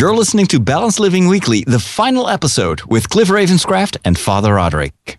You're 0.00 0.16
listening 0.16 0.46
to 0.46 0.58
Balanced 0.58 0.98
Living 0.98 1.28
Weekly, 1.28 1.62
the 1.66 1.78
final 1.78 2.26
episode 2.26 2.80
with 2.84 3.10
Cliff 3.10 3.28
Ravenscraft 3.28 3.98
and 4.02 4.18
Father 4.18 4.54
Roderick. 4.54 5.18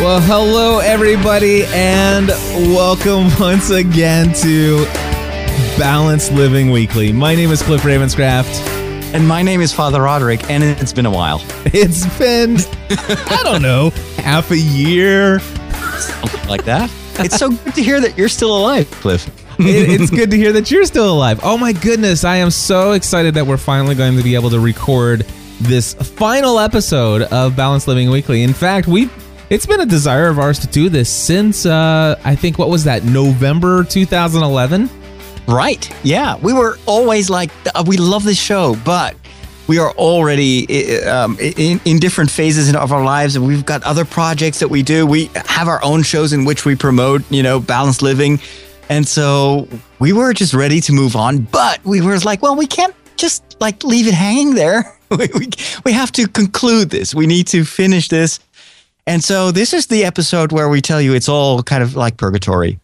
Well, 0.00 0.22
hello, 0.22 0.78
everybody, 0.78 1.64
and 1.66 2.28
welcome 2.72 3.28
once 3.38 3.68
again 3.68 4.32
to 4.36 4.86
Balanced 5.76 6.32
Living 6.32 6.70
Weekly. 6.70 7.12
My 7.12 7.34
name 7.34 7.50
is 7.50 7.60
Cliff 7.60 7.82
Ravenscraft. 7.82 8.74
And 9.14 9.28
my 9.28 9.42
name 9.42 9.60
is 9.60 9.72
Father 9.72 10.02
Roderick, 10.02 10.50
and 10.50 10.64
it's 10.64 10.92
been 10.92 11.06
a 11.06 11.10
while. 11.10 11.40
It's 11.66 12.06
been, 12.18 12.56
I 12.90 13.40
don't 13.44 13.62
know, 13.62 13.90
half 14.18 14.50
a 14.50 14.58
year. 14.58 15.40
Something 15.40 16.48
like 16.48 16.64
that. 16.64 16.90
It's 17.18 17.36
so 17.36 17.50
good 17.50 17.74
to 17.74 17.82
hear 17.82 18.00
that 18.00 18.18
you're 18.18 18.28
still 18.28 18.56
alive, 18.56 18.90
Cliff. 18.90 19.26
It- 19.60 20.00
it's 20.00 20.10
good 20.10 20.30
to 20.32 20.36
hear 20.36 20.52
that 20.52 20.70
you're 20.70 20.84
still 20.84 21.12
alive. 21.12 21.40
Oh 21.42 21.56
my 21.56 21.72
goodness, 21.72 22.24
I 22.24 22.36
am 22.36 22.50
so 22.50 22.92
excited 22.92 23.34
that 23.34 23.46
we're 23.46 23.56
finally 23.56 23.94
going 23.94 24.16
to 24.16 24.22
be 24.24 24.34
able 24.34 24.50
to 24.50 24.58
record 24.60 25.20
this 25.60 25.94
final 25.94 26.58
episode 26.58 27.22
of 27.22 27.54
Balanced 27.56 27.86
Living 27.86 28.10
Weekly. 28.10 28.42
In 28.42 28.52
fact, 28.52 28.88
we 28.88 29.08
it's 29.50 29.66
been 29.66 29.80
a 29.80 29.86
desire 29.86 30.26
of 30.28 30.38
ours 30.40 30.58
to 30.60 30.66
do 30.66 30.88
this 30.88 31.08
since 31.08 31.66
uh, 31.66 32.18
I 32.24 32.34
think 32.34 32.58
what 32.58 32.68
was 32.70 32.82
that 32.84 33.04
November 33.04 33.84
2011. 33.84 34.90
Right. 35.46 35.88
Yeah. 36.02 36.36
We 36.38 36.52
were 36.54 36.78
always 36.86 37.28
like, 37.30 37.50
uh, 37.74 37.84
we 37.86 37.96
love 37.98 38.24
this 38.24 38.40
show, 38.40 38.74
but 38.84 39.14
we 39.66 39.78
are 39.78 39.90
already 39.92 41.02
um, 41.04 41.38
in, 41.40 41.80
in 41.84 41.98
different 41.98 42.30
phases 42.30 42.74
of 42.74 42.92
our 42.92 43.04
lives, 43.04 43.36
and 43.36 43.46
we've 43.46 43.64
got 43.64 43.82
other 43.82 44.04
projects 44.04 44.58
that 44.58 44.68
we 44.68 44.82
do. 44.82 45.06
We 45.06 45.30
have 45.46 45.68
our 45.68 45.82
own 45.82 46.02
shows 46.02 46.32
in 46.32 46.44
which 46.44 46.64
we 46.64 46.74
promote, 46.74 47.22
you 47.30 47.42
know, 47.42 47.60
balanced 47.60 48.02
living. 48.02 48.40
And 48.88 49.06
so 49.08 49.68
we 49.98 50.12
were 50.12 50.32
just 50.34 50.52
ready 50.52 50.80
to 50.82 50.92
move 50.92 51.16
on, 51.16 51.38
but 51.38 51.82
we 51.84 52.00
were 52.00 52.18
like, 52.18 52.42
well, 52.42 52.56
we 52.56 52.66
can't 52.66 52.94
just 53.16 53.56
like 53.60 53.82
leave 53.84 54.06
it 54.06 54.14
hanging 54.14 54.54
there. 54.54 54.96
we, 55.10 55.28
we, 55.38 55.48
we 55.84 55.92
have 55.92 56.12
to 56.12 56.28
conclude 56.28 56.90
this. 56.90 57.14
We 57.14 57.26
need 57.26 57.46
to 57.48 57.64
finish 57.64 58.08
this. 58.08 58.40
And 59.06 59.22
so 59.22 59.50
this 59.50 59.72
is 59.72 59.86
the 59.86 60.04
episode 60.04 60.52
where 60.52 60.68
we 60.68 60.80
tell 60.80 61.00
you 61.00 61.14
it's 61.14 61.28
all 61.28 61.62
kind 61.62 61.82
of 61.82 61.94
like 61.94 62.16
purgatory. 62.16 62.78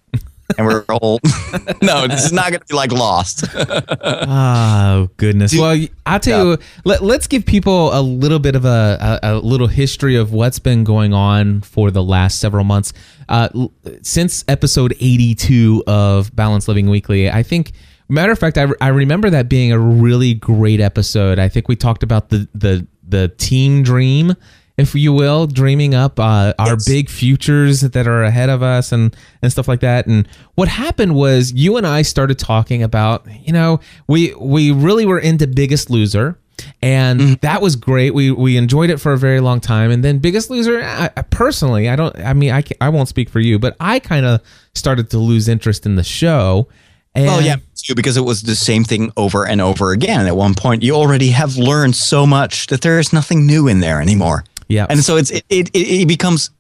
And 0.59 0.67
we're 0.67 0.85
all 0.89 1.21
no, 1.83 2.07
this 2.09 2.25
is 2.25 2.33
not 2.33 2.51
going 2.51 2.61
to 2.61 2.67
be 2.67 2.75
like 2.75 2.93
lost. 2.93 3.45
Oh 4.03 5.09
goodness! 5.17 5.57
Well, 5.57 5.87
I'll 6.07 6.21
tell 6.21 6.47
you. 6.53 6.59
Let, 6.85 7.03
let's 7.03 7.27
give 7.27 7.45
people 7.47 7.93
a 7.93 8.01
little 8.01 8.39
bit 8.39 8.55
of 8.57 8.65
a, 8.65 9.19
a, 9.23 9.35
a 9.35 9.39
little 9.39 9.67
history 9.67 10.17
of 10.17 10.33
what's 10.33 10.59
been 10.59 10.85
going 10.85 11.13
on 11.13 11.61
for 11.63 11.91
the 11.91 12.03
last 12.03 12.41
several 12.41 12.65
months. 12.65 12.93
Uh, 13.29 13.49
l- 13.55 13.73
since 14.03 14.45
episode 14.49 14.93
eighty-two 15.01 15.85
of 15.87 16.35
Balance 16.35 16.69
Living 16.69 16.89
Weekly, 16.91 17.31
I 17.31 17.43
think. 17.43 17.73
Matter 18.09 18.33
of 18.33 18.41
fact, 18.41 18.59
I, 18.59 18.63
re- 18.63 18.77
I 18.81 18.89
remember 18.89 19.31
that 19.31 19.49
being 19.49 19.71
a 19.71 19.79
really 19.79 20.35
great 20.35 20.81
episode. 20.81 21.39
I 21.39 21.49
think 21.49 21.69
we 21.69 21.77
talked 21.77 22.03
about 22.03 22.29
the 22.31 22.49
the 22.55 22.87
the 23.07 23.29
team 23.29 23.83
dream, 23.85 24.35
if 24.81 24.95
you 24.95 25.13
will, 25.13 25.47
dreaming 25.47 25.95
up 25.95 26.19
uh, 26.19 26.53
our 26.59 26.69
Yes. 26.75 26.85
big 26.89 27.09
futures 27.11 27.81
that 27.83 28.07
are 28.07 28.23
ahead 28.25 28.49
of 28.49 28.63
us 28.63 28.93
and 28.93 29.15
and 29.43 29.53
stuff 29.53 29.69
like 29.69 29.81
that. 29.81 30.07
And 30.07 30.27
what 30.55 30.69
happened 30.69 31.15
was 31.15 31.53
you 31.53 31.77
and 31.77 31.87
I 31.87 32.03
started 32.03 32.39
talking 32.39 32.83
about, 32.83 33.25
you 33.47 33.53
know, 33.53 33.81
we 34.09 34.35
we 34.35 34.71
really 34.73 35.07
were 35.07 35.19
into 35.21 35.47
Biggest 35.47 35.91
Loser. 35.91 36.37
And 36.83 37.37
that 37.41 37.63
was 37.63 37.75
great. 37.75 38.13
We 38.13 38.31
we 38.31 38.59
enjoyed 38.59 38.91
it 38.91 38.99
for 38.99 39.13
a 39.13 39.19
very 39.19 39.41
long 39.41 39.61
time. 39.61 39.91
And 39.91 40.05
then 40.05 40.19
Biggest 40.19 40.51
Loser, 40.51 40.83
I, 40.83 41.09
I 41.17 41.23
personally, 41.23 41.89
I 41.89 41.97
don't. 41.97 42.15
I 42.19 42.35
mean, 42.35 42.53
I 42.53 42.63
I 42.83 42.91
won't 42.91 43.09
speak 43.09 43.31
for 43.31 43.41
you, 43.41 43.59
but 43.59 43.77
I 43.81 43.99
kind 43.99 44.27
of 44.27 44.43
started 44.75 45.09
to 45.11 45.19
lose 45.19 45.49
interest 45.49 45.87
in 45.87 45.97
the 45.97 46.05
show. 46.05 46.69
And 47.15 47.27
Well, 47.27 47.41
yeah, 47.43 47.57
too, 47.75 47.95
because 47.95 48.17
it 48.19 48.25
was 48.25 48.43
the 48.43 48.55
same 48.55 48.85
thing 48.85 49.11
over 49.17 49.47
and 49.47 49.61
over 49.63 49.91
again. 49.93 50.27
At 50.27 50.37
one 50.37 50.55
point, 50.55 50.83
you 50.83 50.95
already 50.95 51.31
have 51.31 51.57
learned 51.57 51.97
so 51.97 52.27
much 52.27 52.67
that 52.69 52.83
there 52.83 52.99
is 53.01 53.11
nothing 53.13 53.47
new 53.47 53.67
in 53.67 53.81
there 53.81 54.01
anymore. 54.01 54.45
Yeah. 54.71 54.87
and 54.89 55.01
so 55.01 55.17
it's 55.17 55.31
it 55.31 55.45
it, 55.51 55.71
it 55.75 56.09
becomes 56.09 56.51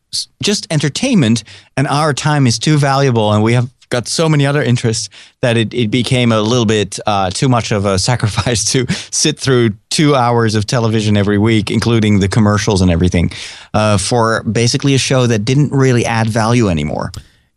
just 0.42 0.66
entertainment, 0.70 1.44
and 1.76 1.86
our 1.86 2.12
time 2.12 2.46
is 2.46 2.58
too 2.58 2.76
valuable, 2.76 3.32
and 3.32 3.42
we 3.42 3.52
have 3.54 3.70
got 3.90 4.06
so 4.06 4.28
many 4.28 4.46
other 4.46 4.62
interests 4.62 5.08
that 5.42 5.56
it, 5.56 5.74
it 5.74 5.90
became 5.90 6.30
a 6.32 6.40
little 6.40 6.64
bit 6.64 6.98
uh, 7.06 7.28
too 7.30 7.48
much 7.48 7.72
of 7.72 7.84
a 7.84 7.98
sacrifice 8.10 8.64
to 8.72 8.86
sit 9.10 9.38
through 9.38 9.70
two 9.90 10.14
hours 10.14 10.54
of 10.54 10.66
television 10.66 11.16
every 11.16 11.38
week, 11.38 11.70
including 11.70 12.20
the 12.20 12.28
commercials 12.28 12.80
and 12.80 12.90
everything, 12.90 13.30
uh, 13.74 13.98
for 13.98 14.42
basically 14.44 14.94
a 14.94 14.98
show 14.98 15.26
that 15.26 15.44
didn't 15.44 15.70
really 15.72 16.04
add 16.04 16.28
value 16.28 16.68
anymore. 16.68 17.10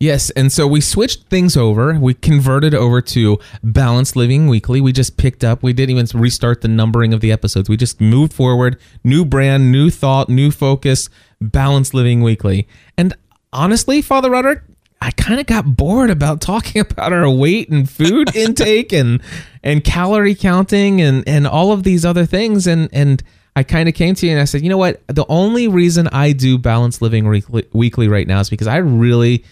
Yes, 0.03 0.31
and 0.31 0.51
so 0.51 0.67
we 0.67 0.81
switched 0.81 1.29
things 1.29 1.55
over. 1.55 1.97
We 1.97 2.13
converted 2.13 2.75
over 2.75 2.99
to 3.03 3.39
Balanced 3.63 4.17
Living 4.17 4.49
Weekly. 4.49 4.81
We 4.81 4.91
just 4.91 5.15
picked 5.15 5.45
up. 5.45 5.63
We 5.63 5.71
didn't 5.71 5.97
even 5.97 6.19
restart 6.19 6.59
the 6.59 6.67
numbering 6.67 7.13
of 7.13 7.21
the 7.21 7.31
episodes. 7.31 7.69
We 7.69 7.77
just 7.77 8.01
moved 8.01 8.33
forward. 8.33 8.77
New 9.05 9.23
brand, 9.23 9.71
new 9.71 9.89
thought, 9.89 10.27
new 10.27 10.51
focus. 10.51 11.09
Balanced 11.39 11.93
Living 11.93 12.21
Weekly. 12.21 12.67
And 12.97 13.13
honestly, 13.53 14.01
Father 14.01 14.29
Roderick, 14.29 14.63
I 15.01 15.11
kind 15.11 15.39
of 15.39 15.45
got 15.45 15.77
bored 15.77 16.09
about 16.09 16.41
talking 16.41 16.81
about 16.91 17.13
our 17.13 17.29
weight 17.29 17.69
and 17.69 17.89
food 17.89 18.35
intake 18.35 18.91
and 18.91 19.21
and 19.63 19.85
calorie 19.85 20.35
counting 20.35 20.99
and 20.99 21.25
and 21.25 21.47
all 21.47 21.71
of 21.71 21.83
these 21.83 22.03
other 22.03 22.25
things. 22.25 22.67
And 22.67 22.89
and 22.91 23.23
I 23.55 23.63
kind 23.63 23.87
of 23.87 23.95
came 23.95 24.15
to 24.15 24.25
you 24.25 24.33
and 24.33 24.41
I 24.41 24.43
said, 24.43 24.63
you 24.63 24.69
know 24.69 24.77
what? 24.77 25.01
The 25.07 25.25
only 25.29 25.69
reason 25.69 26.09
I 26.09 26.33
do 26.33 26.57
Balanced 26.57 27.01
Living 27.01 27.25
Weekly, 27.25 27.65
weekly 27.71 28.09
right 28.09 28.27
now 28.27 28.41
is 28.41 28.49
because 28.49 28.67
I 28.67 28.77
really 28.79 29.45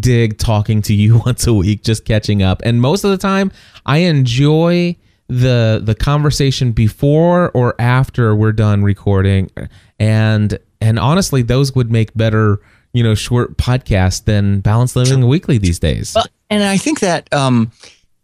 dig 0.00 0.38
talking 0.38 0.82
to 0.82 0.94
you 0.94 1.18
once 1.26 1.46
a 1.46 1.54
week, 1.54 1.82
just 1.82 2.04
catching 2.04 2.42
up. 2.42 2.62
And 2.64 2.80
most 2.80 3.04
of 3.04 3.10
the 3.10 3.18
time, 3.18 3.52
I 3.86 3.98
enjoy 3.98 4.96
the 5.28 5.80
the 5.82 5.94
conversation 5.94 6.72
before 6.72 7.50
or 7.52 7.74
after 7.78 8.34
we're 8.34 8.52
done 8.52 8.82
recording. 8.82 9.50
And 9.98 10.58
and 10.80 10.98
honestly, 10.98 11.42
those 11.42 11.74
would 11.74 11.90
make 11.90 12.14
better, 12.14 12.60
you 12.92 13.02
know, 13.02 13.14
short 13.14 13.56
podcasts 13.56 14.24
than 14.24 14.60
Balanced 14.60 14.96
Living 14.96 15.26
Weekly 15.26 15.58
these 15.58 15.78
days. 15.78 16.12
Well, 16.14 16.26
and 16.50 16.62
I 16.62 16.76
think 16.76 17.00
that 17.00 17.32
um, 17.32 17.72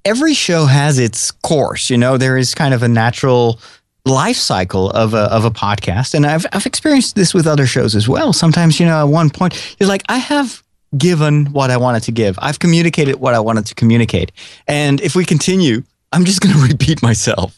every 0.04 0.34
show 0.34 0.66
has 0.66 0.98
its 0.98 1.30
course. 1.30 1.90
You 1.90 1.96
know, 1.96 2.18
there 2.18 2.36
is 2.36 2.54
kind 2.54 2.74
of 2.74 2.82
a 2.82 2.88
natural 2.88 3.60
life 4.06 4.36
cycle 4.36 4.90
of 4.90 5.14
a 5.14 5.32
of 5.32 5.44
a 5.44 5.50
podcast, 5.50 6.14
and 6.14 6.26
I've 6.26 6.46
I've 6.52 6.66
experienced 6.66 7.16
this 7.16 7.32
with 7.32 7.46
other 7.46 7.66
shows 7.66 7.94
as 7.94 8.08
well. 8.08 8.32
Sometimes, 8.32 8.78
you 8.78 8.86
know, 8.86 9.00
at 9.00 9.08
one 9.08 9.30
point, 9.30 9.76
you're 9.78 9.88
like, 9.88 10.02
I 10.08 10.18
have 10.18 10.62
given 10.96 11.46
what 11.46 11.70
I 11.70 11.76
wanted 11.76 12.02
to 12.04 12.12
give. 12.12 12.38
I've 12.40 12.58
communicated 12.58 13.16
what 13.16 13.34
I 13.34 13.40
wanted 13.40 13.66
to 13.66 13.74
communicate, 13.74 14.32
and 14.66 15.00
if 15.00 15.14
we 15.14 15.24
continue, 15.24 15.82
I'm 16.12 16.24
just 16.24 16.40
going 16.40 16.54
to 16.58 16.60
repeat 16.60 17.02
myself. 17.02 17.56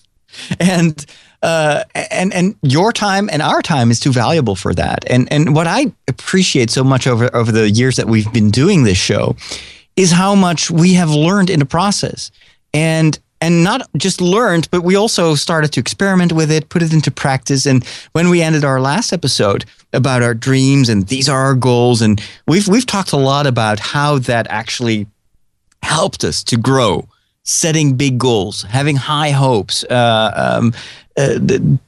And 0.58 1.04
uh, 1.42 1.84
and 2.10 2.32
and 2.32 2.54
your 2.62 2.92
time 2.92 3.28
and 3.30 3.42
our 3.42 3.62
time 3.62 3.90
is 3.90 4.00
too 4.00 4.12
valuable 4.12 4.54
for 4.54 4.72
that. 4.74 5.04
And 5.08 5.30
and 5.32 5.54
what 5.54 5.66
I 5.66 5.92
appreciate 6.08 6.70
so 6.70 6.84
much 6.84 7.06
over 7.06 7.34
over 7.34 7.52
the 7.52 7.68
years 7.68 7.96
that 7.96 8.06
we've 8.06 8.32
been 8.32 8.50
doing 8.50 8.84
this 8.84 8.98
show 8.98 9.36
is 9.96 10.12
how 10.12 10.34
much 10.34 10.70
we 10.70 10.94
have 10.94 11.10
learned 11.10 11.50
in 11.50 11.58
the 11.58 11.66
process. 11.66 12.30
And 12.72 13.18
and 13.42 13.64
not 13.64 13.88
just 13.96 14.20
learned, 14.20 14.68
but 14.70 14.82
we 14.82 14.94
also 14.94 15.34
started 15.34 15.72
to 15.72 15.80
experiment 15.80 16.32
with 16.32 16.50
it, 16.50 16.68
put 16.68 16.80
it 16.80 16.92
into 16.92 17.10
practice. 17.10 17.66
And 17.66 17.84
when 18.12 18.30
we 18.30 18.40
ended 18.40 18.64
our 18.64 18.80
last 18.80 19.12
episode 19.12 19.64
about 19.92 20.22
our 20.22 20.32
dreams 20.32 20.88
and 20.88 21.08
these 21.08 21.28
are 21.28 21.40
our 21.40 21.54
goals, 21.54 22.00
and 22.00 22.22
we've 22.46 22.68
we've 22.68 22.86
talked 22.86 23.12
a 23.12 23.16
lot 23.16 23.48
about 23.48 23.80
how 23.80 24.18
that 24.20 24.46
actually 24.48 25.08
helped 25.82 26.22
us 26.22 26.44
to 26.44 26.56
grow, 26.56 27.08
setting 27.42 27.96
big 27.96 28.16
goals, 28.16 28.62
having 28.62 28.94
high 28.94 29.30
hopes, 29.30 29.82
uh, 29.90 30.30
um, 30.36 30.72
uh, 31.16 31.40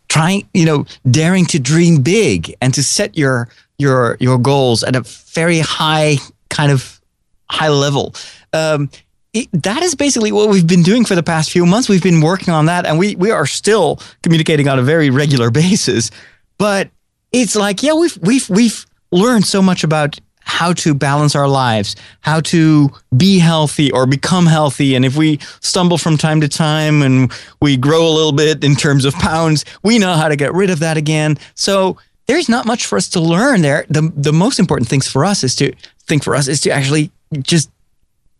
trying, 0.09 0.49
you 0.55 0.67
know, 0.67 0.85
daring 1.09 1.47
to 1.47 1.61
dream 1.61 2.03
big 2.03 2.53
and 2.61 2.75
to 2.75 2.83
set 2.83 3.17
your 3.17 3.49
your 3.79 4.17
your 4.19 4.39
goals 4.39 4.83
at 4.83 4.97
a 4.97 5.03
very 5.03 5.61
high 5.61 6.17
kind 6.51 6.73
of 6.73 7.01
high 7.49 7.69
level. 7.69 8.13
Um, 8.53 8.91
it, 9.35 9.49
that 9.53 9.83
is 9.83 9.95
basically 9.95 10.33
what 10.33 10.49
we've 10.49 10.67
been 10.67 10.83
doing 10.83 11.05
for 11.05 11.17
the 11.17 11.23
past 11.23 11.51
few 11.51 11.67
months. 11.67 11.89
We've 11.89 12.03
been 12.03 12.21
working 12.21 12.55
on 12.55 12.67
that, 12.67 12.87
and 12.87 12.99
we 12.99 13.17
we 13.17 13.31
are 13.31 13.47
still 13.47 14.01
communicating 14.23 14.69
on 14.69 14.79
a 14.79 14.83
very 14.83 15.11
regular 15.11 15.51
basis. 15.63 16.11
But 16.57 16.89
it's 17.33 17.57
like, 17.57 17.83
yeah, 17.83 17.95
we've 17.95 18.17
we've 18.23 18.49
we've 18.49 18.87
learned 19.11 19.45
so 19.45 19.61
much 19.61 19.85
about 19.85 20.19
how 20.47 20.73
to 20.75 20.95
balance 20.95 21.35
our 21.35 21.49
lives, 21.49 21.97
how 22.21 22.39
to 22.39 22.91
be 23.17 23.39
healthy 23.39 23.91
or 23.91 24.07
become 24.07 24.47
healthy. 24.47 24.95
And 24.95 25.05
if 25.05 25.17
we 25.17 25.39
stumble 25.61 25.99
from 25.99 26.17
time 26.19 26.41
to 26.43 26.49
time 26.49 27.03
and 27.03 27.33
we 27.61 27.77
grow 27.77 28.07
a 28.07 28.13
little 28.13 28.33
bit 28.33 28.63
in 28.63 28.77
terms 28.77 29.05
of 29.05 29.15
pounds, 29.15 29.65
we 29.83 29.99
know 29.99 30.13
how 30.13 30.29
to 30.29 30.37
get 30.37 30.53
rid 30.53 30.69
of 30.71 30.81
that 30.81 30.97
again. 30.97 31.39
So 31.55 31.97
there's 32.27 32.49
not 32.49 32.67
much 32.67 32.87
for 32.87 32.97
us 32.97 33.09
to 33.11 33.21
learn 33.21 33.63
there. 33.63 33.85
The 33.89 34.13
the 34.15 34.33
most 34.33 34.61
important 34.61 34.89
things 34.89 35.09
for 35.09 35.25
us 35.25 35.43
is 35.43 35.57
to 35.57 35.73
think 36.07 36.23
for 36.23 36.37
us 36.37 36.47
is 36.47 36.61
to 36.63 36.71
actually 36.71 37.11
just 37.43 37.71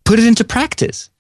put 0.05 0.19
it 0.19 0.27
into 0.27 0.45
practice. 0.45 1.11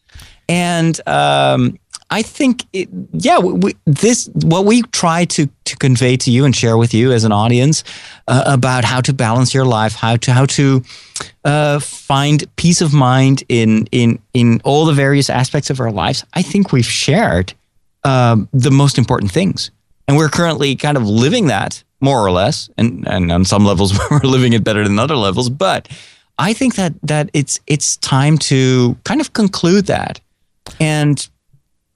And 0.48 1.00
um, 1.08 1.78
I 2.10 2.22
think, 2.22 2.64
it, 2.72 2.88
yeah, 3.12 3.38
we, 3.38 3.75
this 3.86 4.28
what 4.34 4.66
we 4.66 4.82
try 4.82 5.25
to 5.26 5.48
to 5.64 5.76
convey 5.76 6.16
to 6.19 6.31
you 6.31 6.44
and 6.44 6.54
share 6.54 6.76
with 6.76 6.92
you 6.92 7.12
as 7.12 7.25
an 7.25 7.32
audience 7.32 7.82
uh, 8.28 8.44
about 8.46 8.84
how 8.84 9.00
to 9.00 9.12
balance 9.12 9.54
your 9.54 9.64
life, 9.64 9.94
how 9.94 10.16
to 10.16 10.32
how 10.32 10.46
to 10.46 10.82
uh, 11.44 11.78
find 11.81 12.44
peace 12.56 12.82
of 12.82 12.92
mind 12.92 13.42
in 13.48 13.86
in 13.90 14.19
in 14.34 14.60
all 14.64 14.84
the 14.84 14.92
various 14.92 15.31
aspects 15.31 15.70
of 15.70 15.81
our 15.81 15.90
lives. 15.90 16.25
I 16.34 16.42
think 16.42 16.72
we've 16.72 16.84
shared 16.84 17.54
um, 18.04 18.48
the 18.52 18.70
most 18.70 18.98
important 18.98 19.32
things, 19.32 19.70
and 20.06 20.16
we're 20.16 20.28
currently 20.28 20.76
kind 20.76 20.96
of 20.98 21.08
living 21.08 21.46
that 21.46 21.82
more 22.00 22.20
or 22.20 22.31
less, 22.31 22.69
and 22.76 23.08
and 23.08 23.32
on 23.32 23.44
some 23.46 23.64
levels 23.64 23.98
we're 24.10 24.20
living 24.20 24.52
it 24.52 24.62
better 24.62 24.84
than 24.86 24.98
other 24.98 25.16
levels, 25.16 25.48
but. 25.48 25.88
I 26.38 26.52
think 26.52 26.75
that 26.76 26.94
that 27.02 27.31
it's 27.32 27.60
it's 27.66 27.96
time 27.98 28.38
to 28.38 28.96
kind 29.04 29.20
of 29.20 29.32
conclude 29.32 29.86
that, 29.86 30.20
and 30.81 31.26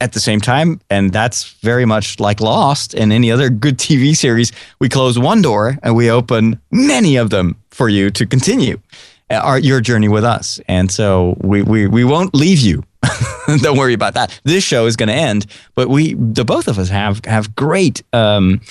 at 0.01 0.13
the 0.13 0.19
same 0.19 0.39
time, 0.39 0.79
and 0.89 1.11
that's 1.11 1.51
very 1.61 1.85
much 1.85 2.19
like 2.19 2.39
Lost 2.39 2.93
and 2.93 3.11
any 3.11 3.31
other 3.31 3.49
good 3.49 3.77
TV 3.77 4.15
series, 4.15 4.51
we 4.79 4.87
close 4.87 5.19
one 5.19 5.41
door 5.41 5.77
and 5.83 5.95
we 5.95 6.09
open 6.09 6.59
many 6.71 7.17
of 7.17 7.29
them 7.29 7.57
for 7.71 7.89
you 7.89 8.09
to 8.11 8.25
continue 8.25 8.79
uh, 9.29 9.35
our, 9.35 9.59
your 9.59 9.81
journey 9.81 10.07
with 10.07 10.23
us. 10.23 10.59
And 10.67 10.89
so 10.91 11.35
we, 11.41 11.61
we, 11.63 11.87
we 11.87 12.03
won't 12.03 12.33
leave 12.33 12.59
you. 12.59 12.83
Don't 13.61 13.77
worry 13.77 13.93
about 13.93 14.13
that. 14.13 14.39
This 14.43 14.63
show 14.63 14.85
is 14.85 14.95
going 14.95 15.09
to 15.09 15.15
end, 15.15 15.45
but 15.75 15.89
we, 15.89 16.13
the 16.13 16.45
both 16.45 16.67
of 16.67 16.79
us 16.79 16.89
have, 16.89 17.23
have 17.25 17.55
great 17.55 18.01
um, 18.13 18.61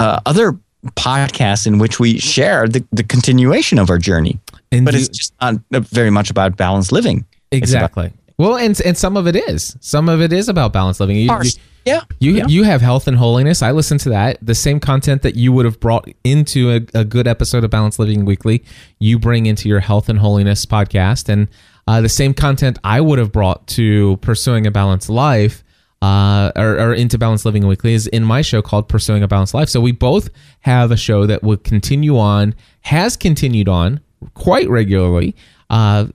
uh, 0.00 0.20
other 0.26 0.58
podcasts 0.96 1.66
in 1.66 1.78
which 1.78 1.98
we 1.98 2.18
share 2.18 2.68
the, 2.68 2.84
the 2.92 3.02
continuation 3.02 3.78
of 3.78 3.88
our 3.88 3.98
journey. 3.98 4.38
And 4.72 4.84
but 4.84 4.94
you- 4.94 5.00
it's 5.00 5.08
just 5.08 5.34
not 5.40 5.56
very 5.70 6.10
much 6.10 6.30
about 6.30 6.56
balanced 6.56 6.92
living. 6.92 7.24
It's 7.50 7.70
about- 7.72 7.84
Exactly. 7.84 8.12
Well, 8.36 8.56
and 8.56 8.78
and 8.80 8.96
some 8.98 9.16
of 9.16 9.28
it 9.28 9.36
is. 9.36 9.76
Some 9.80 10.08
of 10.08 10.20
it 10.20 10.32
is 10.32 10.48
about 10.48 10.72
balanced 10.72 10.98
living. 10.98 11.16
You, 11.16 11.30
you, 11.42 11.50
yeah. 11.84 12.00
You 12.18 12.32
yeah. 12.32 12.46
you 12.48 12.64
have 12.64 12.80
health 12.80 13.06
and 13.06 13.16
holiness. 13.16 13.62
I 13.62 13.70
listen 13.70 13.96
to 13.98 14.08
that. 14.08 14.38
The 14.42 14.56
same 14.56 14.80
content 14.80 15.22
that 15.22 15.36
you 15.36 15.52
would 15.52 15.64
have 15.64 15.78
brought 15.78 16.08
into 16.24 16.70
a, 16.72 16.80
a 16.98 17.04
good 17.04 17.28
episode 17.28 17.62
of 17.62 17.70
Balanced 17.70 18.00
Living 18.00 18.24
Weekly, 18.24 18.64
you 18.98 19.20
bring 19.20 19.46
into 19.46 19.68
your 19.68 19.78
health 19.78 20.08
and 20.08 20.18
holiness 20.18 20.66
podcast, 20.66 21.28
and 21.28 21.46
uh, 21.86 22.00
the 22.00 22.08
same 22.08 22.34
content 22.34 22.76
I 22.82 23.00
would 23.00 23.20
have 23.20 23.30
brought 23.30 23.68
to 23.68 24.16
pursuing 24.16 24.66
a 24.66 24.70
balanced 24.72 25.08
life. 25.08 25.62
Uh, 26.02 26.52
or, 26.56 26.78
or 26.78 26.92
into 26.92 27.16
Balanced 27.16 27.46
Living 27.46 27.66
Weekly 27.66 27.94
is 27.94 28.06
in 28.08 28.24
my 28.24 28.42
show 28.42 28.60
called 28.60 28.90
Pursuing 28.90 29.22
a 29.22 29.28
Balanced 29.28 29.54
Life. 29.54 29.70
So 29.70 29.80
we 29.80 29.90
both 29.92 30.28
have 30.60 30.90
a 30.90 30.98
show 30.98 31.24
that 31.24 31.42
will 31.42 31.56
continue 31.56 32.18
on, 32.18 32.54
has 32.82 33.16
continued 33.16 33.70
on 33.70 34.00
quite 34.34 34.68
regularly. 34.68 35.34
Uh, 35.70 36.06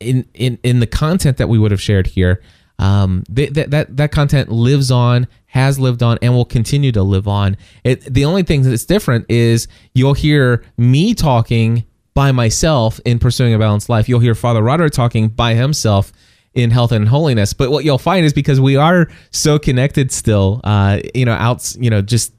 in 0.00 0.26
in 0.34 0.58
in 0.62 0.80
the 0.80 0.86
content 0.86 1.36
that 1.36 1.48
we 1.48 1.58
would 1.58 1.70
have 1.70 1.80
shared 1.80 2.06
here, 2.06 2.42
um, 2.78 3.22
th- 3.34 3.50
that 3.50 3.70
that 3.70 3.96
that 3.96 4.12
content 4.12 4.50
lives 4.50 4.90
on, 4.90 5.26
has 5.46 5.78
lived 5.78 6.02
on, 6.02 6.18
and 6.22 6.34
will 6.34 6.44
continue 6.44 6.92
to 6.92 7.02
live 7.02 7.28
on. 7.28 7.56
It 7.84 8.02
the 8.02 8.24
only 8.24 8.42
thing 8.42 8.62
that's 8.62 8.84
different 8.84 9.26
is 9.28 9.68
you'll 9.94 10.14
hear 10.14 10.64
me 10.76 11.14
talking 11.14 11.84
by 12.14 12.32
myself 12.32 12.98
in 13.04 13.18
pursuing 13.18 13.54
a 13.54 13.58
balanced 13.58 13.88
life. 13.88 14.08
You'll 14.08 14.20
hear 14.20 14.34
Father 14.34 14.62
Roderick 14.62 14.92
talking 14.92 15.28
by 15.28 15.54
himself 15.54 16.12
in 16.54 16.70
health 16.70 16.92
and 16.92 17.08
holiness. 17.08 17.52
But 17.52 17.70
what 17.70 17.84
you'll 17.84 17.98
find 17.98 18.26
is 18.26 18.32
because 18.32 18.60
we 18.60 18.76
are 18.76 19.08
so 19.30 19.58
connected 19.58 20.10
still, 20.10 20.60
uh, 20.64 20.98
you 21.14 21.24
know, 21.24 21.34
out, 21.34 21.74
you 21.78 21.90
know, 21.90 22.02
just 22.02 22.32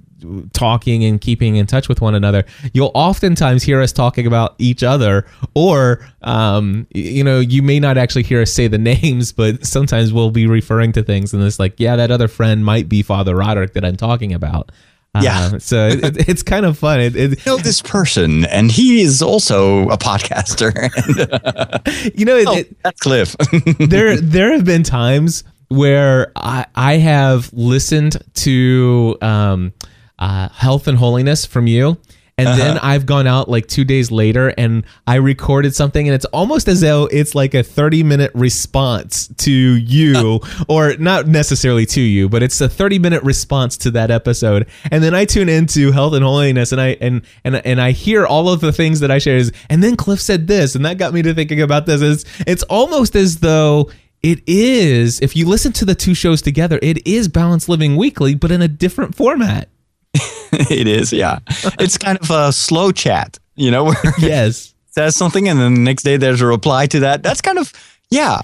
talking 0.54 1.04
and 1.04 1.20
keeping 1.20 1.56
in 1.56 1.66
touch 1.66 1.90
with 1.90 2.02
one 2.02 2.16
another, 2.16 2.46
you'll 2.74 2.92
oftentimes 2.94 3.64
hear 3.64 3.82
us 3.82 3.92
talking 3.92 4.28
about 4.28 4.56
each 4.58 4.84
other, 4.84 5.26
or 5.54 6.06
um, 6.22 6.88
you 6.94 7.24
know, 7.24 7.40
you 7.40 7.62
may 7.62 7.80
not 7.80 7.98
actually 7.98 8.24
hear 8.24 8.42
us 8.42 8.52
say 8.52 8.68
the 8.68 8.78
names, 8.78 9.32
but 9.32 9.66
sometimes 9.66 10.14
we'll 10.14 10.32
be 10.32 10.48
referring 10.48 10.92
to 10.94 11.04
things, 11.04 11.34
and 11.34 11.44
it's 11.44 11.60
like, 11.60 11.80
yeah, 11.80 11.96
that 11.96 12.12
other 12.12 12.28
friend 12.28 12.66
might 12.66 12.90
be 12.90 13.02
Father 13.02 13.36
Roderick 13.36 13.74
that 13.74 13.86
I'm 13.86 13.98
talking 13.98 14.34
about. 14.34 14.72
Uh, 15.16 15.22
Yeah. 15.24 15.58
so 15.60 15.88
it, 15.88 16.30
it's 16.30 16.44
kind 16.44 16.66
of 16.66 16.78
fun. 16.78 17.00
It, 17.00 17.16
it, 17.16 17.46
know 17.46 17.58
this 17.58 17.82
person, 17.82 18.46
and 18.46 18.72
he 18.72 19.02
is 19.02 19.22
also 19.22 19.90
a 19.90 19.98
podcaster. 19.98 20.72
And, 20.76 22.14
you 22.20 22.26
know, 22.26 22.36
it, 22.36 22.48
oh, 22.48 22.58
it, 22.58 22.84
that's 22.84 23.02
Cliff. 23.02 23.36
there 23.80 24.20
there 24.20 24.52
have 24.54 24.66
been 24.66 24.84
times 24.84 25.44
where 25.70 26.32
I 26.36 26.66
I 26.76 26.94
have 26.98 27.52
listened 27.54 28.18
to 28.36 29.18
um, 29.22 29.74
uh, 30.20 30.50
health 30.50 30.88
and 30.88 30.98
holiness 30.98 31.46
from 31.46 31.66
you. 31.68 31.98
And 32.40 32.60
then 32.60 32.78
I've 32.78 33.06
gone 33.06 33.28
out 33.28 33.50
like 33.50 33.68
two 33.68 33.84
days 33.84 34.12
later 34.12 34.54
and 34.58 34.86
I 35.06 35.16
recorded 35.16 35.76
something, 35.76 36.08
and 36.08 36.16
it's 36.16 36.26
almost 36.26 36.68
as 36.68 36.82
though 36.82 37.08
it's 37.12 37.36
like 37.36 37.54
a 37.54 37.64
30 37.64 38.04
minute 38.04 38.32
response 38.34 39.28
to 39.40 39.52
you, 39.52 40.40
or 40.70 40.96
not 40.98 41.28
necessarily 41.28 41.86
to 41.88 42.02
you, 42.02 42.30
but 42.30 42.42
it's 42.42 42.60
a 42.62 42.70
30 42.70 43.00
minute 43.00 43.24
response 43.24 43.76
to 43.78 43.92
that 43.92 44.12
episode. 44.12 44.68
And 44.92 45.04
then 45.04 45.14
I 45.14 45.26
tune 45.26 45.50
into 45.50 45.92
health 45.92 46.14
and 46.14 46.24
holiness 46.24 46.72
and 46.72 46.80
I 46.80 46.98
and 47.02 47.24
and 47.44 47.56
and 47.56 47.82
I 47.82 47.92
hear 47.92 48.26
all 48.26 48.50
of 48.50 48.62
the 48.62 48.72
things 48.72 49.02
that 49.02 49.12
I 49.12 49.18
shared 49.18 49.42
is, 49.42 49.52
and 49.70 49.84
then 49.84 49.96
Cliff 49.98 50.22
said 50.22 50.48
this, 50.48 50.76
and 50.76 50.86
that 50.86 50.98
got 50.98 51.14
me 51.14 51.22
to 51.24 51.34
thinking 51.34 51.62
about 51.62 51.86
this. 51.86 52.02
It's, 52.02 52.26
it's 52.48 52.64
almost 52.64 53.16
as 53.16 53.40
though 53.40 53.90
it 54.24 54.42
is, 54.48 55.22
if 55.22 55.36
you 55.36 55.48
listen 55.48 55.72
to 55.74 55.86
the 55.86 55.96
two 55.96 56.14
shows 56.14 56.42
together, 56.42 56.80
it 56.82 57.06
is 57.08 57.28
Balanced 57.28 57.70
Living 57.70 57.96
Weekly, 57.96 58.36
but 58.36 58.52
in 58.52 58.62
a 58.62 58.68
different 58.68 59.16
format. 59.16 59.70
it 60.52 60.88
is, 60.88 61.14
yeah. 61.14 61.40
It's 61.80 61.98
kind 61.98 62.18
of 62.20 62.30
a 62.32 62.52
slow 62.52 62.92
chat, 62.92 63.38
you 63.56 63.72
know, 63.72 63.84
where 63.86 63.96
it 64.04 64.14
Yes. 64.20 64.74
says 64.92 65.16
something 65.16 65.48
and 65.48 65.60
then 65.60 65.74
the 65.76 65.82
next 65.82 66.04
day 66.04 66.18
there's 66.18 66.42
a 66.42 66.46
reply 66.48 66.88
to 66.88 67.00
that. 67.02 67.24
That's 67.24 67.42
kind 67.42 67.58
of, 67.58 67.74
yeah. 68.10 68.42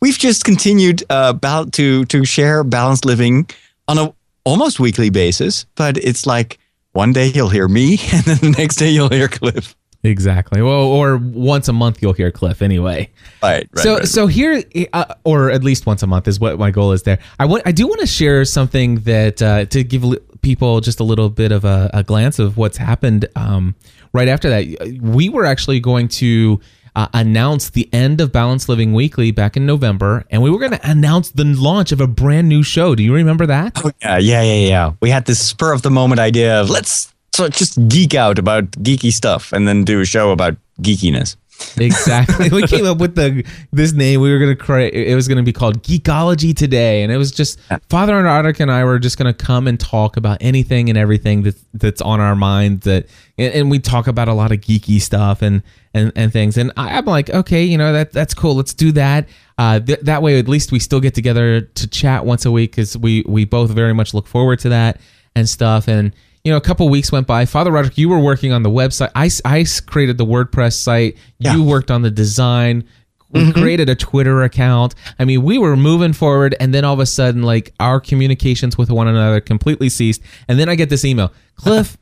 We've 0.00 0.18
just 0.18 0.44
continued 0.44 1.04
uh, 1.10 1.34
to 1.72 2.04
to 2.06 2.24
share 2.24 2.64
balanced 2.64 3.04
living 3.04 3.48
on 3.86 3.98
a 3.98 4.14
almost 4.44 4.80
weekly 4.80 5.10
basis, 5.10 5.66
but 5.74 5.98
it's 5.98 6.26
like 6.26 6.58
one 6.92 7.12
day 7.12 7.26
you'll 7.26 7.50
hear 7.50 7.68
me, 7.68 7.98
and 8.12 8.24
then 8.24 8.38
the 8.38 8.54
next 8.58 8.76
day 8.76 8.90
you'll 8.90 9.10
hear 9.10 9.28
Cliff. 9.28 9.76
Exactly. 10.04 10.62
Well, 10.62 10.82
or 10.82 11.16
once 11.18 11.68
a 11.68 11.72
month 11.72 12.02
you'll 12.02 12.12
hear 12.14 12.32
Cliff 12.32 12.60
anyway. 12.60 13.08
Right. 13.42 13.68
right 13.72 13.82
so 13.82 13.94
right. 13.96 14.08
so 14.08 14.26
here, 14.26 14.62
uh, 14.94 15.14
or 15.24 15.50
at 15.50 15.62
least 15.62 15.86
once 15.86 16.02
a 16.02 16.06
month 16.06 16.26
is 16.26 16.40
what 16.40 16.58
my 16.58 16.70
goal 16.70 16.92
is 16.92 17.02
there. 17.04 17.18
I 17.38 17.44
want 17.44 17.62
I 17.66 17.72
do 17.72 17.86
want 17.86 18.00
to 18.00 18.06
share 18.06 18.44
something 18.44 18.96
that 19.00 19.40
uh, 19.42 19.66
to 19.66 19.84
give 19.84 20.02
people 20.42 20.80
just 20.80 21.00
a 21.00 21.04
little 21.04 21.30
bit 21.30 21.52
of 21.52 21.64
a, 21.64 21.90
a 21.94 22.02
glance 22.02 22.38
of 22.38 22.56
what's 22.56 22.76
happened. 22.76 23.26
Um, 23.36 23.74
right 24.12 24.28
after 24.28 24.50
that, 24.50 24.98
we 25.00 25.28
were 25.28 25.44
actually 25.44 25.80
going 25.80 26.08
to. 26.08 26.60
Uh, 26.94 27.08
announce 27.14 27.70
the 27.70 27.88
end 27.94 28.20
of 28.20 28.30
Balanced 28.30 28.68
Living 28.68 28.92
Weekly 28.92 29.30
back 29.30 29.56
in 29.56 29.64
November, 29.64 30.26
and 30.30 30.42
we 30.42 30.50
were 30.50 30.58
going 30.58 30.72
to 30.72 30.90
announce 30.90 31.30
the 31.30 31.42
launch 31.42 31.90
of 31.90 32.02
a 32.02 32.06
brand 32.06 32.50
new 32.50 32.62
show. 32.62 32.94
Do 32.94 33.02
you 33.02 33.14
remember 33.14 33.46
that? 33.46 33.80
Oh, 33.82 33.90
yeah, 34.02 34.18
yeah, 34.18 34.42
yeah, 34.42 34.68
yeah. 34.68 34.92
We 35.00 35.08
had 35.08 35.24
this 35.24 35.40
spur 35.42 35.72
of 35.72 35.80
the 35.80 35.90
moment 35.90 36.20
idea 36.20 36.60
of 36.60 36.68
let's 36.68 37.14
so 37.32 37.48
just 37.48 37.78
geek 37.88 38.14
out 38.14 38.38
about 38.38 38.70
geeky 38.72 39.10
stuff 39.10 39.52
and 39.52 39.66
then 39.66 39.84
do 39.84 40.00
a 40.00 40.04
show 40.04 40.32
about 40.32 40.56
geekiness. 40.82 41.36
Exactly. 41.78 42.48
we 42.50 42.66
came 42.66 42.86
up 42.86 42.98
with 42.98 43.14
the 43.14 43.44
this 43.72 43.92
name. 43.92 44.20
We 44.20 44.30
were 44.30 44.38
gonna 44.38 44.56
create. 44.56 44.94
It 44.94 45.14
was 45.14 45.28
gonna 45.28 45.42
be 45.42 45.52
called 45.52 45.82
Geekology 45.82 46.54
today, 46.54 47.02
and 47.02 47.12
it 47.12 47.16
was 47.16 47.30
just 47.30 47.58
Father 47.88 48.22
Roderick 48.22 48.60
and 48.60 48.70
I 48.70 48.84
were 48.84 48.98
just 48.98 49.18
gonna 49.18 49.34
come 49.34 49.66
and 49.66 49.78
talk 49.78 50.16
about 50.16 50.38
anything 50.40 50.88
and 50.88 50.98
everything 50.98 51.42
that 51.42 51.56
that's 51.74 52.00
on 52.00 52.20
our 52.20 52.34
mind. 52.34 52.82
That 52.82 53.06
and, 53.38 53.54
and 53.54 53.70
we 53.70 53.78
talk 53.78 54.06
about 54.06 54.28
a 54.28 54.34
lot 54.34 54.52
of 54.52 54.60
geeky 54.60 55.00
stuff 55.00 55.42
and 55.42 55.62
and 55.94 56.12
and 56.14 56.32
things. 56.32 56.56
And 56.56 56.72
I, 56.76 56.98
I'm 56.98 57.06
like, 57.06 57.30
okay, 57.30 57.64
you 57.64 57.78
know 57.78 57.92
that 57.92 58.12
that's 58.12 58.34
cool. 58.34 58.54
Let's 58.54 58.74
do 58.74 58.92
that. 58.92 59.28
Uh, 59.58 59.80
th- 59.80 60.00
that 60.00 60.22
way, 60.22 60.38
at 60.38 60.48
least 60.48 60.72
we 60.72 60.78
still 60.78 61.00
get 61.00 61.14
together 61.14 61.60
to 61.60 61.88
chat 61.88 62.24
once 62.24 62.44
a 62.44 62.50
week 62.50 62.72
because 62.72 62.96
we 62.96 63.24
we 63.26 63.44
both 63.44 63.70
very 63.70 63.92
much 63.92 64.14
look 64.14 64.26
forward 64.26 64.58
to 64.60 64.68
that 64.70 65.00
and 65.34 65.48
stuff. 65.48 65.88
And 65.88 66.14
you 66.44 66.50
know, 66.50 66.56
a 66.56 66.60
couple 66.60 66.88
weeks 66.88 67.12
went 67.12 67.26
by. 67.26 67.44
Father 67.44 67.70
Roderick, 67.70 67.98
you 67.98 68.08
were 68.08 68.18
working 68.18 68.52
on 68.52 68.62
the 68.62 68.70
website. 68.70 69.10
I, 69.14 69.30
I 69.44 69.64
created 69.86 70.18
the 70.18 70.26
WordPress 70.26 70.74
site. 70.74 71.16
Yeah. 71.38 71.54
You 71.54 71.62
worked 71.62 71.90
on 71.90 72.02
the 72.02 72.10
design. 72.10 72.84
We 73.30 73.40
mm-hmm. 73.40 73.60
created 73.60 73.88
a 73.88 73.94
Twitter 73.94 74.42
account. 74.42 74.94
I 75.18 75.24
mean, 75.24 75.42
we 75.42 75.56
were 75.56 75.76
moving 75.76 76.12
forward, 76.12 76.54
and 76.60 76.74
then 76.74 76.84
all 76.84 76.92
of 76.92 77.00
a 77.00 77.06
sudden, 77.06 77.42
like 77.42 77.72
our 77.80 77.98
communications 77.98 78.76
with 78.76 78.90
one 78.90 79.08
another 79.08 79.40
completely 79.40 79.88
ceased. 79.88 80.20
And 80.48 80.58
then 80.58 80.68
I 80.68 80.74
get 80.74 80.90
this 80.90 81.04
email, 81.04 81.32
Cliff. 81.56 81.96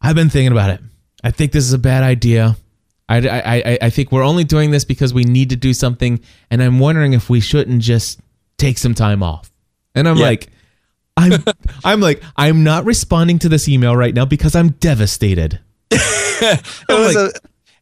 I've 0.00 0.14
been 0.14 0.30
thinking 0.30 0.52
about 0.52 0.70
it. 0.70 0.80
I 1.24 1.30
think 1.32 1.50
this 1.52 1.64
is 1.64 1.72
a 1.72 1.78
bad 1.78 2.04
idea. 2.04 2.56
I, 3.08 3.16
I, 3.16 3.56
I, 3.56 3.78
I 3.82 3.90
think 3.90 4.12
we're 4.12 4.22
only 4.22 4.44
doing 4.44 4.70
this 4.70 4.84
because 4.84 5.14
we 5.14 5.24
need 5.24 5.50
to 5.50 5.56
do 5.56 5.72
something, 5.74 6.20
and 6.50 6.62
I'm 6.62 6.78
wondering 6.78 7.14
if 7.14 7.30
we 7.30 7.40
shouldn't 7.40 7.82
just 7.82 8.20
take 8.58 8.78
some 8.78 8.94
time 8.94 9.22
off. 9.22 9.50
And 9.94 10.08
I'm 10.08 10.18
Yeah. 10.18 10.26
like, 10.26 10.48
I'm 11.16 11.44
I'm 11.84 12.00
like 12.00 12.22
I'm 12.36 12.64
not 12.64 12.84
responding 12.84 13.38
to 13.40 13.48
this 13.48 13.68
email 13.68 13.96
right 13.96 14.14
now 14.14 14.24
because 14.24 14.54
I'm 14.54 14.70
devastated. 14.70 15.60
It 16.38 16.60
was 16.90 17.16
a, 17.16 17.32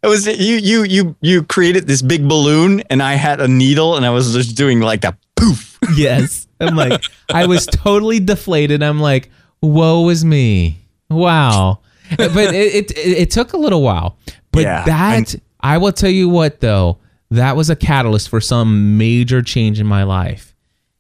it 0.05 0.07
was 0.07 0.27
you 0.27 0.57
you 0.57 0.83
you 0.85 1.17
you 1.21 1.43
created 1.43 1.89
this 1.89 2.03
big 2.03 2.29
balloon 2.29 2.83
and 2.91 3.03
I 3.03 3.15
had 3.15 3.41
a 3.41 3.49
needle 3.49 3.97
and 3.97 4.07
I 4.07 4.11
was 4.11 4.33
just 4.33 4.57
doing 4.57 4.81
like 4.81 5.05
a 5.05 5.17
poof. 5.37 5.79
Yes. 5.97 6.47
I'm 6.61 6.77
like 6.77 7.03
I 7.33 7.47
was 7.47 7.67
totally 7.67 8.21
deflated. 8.21 8.83
I'm 8.83 9.01
like, 9.01 9.31
woe 9.61 10.09
is 10.09 10.25
me. 10.25 10.79
Wow. 11.11 11.81
But 12.17 12.37
it 12.37 12.93
it, 12.93 12.99
it, 12.99 13.31
took 13.33 13.55
a 13.55 13.57
little 13.57 13.83
while. 13.83 14.19
But 14.53 14.63
Yeah, 14.63 14.85
that 14.85 15.35
I 15.61 15.79
will 15.79 15.93
tell 15.93 16.11
you 16.11 16.29
what 16.29 16.61
though, 16.61 16.99
that 17.31 17.57
was 17.57 17.71
a 17.71 17.77
catalyst 17.77 18.29
for 18.29 18.41
some 18.41 18.97
major 18.97 19.43
change 19.43 19.81
in 19.81 19.87
my 19.87 20.05
life. 20.05 20.54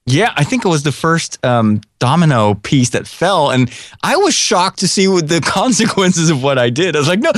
Yeah, 0.06 0.34
I 0.37 0.44
think 0.44 0.66
it 0.66 0.68
was 0.68 0.82
the 0.82 0.92
first 0.92 1.42
um, 1.46 1.80
domino 1.99 2.56
piece 2.56 2.90
that 2.90 3.06
fell, 3.06 3.50
and 3.50 3.73
I 4.02 4.16
was 4.16 4.34
shocked 4.34 4.80
to 4.80 4.88
see 4.88 5.08
what 5.08 5.28
the 5.28 5.40
consequences 5.44 6.28
of 6.28 6.42
what 6.42 6.58
I 6.58 6.68
did. 6.68 6.94
I 6.94 6.99
was 6.99 7.08
like, 7.08 7.20
"No, 7.20 7.32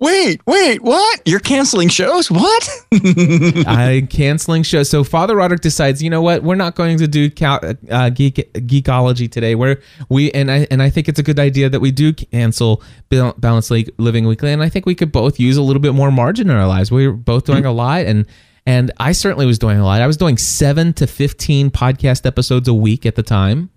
wait, 0.00 0.44
wait, 0.44 0.82
what? 0.82 1.22
You're 1.26 1.38
canceling 1.38 1.88
shows? 1.88 2.28
What?" 2.28 2.68
I'm 3.68 4.08
canceling 4.08 4.64
shows. 4.64 4.90
So 4.90 5.04
Father 5.04 5.36
Roderick 5.36 5.60
decides, 5.60 6.02
you 6.02 6.10
know 6.10 6.20
what? 6.20 6.42
We're 6.42 6.56
not 6.56 6.74
going 6.74 6.98
to 6.98 7.06
do 7.06 7.30
uh, 7.40 8.10
geek 8.10 8.52
geekology 8.52 9.30
today. 9.30 9.54
Where 9.54 9.80
we 10.08 10.32
and 10.32 10.50
I 10.50 10.66
and 10.72 10.82
I 10.82 10.90
think 10.90 11.08
it's 11.08 11.20
a 11.20 11.22
good 11.22 11.38
idea 11.38 11.68
that 11.68 11.78
we 11.78 11.92
do 11.92 12.12
cancel 12.12 12.82
Balance 13.10 13.70
Living 13.70 14.26
Weekly, 14.26 14.52
and 14.52 14.60
I 14.60 14.68
think 14.68 14.86
we 14.86 14.96
could 14.96 15.12
both 15.12 15.38
use 15.38 15.56
a 15.56 15.62
little 15.62 15.80
bit 15.80 15.94
more 15.94 16.10
margin 16.10 16.50
in 16.50 16.56
our 16.56 16.66
lives. 16.66 16.90
We're 16.90 17.12
both 17.12 17.44
doing 17.44 17.64
a 17.64 17.70
lot, 17.70 18.06
and 18.06 18.26
and 18.68 18.90
I 18.98 19.12
certainly 19.12 19.46
was 19.46 19.58
doing 19.58 19.78
a 19.78 19.84
lot. 19.84 20.02
I 20.02 20.06
was 20.06 20.18
doing 20.18 20.36
seven 20.36 20.92
to 20.92 21.06
15 21.06 21.70
podcast 21.70 22.26
episodes 22.26 22.68
a 22.68 22.74
week 22.74 23.06
at 23.06 23.14
the 23.14 23.22
time. 23.22 23.70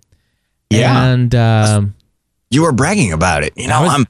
Yeah. 0.68 1.06
And 1.06 1.34
um, 1.34 1.94
you 2.50 2.60
were 2.60 2.72
bragging 2.72 3.10
about 3.10 3.42
it. 3.42 3.54
You 3.56 3.68
know, 3.68 3.80
was, 3.80 3.90
I'm. 3.90 4.06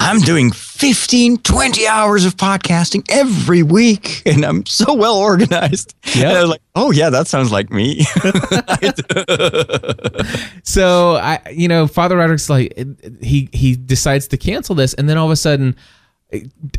I'm 0.00 0.20
doing 0.20 0.50
15, 0.50 1.36
20 1.38 1.86
hours 1.86 2.24
of 2.24 2.38
podcasting 2.38 3.04
every 3.10 3.62
week 3.62 4.22
and 4.26 4.42
I'm 4.42 4.64
so 4.64 4.94
well 4.94 5.16
organized. 5.16 5.94
Yeah. 6.16 6.32
I 6.32 6.40
was 6.40 6.50
like, 6.50 6.62
oh, 6.74 6.92
yeah, 6.92 7.10
that 7.10 7.28
sounds 7.28 7.52
like 7.52 7.70
me. 7.70 8.00
so, 10.64 11.16
I, 11.16 11.40
you 11.52 11.68
know, 11.68 11.86
Father 11.86 12.16
Roderick's 12.16 12.48
like, 12.48 12.74
he, 13.20 13.50
he 13.52 13.76
decides 13.76 14.28
to 14.28 14.38
cancel 14.38 14.74
this. 14.74 14.94
And 14.94 15.10
then 15.10 15.18
all 15.18 15.26
of 15.26 15.30
a 15.30 15.36
sudden, 15.36 15.76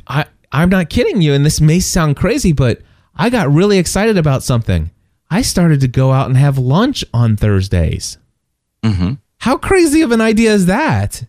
I, 0.08 0.26
I'm 0.52 0.70
not 0.70 0.90
kidding 0.90 1.22
you. 1.22 1.34
And 1.34 1.46
this 1.46 1.62
may 1.62 1.80
sound 1.80 2.18
crazy, 2.18 2.52
but 2.52 2.82
I 3.16 3.30
got 3.30 3.52
really 3.52 3.78
excited 3.78 4.18
about 4.18 4.44
something. 4.44 4.92
I 5.30 5.42
started 5.42 5.82
to 5.82 5.88
go 5.88 6.12
out 6.12 6.28
and 6.28 6.38
have 6.38 6.58
lunch 6.58 7.04
on 7.14 7.38
Thursdays. 7.38 8.18
Mm-hmm. 8.84 9.14
How 9.40 9.58
crazy 9.58 10.02
of 10.02 10.12
an 10.12 10.22
idea 10.22 10.54
is 10.54 10.68
that? 10.68 11.24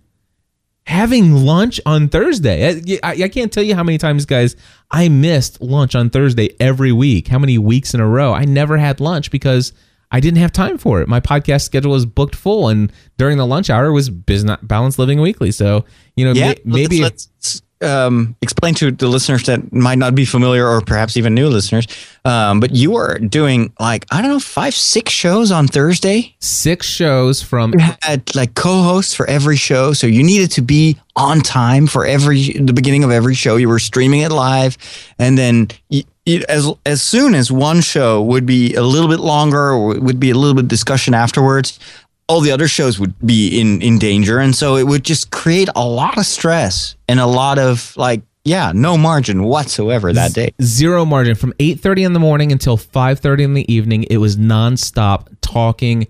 Having 0.86 1.32
lunch 1.32 1.80
on 1.86 2.08
Thursday. 2.08 2.98
I, 3.02 3.10
I, 3.12 3.28
can't 3.28 3.50
tell 3.50 3.62
you 3.62 3.74
how 3.74 3.82
many 3.82 3.96
times, 3.96 4.26
guys, 4.26 4.54
I 4.90 5.08
missed 5.08 5.62
lunch 5.62 5.94
on 5.94 6.10
Thursday 6.10 6.54
every 6.60 6.92
week. 6.92 7.28
How 7.28 7.38
many 7.38 7.56
weeks 7.56 7.94
in 7.94 8.00
a 8.00 8.06
row? 8.06 8.34
I 8.34 8.44
never 8.44 8.76
had 8.76 9.00
lunch 9.00 9.30
because 9.30 9.72
I 10.10 10.20
didn't 10.20 10.38
have 10.38 10.52
time 10.52 10.78
for 10.78 11.00
it. 11.00 11.08
My 11.08 11.20
podcast 11.20 11.62
schedule 11.62 11.90
was 11.90 12.06
booked 12.06 12.36
full, 12.36 12.68
and 12.68 12.92
during 13.16 13.38
the 13.38 13.46
lunch 13.46 13.70
hour 13.70 13.90
was 13.90 14.10
business 14.10 14.58
balance 14.62 14.96
living 14.98 15.20
weekly. 15.20 15.50
So 15.50 15.86
you 16.14 16.24
know, 16.24 16.32
yeah, 16.32 16.48
may, 16.48 16.82
maybe 16.82 17.00
let's, 17.00 17.28
let's, 17.36 17.62
um, 17.84 18.36
explain 18.42 18.74
to 18.74 18.90
the 18.90 19.08
listeners 19.08 19.44
that 19.44 19.72
might 19.72 19.98
not 19.98 20.14
be 20.14 20.24
familiar 20.24 20.66
or 20.66 20.80
perhaps 20.80 21.16
even 21.16 21.34
new 21.34 21.48
listeners, 21.48 21.86
um, 22.24 22.60
but 22.60 22.74
you 22.74 22.92
were 22.92 23.18
doing 23.18 23.72
like, 23.78 24.06
I 24.10 24.22
don't 24.22 24.30
know, 24.30 24.40
five, 24.40 24.74
six 24.74 25.12
shows 25.12 25.50
on 25.50 25.68
Thursday? 25.68 26.34
Six 26.40 26.86
shows 26.86 27.42
from. 27.42 27.72
You 27.74 27.84
had 28.02 28.34
like 28.34 28.54
co 28.54 28.82
hosts 28.82 29.14
for 29.14 29.26
every 29.28 29.56
show. 29.56 29.92
So 29.92 30.06
you 30.06 30.22
needed 30.22 30.50
to 30.52 30.62
be 30.62 30.98
on 31.16 31.40
time 31.40 31.86
for 31.86 32.04
every, 32.06 32.52
the 32.52 32.72
beginning 32.72 33.04
of 33.04 33.10
every 33.10 33.34
show. 33.34 33.56
You 33.56 33.68
were 33.68 33.78
streaming 33.78 34.20
it 34.20 34.32
live. 34.32 34.76
And 35.18 35.38
then 35.38 35.68
you, 35.90 36.02
as 36.48 36.70
as 36.86 37.02
soon 37.02 37.34
as 37.34 37.52
one 37.52 37.80
show 37.80 38.22
would 38.22 38.46
be 38.46 38.74
a 38.74 38.82
little 38.82 39.08
bit 39.08 39.20
longer 39.20 39.70
or 39.70 40.00
would 40.00 40.18
be 40.18 40.30
a 40.30 40.34
little 40.34 40.54
bit 40.54 40.68
discussion 40.68 41.12
afterwards, 41.12 41.78
all 42.28 42.40
the 42.40 42.50
other 42.50 42.68
shows 42.68 42.98
would 42.98 43.14
be 43.26 43.60
in 43.60 43.82
in 43.82 43.98
danger. 43.98 44.38
And 44.38 44.54
so 44.54 44.76
it 44.76 44.84
would 44.86 45.04
just 45.04 45.30
create 45.30 45.68
a 45.76 45.86
lot 45.86 46.18
of 46.18 46.26
stress 46.26 46.96
and 47.08 47.20
a 47.20 47.26
lot 47.26 47.58
of 47.58 47.96
like 47.96 48.22
yeah 48.44 48.72
no 48.74 48.96
margin 48.96 49.44
whatsoever 49.44 50.12
that 50.12 50.32
day. 50.32 50.52
zero 50.62 51.04
margin 51.04 51.34
from 51.34 51.52
8.30 51.54 52.06
in 52.06 52.12
the 52.12 52.20
morning 52.20 52.52
until 52.52 52.76
5.30 52.76 53.40
in 53.40 53.54
the 53.54 53.72
evening. 53.72 54.04
It 54.04 54.18
was 54.18 54.36
nonstop 54.36 55.28
talking. 55.40 56.06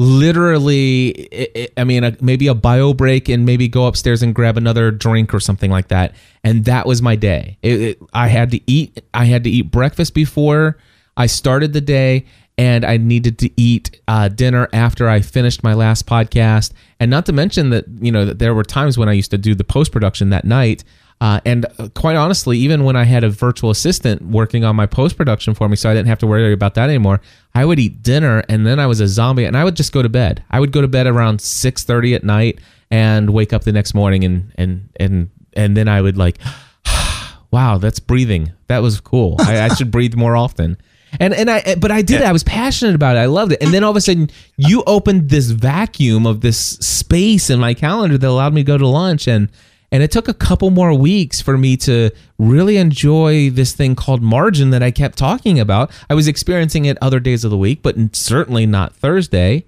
Literally 0.00 1.08
it, 1.08 1.50
it, 1.54 1.72
i 1.76 1.84
mean 1.84 2.04
a, 2.04 2.16
maybe 2.20 2.46
a 2.46 2.54
bio 2.54 2.94
break 2.94 3.28
and 3.28 3.44
maybe 3.44 3.68
go 3.68 3.86
upstairs 3.86 4.22
and 4.22 4.34
grab 4.34 4.56
another 4.56 4.90
drink 4.90 5.34
or 5.34 5.40
something 5.40 5.70
like 5.70 5.88
that. 5.88 6.14
And 6.44 6.64
that 6.66 6.86
was 6.86 7.02
my 7.02 7.16
day. 7.16 7.58
It, 7.62 7.98
i 8.14 8.28
had 8.28 8.52
to 8.52 8.60
eat 8.70 9.02
i 9.12 9.24
had 9.24 9.44
to 9.44 9.50
eat 9.50 9.70
breakfast 9.70 10.14
before 10.14 10.78
i 11.16 11.26
started 11.26 11.72
the 11.72 11.80
day 11.80 12.26
and 12.58 12.84
I 12.84 12.96
needed 12.96 13.38
to 13.38 13.50
eat 13.60 14.00
uh, 14.08 14.28
dinner 14.28 14.68
after 14.72 15.08
I 15.08 15.20
finished 15.20 15.62
my 15.62 15.74
last 15.74 16.06
podcast. 16.06 16.72
And 16.98 17.08
not 17.08 17.24
to 17.26 17.32
mention 17.32 17.70
that 17.70 17.84
you 18.00 18.10
know 18.10 18.24
that 18.24 18.40
there 18.40 18.52
were 18.52 18.64
times 18.64 18.98
when 18.98 19.08
I 19.08 19.12
used 19.12 19.30
to 19.30 19.38
do 19.38 19.54
the 19.54 19.64
post 19.64 19.92
production 19.92 20.30
that 20.30 20.44
night. 20.44 20.82
Uh, 21.20 21.40
and 21.44 21.66
uh, 21.78 21.88
quite 21.94 22.14
honestly, 22.14 22.58
even 22.58 22.84
when 22.84 22.94
I 22.94 23.02
had 23.02 23.24
a 23.24 23.28
virtual 23.28 23.70
assistant 23.70 24.22
working 24.22 24.64
on 24.64 24.76
my 24.76 24.86
post 24.86 25.16
production 25.16 25.52
for 25.52 25.68
me, 25.68 25.74
so 25.74 25.90
I 25.90 25.94
didn't 25.94 26.06
have 26.08 26.18
to 26.18 26.28
worry 26.28 26.52
about 26.52 26.74
that 26.74 26.88
anymore, 26.88 27.20
I 27.56 27.64
would 27.64 27.80
eat 27.80 28.02
dinner 28.04 28.44
and 28.48 28.64
then 28.64 28.78
I 28.78 28.86
was 28.86 29.00
a 29.00 29.08
zombie, 29.08 29.44
and 29.44 29.56
I 29.56 29.64
would 29.64 29.74
just 29.74 29.92
go 29.92 30.02
to 30.02 30.08
bed. 30.08 30.44
I 30.50 30.60
would 30.60 30.72
go 30.72 30.80
to 30.80 30.88
bed 30.88 31.06
around 31.06 31.40
six 31.40 31.84
thirty 31.84 32.14
at 32.14 32.24
night 32.24 32.60
and 32.90 33.30
wake 33.30 33.52
up 33.52 33.64
the 33.64 33.72
next 33.72 33.94
morning, 33.94 34.24
and 34.24 34.52
and 34.56 34.88
and 34.96 35.30
and 35.54 35.76
then 35.76 35.88
I 35.88 36.00
would 36.00 36.16
like, 36.16 36.38
wow, 37.52 37.78
that's 37.78 38.00
breathing. 38.00 38.52
That 38.66 38.78
was 38.78 39.00
cool. 39.00 39.36
I, 39.40 39.62
I 39.62 39.68
should 39.74 39.90
breathe 39.90 40.14
more 40.14 40.36
often. 40.36 40.76
And 41.20 41.34
and 41.34 41.50
I 41.50 41.74
but 41.76 41.90
I 41.90 42.02
did 42.02 42.20
it. 42.20 42.26
I 42.26 42.32
was 42.32 42.44
passionate 42.44 42.94
about 42.94 43.16
it. 43.16 43.20
I 43.20 43.26
loved 43.26 43.52
it. 43.52 43.62
And 43.62 43.72
then 43.72 43.84
all 43.84 43.90
of 43.90 43.96
a 43.96 44.00
sudden 44.00 44.30
you 44.56 44.82
opened 44.86 45.30
this 45.30 45.50
vacuum 45.50 46.26
of 46.26 46.40
this 46.40 46.58
space 46.58 47.50
in 47.50 47.58
my 47.58 47.74
calendar 47.74 48.18
that 48.18 48.28
allowed 48.28 48.54
me 48.54 48.62
to 48.62 48.66
go 48.66 48.78
to 48.78 48.86
lunch 48.86 49.26
and 49.26 49.48
and 49.90 50.02
it 50.02 50.10
took 50.10 50.28
a 50.28 50.34
couple 50.34 50.70
more 50.70 50.92
weeks 50.92 51.40
for 51.40 51.56
me 51.56 51.76
to 51.78 52.10
really 52.38 52.76
enjoy 52.76 53.50
this 53.50 53.72
thing 53.72 53.94
called 53.94 54.22
margin 54.22 54.70
that 54.70 54.82
I 54.82 54.90
kept 54.90 55.16
talking 55.16 55.58
about. 55.58 55.90
I 56.10 56.14
was 56.14 56.28
experiencing 56.28 56.84
it 56.84 56.98
other 57.00 57.20
days 57.20 57.44
of 57.44 57.50
the 57.50 57.56
week, 57.56 57.82
but 57.82 57.96
certainly 58.14 58.66
not 58.66 58.94
Thursday. 58.94 59.64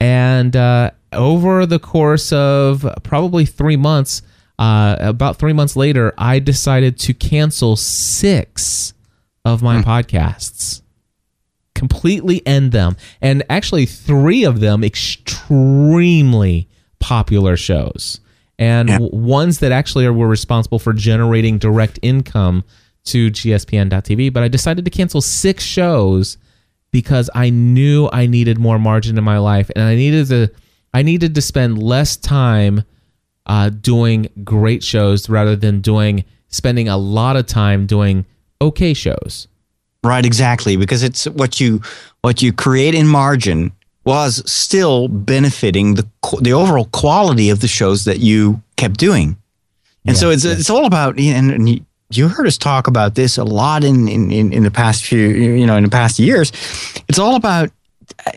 And 0.00 0.56
uh, 0.56 0.92
over 1.12 1.66
the 1.66 1.78
course 1.78 2.32
of 2.32 2.86
probably 3.02 3.44
three 3.44 3.76
months, 3.76 4.22
uh, 4.58 4.96
about 5.00 5.36
three 5.36 5.52
months 5.52 5.76
later, 5.76 6.14
I 6.16 6.38
decided 6.38 6.98
to 7.00 7.12
cancel 7.12 7.76
six 7.76 8.94
of 9.54 9.62
my 9.62 9.82
mm. 9.82 9.84
podcasts. 9.84 10.82
Completely 11.74 12.44
end 12.46 12.72
them. 12.72 12.96
And 13.20 13.44
actually, 13.48 13.86
three 13.86 14.44
of 14.44 14.60
them 14.60 14.82
extremely 14.82 16.68
popular 16.98 17.56
shows. 17.56 18.20
And 18.58 18.88
yeah. 18.88 18.98
ones 19.00 19.60
that 19.60 19.70
actually 19.70 20.06
are, 20.06 20.12
were 20.12 20.26
responsible 20.26 20.78
for 20.78 20.92
generating 20.92 21.58
direct 21.58 21.98
income 22.02 22.64
to 23.04 23.30
GSPN.TV. 23.30 24.32
But 24.32 24.42
I 24.42 24.48
decided 24.48 24.84
to 24.84 24.90
cancel 24.90 25.20
six 25.20 25.64
shows 25.64 26.36
because 26.90 27.30
I 27.34 27.50
knew 27.50 28.08
I 28.12 28.26
needed 28.26 28.58
more 28.58 28.78
margin 28.78 29.18
in 29.18 29.24
my 29.24 29.38
life 29.38 29.70
and 29.74 29.84
I 29.84 29.94
needed 29.94 30.28
to 30.28 30.50
I 30.94 31.02
needed 31.02 31.34
to 31.34 31.42
spend 31.42 31.82
less 31.82 32.16
time 32.16 32.82
uh, 33.46 33.70
doing 33.70 34.28
great 34.42 34.82
shows 34.82 35.28
rather 35.28 35.54
than 35.54 35.80
doing 35.80 36.24
spending 36.48 36.88
a 36.88 36.96
lot 36.96 37.36
of 37.36 37.46
time 37.46 37.86
doing 37.86 38.24
okay 38.60 38.94
shows. 38.94 39.48
Right, 40.04 40.24
exactly, 40.24 40.76
because 40.76 41.02
it's 41.02 41.26
what 41.26 41.60
you 41.60 41.82
what 42.22 42.40
you 42.40 42.52
create 42.52 42.94
in 42.94 43.06
margin 43.06 43.72
was 44.04 44.48
still 44.50 45.08
benefiting 45.08 45.94
the 45.94 46.08
the 46.40 46.52
overall 46.52 46.86
quality 46.86 47.50
of 47.50 47.60
the 47.60 47.68
shows 47.68 48.04
that 48.04 48.20
you 48.20 48.62
kept 48.76 48.96
doing, 48.96 49.36
and 50.06 50.14
yeah, 50.14 50.20
so 50.20 50.30
it's 50.30 50.44
yeah. 50.44 50.52
it's 50.52 50.70
all 50.70 50.86
about 50.86 51.18
and, 51.18 51.50
and 51.50 51.84
you 52.10 52.28
heard 52.28 52.46
us 52.46 52.56
talk 52.56 52.86
about 52.86 53.16
this 53.16 53.38
a 53.38 53.44
lot 53.44 53.82
in, 53.82 54.08
in 54.08 54.30
in 54.30 54.62
the 54.62 54.70
past 54.70 55.04
few 55.04 55.28
you 55.28 55.66
know 55.66 55.76
in 55.76 55.82
the 55.82 55.90
past 55.90 56.18
years. 56.18 56.52
It's 57.08 57.18
all 57.18 57.34
about 57.34 57.70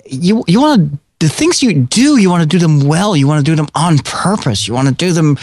you 0.07 0.43
you 0.47 0.61
want 0.61 0.91
to 0.91 0.99
the 1.21 1.29
things 1.29 1.61
you 1.61 1.71
do, 1.73 2.17
you 2.17 2.31
want 2.31 2.41
to 2.41 2.47
do 2.47 2.57
them 2.57 2.87
well. 2.87 3.15
You 3.15 3.27
want 3.27 3.45
to 3.45 3.49
do 3.51 3.55
them 3.55 3.67
on 3.75 3.99
purpose. 3.99 4.67
You 4.67 4.73
want 4.73 4.87
to 4.87 4.93
do 4.93 5.13
them 5.13 5.37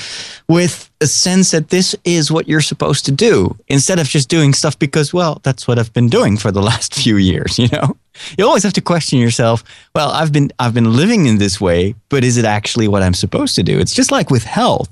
with 0.48 0.90
a 1.00 1.06
sense 1.06 1.52
that 1.52 1.68
this 1.68 1.94
is 2.04 2.32
what 2.32 2.48
you're 2.48 2.60
supposed 2.60 3.06
to 3.06 3.12
do 3.12 3.56
instead 3.68 4.00
of 4.00 4.08
just 4.08 4.28
doing 4.28 4.52
stuff 4.52 4.76
because, 4.76 5.14
well, 5.14 5.40
that's 5.44 5.68
what 5.68 5.78
I've 5.78 5.92
been 5.92 6.08
doing 6.08 6.36
for 6.36 6.50
the 6.50 6.60
last 6.70 6.94
few 6.94 7.16
years, 7.16 7.60
you 7.60 7.68
know? 7.68 7.96
You 8.36 8.44
always 8.44 8.64
have 8.64 8.72
to 8.72 8.80
question 8.80 9.20
yourself, 9.20 9.62
well, 9.94 10.10
I've 10.10 10.32
been 10.32 10.50
I've 10.58 10.74
been 10.74 10.96
living 10.96 11.26
in 11.26 11.38
this 11.38 11.60
way, 11.60 11.94
but 12.08 12.24
is 12.24 12.36
it 12.36 12.44
actually 12.44 12.88
what 12.88 13.04
I'm 13.04 13.14
supposed 13.14 13.54
to 13.54 13.62
do? 13.62 13.78
It's 13.78 13.94
just 13.94 14.10
like 14.10 14.30
with 14.30 14.42
health. 14.42 14.90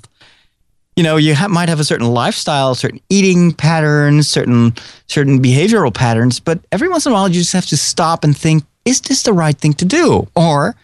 You 0.95 1.03
know, 1.03 1.17
you 1.17 1.35
ha- 1.35 1.49
might 1.49 1.69
have 1.69 1.81
a 1.81 1.85
certain 1.85 2.07
lifestyle, 2.07 2.77
certain 2.77 3.01
eating 3.11 3.53
patterns, 3.53 4.29
certain 4.29 4.75
certain 5.09 5.43
behavioral 5.43 5.93
patterns, 5.93 6.39
but 6.39 6.61
every 6.71 6.89
once 6.89 7.05
in 7.05 7.11
a 7.11 7.15
while 7.17 7.27
you 7.27 7.35
just 7.35 7.53
have 7.53 7.67
to 7.67 7.77
stop 7.77 8.23
and 8.23 8.37
think, 8.37 8.63
is 8.87 9.03
this 9.03 9.25
the 9.25 9.35
right 9.35 9.59
thing 9.59 9.75
to 9.75 9.85
do? 9.85 10.27
Or 10.35 10.75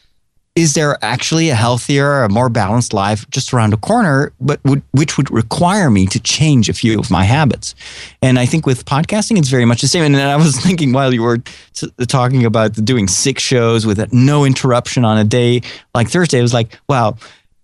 is 0.55 0.75
there 0.75 0.99
actually 1.03 1.49
a 1.49 1.55
healthier, 1.55 2.25
a 2.25 2.29
more 2.29 2.51
balanced 2.51 2.93
life 2.93 3.29
just 3.31 3.55
around 3.55 3.71
the 3.71 3.79
corner, 3.79 4.33
but 4.39 4.63
would, 4.65 4.83
which 4.91 5.17
would 5.17 5.31
require 5.31 5.89
me 5.89 6.05
to 6.07 6.21
change 6.21 6.69
a 6.69 6.75
few 6.75 6.99
of 6.99 7.11
my 7.11 7.25
habits? 7.25 7.75
And 8.21 8.39
I 8.39 8.45
think 8.45 8.67
with 8.67 8.85
podcasting, 8.85 9.39
it's 9.39 9.49
very 9.49 9.65
much 9.65 9.81
the 9.81 9.89
same. 9.89 10.05
And 10.05 10.17
I 10.17 10.37
was 10.37 10.59
thinking 10.61 10.93
while 10.93 11.15
you 11.15 11.23
were 11.23 11.39
t- 11.39 11.89
talking 12.07 12.45
about 12.45 12.73
doing 12.85 13.09
six 13.09 13.43
shows 13.43 13.87
with 13.87 14.13
no 14.13 14.45
interruption 14.45 15.07
on 15.07 15.17
a 15.17 15.25
day 15.25 15.63
like 15.95 16.11
Thursday, 16.11 16.39
it 16.39 16.43
was 16.43 16.53
like, 16.53 16.79
wow, 16.87 17.17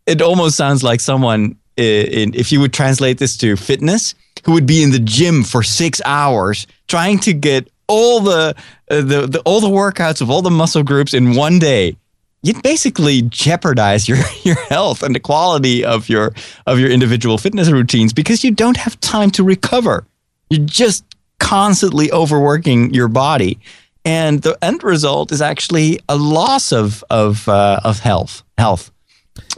it 0.06 0.22
almost 0.22 0.56
sounds 0.56 0.82
like 0.82 1.00
someone, 1.00 1.58
in, 1.76 2.34
if 2.34 2.50
you 2.50 2.60
would 2.60 2.72
translate 2.72 3.18
this 3.18 3.36
to 3.36 3.54
fitness, 3.56 4.14
who 4.46 4.52
would 4.52 4.66
be 4.66 4.82
in 4.82 4.92
the 4.92 4.98
gym 4.98 5.42
for 5.42 5.62
six 5.62 6.00
hours 6.06 6.66
trying 6.86 7.18
to 7.18 7.34
get 7.34 7.70
all 7.88 8.20
the, 8.20 8.54
uh, 8.90 9.00
the, 9.00 9.26
the 9.26 9.42
all 9.44 9.60
the 9.60 9.68
workouts 9.68 10.20
of 10.20 10.30
all 10.30 10.42
the 10.42 10.50
muscle 10.50 10.82
groups 10.82 11.14
in 11.14 11.34
one 11.34 11.58
day, 11.58 11.96
you'd 12.42 12.62
basically 12.62 13.22
jeopardize 13.22 14.08
your 14.08 14.18
your 14.42 14.56
health 14.66 15.02
and 15.02 15.14
the 15.14 15.20
quality 15.20 15.84
of 15.84 16.08
your 16.08 16.32
of 16.66 16.78
your 16.78 16.90
individual 16.90 17.38
fitness 17.38 17.70
routines 17.70 18.12
because 18.12 18.44
you 18.44 18.50
don't 18.50 18.76
have 18.76 19.00
time 19.00 19.30
to 19.32 19.42
recover. 19.42 20.06
You're 20.50 20.64
just 20.64 21.04
constantly 21.40 22.10
overworking 22.12 22.92
your 22.94 23.08
body, 23.08 23.58
and 24.04 24.42
the 24.42 24.56
end 24.62 24.84
result 24.84 25.32
is 25.32 25.42
actually 25.42 26.00
a 26.08 26.16
loss 26.16 26.72
of 26.72 27.02
of 27.10 27.48
uh, 27.48 27.80
of 27.84 28.00
health 28.00 28.42
health. 28.56 28.90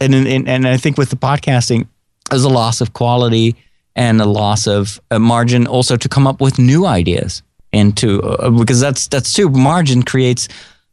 And, 0.00 0.14
and 0.14 0.48
and 0.48 0.68
I 0.68 0.76
think 0.76 0.98
with 0.98 1.10
the 1.10 1.16
podcasting, 1.16 1.88
there's 2.28 2.44
a 2.44 2.50
loss 2.50 2.80
of 2.80 2.92
quality 2.92 3.56
and 3.96 4.20
a 4.20 4.26
loss 4.26 4.66
of 4.66 5.00
a 5.10 5.18
margin 5.18 5.66
also 5.66 5.96
to 5.96 6.08
come 6.08 6.26
up 6.26 6.40
with 6.40 6.58
new 6.58 6.86
ideas 6.86 7.42
and 7.72 7.96
to 7.98 8.22
uh, 8.22 8.50
because 8.50 8.80
that's 8.80 9.08
that's 9.08 9.32
too 9.32 9.48
margin 9.48 10.02
creates 10.02 10.48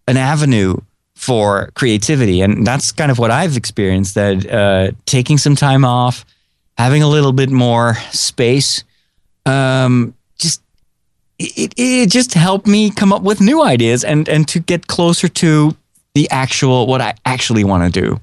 an 0.08 0.18
avenue 0.18 0.76
for 1.16 1.72
creativity. 1.74 2.42
And 2.42 2.66
that's 2.66 2.92
kind 2.92 3.12
of 3.12 3.20
what 3.20 3.32
i've 3.32 3.58
experienced 3.58 4.16
that 4.16 4.50
uh, 4.50 4.92
taking 5.06 5.38
some 5.38 5.56
time 5.56 5.84
off 5.84 6.26
having 6.78 7.02
a 7.02 7.08
little 7.08 7.34
bit 7.34 7.50
more 7.50 7.96
space 8.12 8.84
um, 9.48 10.14
just 10.38 10.62
it, 11.40 11.74
it 11.78 12.10
just 12.10 12.34
helped 12.34 12.68
me 12.68 12.92
come 12.92 13.14
up 13.14 13.22
with 13.22 13.42
new 13.42 13.64
ideas 13.64 14.04
and 14.04 14.28
and 14.30 14.48
to 14.50 14.60
get 14.60 14.88
closer 14.88 15.28
to 15.28 15.76
the 16.14 16.30
actual 16.30 16.88
what 16.88 17.02
i 17.02 17.14
actually 17.26 17.64
want 17.64 17.94
to 17.94 18.02
do. 18.02 18.20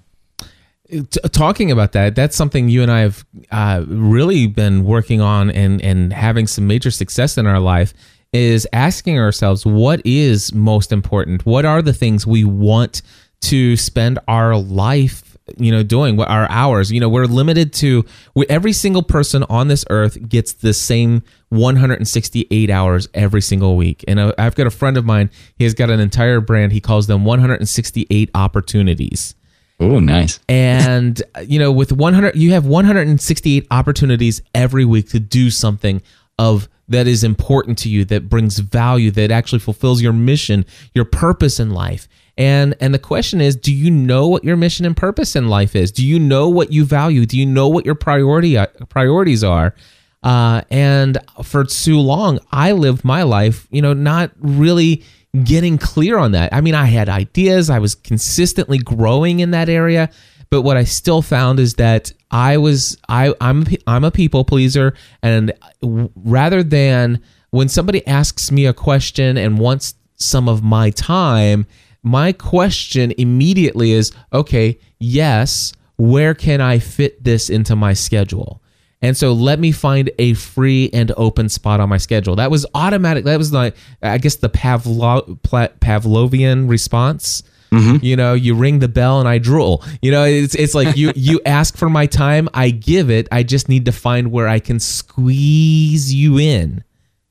Talking 1.33 1.71
about 1.71 1.93
that, 1.93 2.15
that's 2.15 2.37
something 2.37 2.69
you 2.69 2.83
and 2.83 2.93
I 2.93 3.01
have 3.01 3.25
uh, 3.51 3.85
really 3.89 4.47
been 4.47 4.85
working 4.85 5.21
on 5.21 5.51
and 5.51 5.81
and 5.83 6.13
having 6.13 6.47
some 6.47 6.67
major 6.67 6.91
success 6.91 7.39
in 7.39 7.47
our 7.47 7.59
life. 7.59 7.95
Is 8.35 8.67
asking 8.73 9.17
ourselves 9.19 9.65
what 9.65 10.05
is 10.05 10.53
most 10.53 10.91
important. 10.91 11.47
What 11.47 11.65
are 11.65 11.81
the 11.81 11.93
things 11.93 12.27
we 12.27 12.43
want 12.45 13.01
to 13.43 13.77
spend 13.77 14.19
our 14.27 14.57
life, 14.57 15.37
you 15.57 15.71
know, 15.71 15.85
doing? 15.85 16.17
What 16.17 16.29
our 16.29 16.51
hours? 16.51 16.91
You 16.91 16.99
know, 16.99 17.09
we're 17.09 17.27
limited 17.27 17.73
to 17.75 18.05
we, 18.35 18.45
every 18.49 18.73
single 18.73 19.05
person 19.05 19.45
on 19.45 19.69
this 19.69 19.85
earth 19.89 20.29
gets 20.29 20.53
the 20.55 20.73
same 20.75 21.23
168 21.51 22.71
hours 22.71 23.09
every 23.15 23.41
single 23.41 23.77
week. 23.77 24.05
And 24.09 24.19
uh, 24.19 24.33
I've 24.37 24.57
got 24.57 24.67
a 24.67 24.71
friend 24.71 24.97
of 24.97 25.05
mine. 25.05 25.31
He 25.57 25.65
has 25.65 25.75
got 25.75 25.91
an 25.91 26.01
entire 26.01 26.41
brand. 26.41 26.73
He 26.73 26.81
calls 26.81 27.07
them 27.07 27.25
168 27.25 28.31
opportunities 28.35 29.37
Oh, 29.81 30.01
nice. 30.01 30.41
and 30.49 31.23
you 31.47 31.59
know, 31.61 31.71
with 31.71 31.93
100, 31.93 32.35
you 32.37 32.53
have 32.53 32.67
168 32.67 33.67
opportunities 33.71 34.43
every 34.55 34.85
week 34.85 35.09
to 35.11 35.21
do 35.21 35.51
something 35.51 36.03
of 36.39 36.69
that 36.89 37.07
is 37.07 37.25
important 37.25 37.79
to 37.79 37.89
you, 37.89 38.05
that 38.07 38.29
brings 38.29 38.59
value, 38.59 39.11
that 39.13 39.31
actually 39.31 39.59
fulfills 39.59 40.03
your 40.03 40.13
mission, 40.13 40.65
your 40.95 41.05
purpose 41.05 41.59
in 41.59 41.71
life. 41.71 42.09
And 42.37 42.75
and 42.81 42.93
the 42.93 42.99
question 42.99 43.41
is, 43.41 43.55
do 43.55 43.73
you 43.73 43.91
know 43.91 44.27
what 44.27 44.45
your 44.45 44.57
mission 44.57 44.85
and 44.85 44.97
purpose 44.97 45.37
in 45.37 45.49
life 45.49 45.77
is? 45.77 45.93
Do 45.93 46.05
you 46.05 46.19
know 46.19 46.49
what 46.49 46.73
you 46.73 46.85
value? 46.85 47.27
Do 47.27 47.39
you 47.39 47.47
know 47.47 47.69
what 47.69 47.87
your 47.87 47.95
priority 47.95 48.59
priorities 48.89 49.45
are? 49.45 49.75
Uh, 50.23 50.63
and 50.71 51.19
for 51.43 51.65
too 51.65 52.01
long, 52.01 52.41
I 52.51 52.73
lived 52.73 53.05
my 53.05 53.23
life, 53.23 53.69
you 53.71 53.83
know, 53.83 53.93
not 53.93 54.31
really 54.39 55.05
getting 55.45 55.79
clear 55.79 56.17
on 56.19 56.33
that. 56.33 56.53
I 56.53 56.61
mean, 56.61 56.75
I 56.75 56.87
had 56.87 57.09
ideas, 57.09 57.69
I 57.69 57.79
was 57.79 57.95
consistently 57.95 58.79
growing 58.79 59.41
in 59.41 59.51
that 59.51 59.69
area, 59.69 60.11
but 60.55 60.63
what 60.63 60.77
I 60.77 60.85
still 60.85 61.21
found 61.21 61.59
is 61.59 61.75
that 61.75 62.13
I 62.31 62.59
was 62.59 62.97
I 63.09 63.35
I'm 63.41 63.67
I'm 63.89 64.05
a 64.05 64.13
people 64.13 64.45
pleaser 64.45 64.95
and 65.21 65.53
rather 65.83 66.63
than 66.63 67.21
when 67.51 67.69
somebody 67.69 68.07
asks 68.07 68.53
me 68.53 68.65
a 68.65 68.73
question 68.73 69.37
and 69.37 69.59
wants 69.59 69.95
some 70.15 70.49
of 70.49 70.63
my 70.63 70.91
time, 70.91 71.67
my 72.05 72.31
question 72.31 73.13
immediately 73.19 73.91
is, 73.91 74.13
okay, 74.33 74.79
yes, 75.01 75.73
where 75.97 76.35
can 76.35 76.61
I 76.61 76.79
fit 76.79 77.25
this 77.25 77.51
into 77.51 77.75
my 77.75 77.93
schedule? 77.93 78.63
And 79.03 79.17
so 79.17 79.33
let 79.33 79.59
me 79.59 79.73
find 79.73 80.09
a 80.21 80.35
free 80.35 80.89
and 80.93 81.11
open 81.17 81.49
spot 81.49 81.81
on 81.81 81.89
my 81.89 81.99
schedule. 81.99 82.37
That 82.37 82.53
was 82.53 82.65
automatic. 82.77 83.25
That 83.25 83.39
was 83.39 83.53
like, 83.53 83.75
I 84.03 84.19
guess, 84.19 84.37
the 84.37 84.49
Pavlo- 84.49 85.37
Pavlovian 85.43 86.71
response. 86.71 87.43
Mm-hmm. 87.75 88.05
You 88.05 88.17
know, 88.17 88.35
you 88.35 88.55
ring 88.55 88.79
the 88.79 88.89
bell 88.89 89.21
and 89.21 89.29
I 89.29 89.39
drool. 89.39 89.85
You 90.03 90.11
know, 90.11 90.25
it's 90.25 90.55
it's 90.55 90.75
like 90.75 90.97
you 90.97 91.13
you 91.15 91.41
ask 91.47 91.77
for 91.77 91.91
my 91.91 92.07
time, 92.07 92.49
I 92.55 92.71
give 92.71 93.11
it. 93.11 93.29
I 93.33 93.43
just 93.43 93.69
need 93.69 93.85
to 93.87 93.93
find 93.93 94.31
where 94.31 94.49
I 94.49 94.59
can 94.59 94.81
squeeze 94.81 96.13
you 96.13 96.39
in 96.39 96.85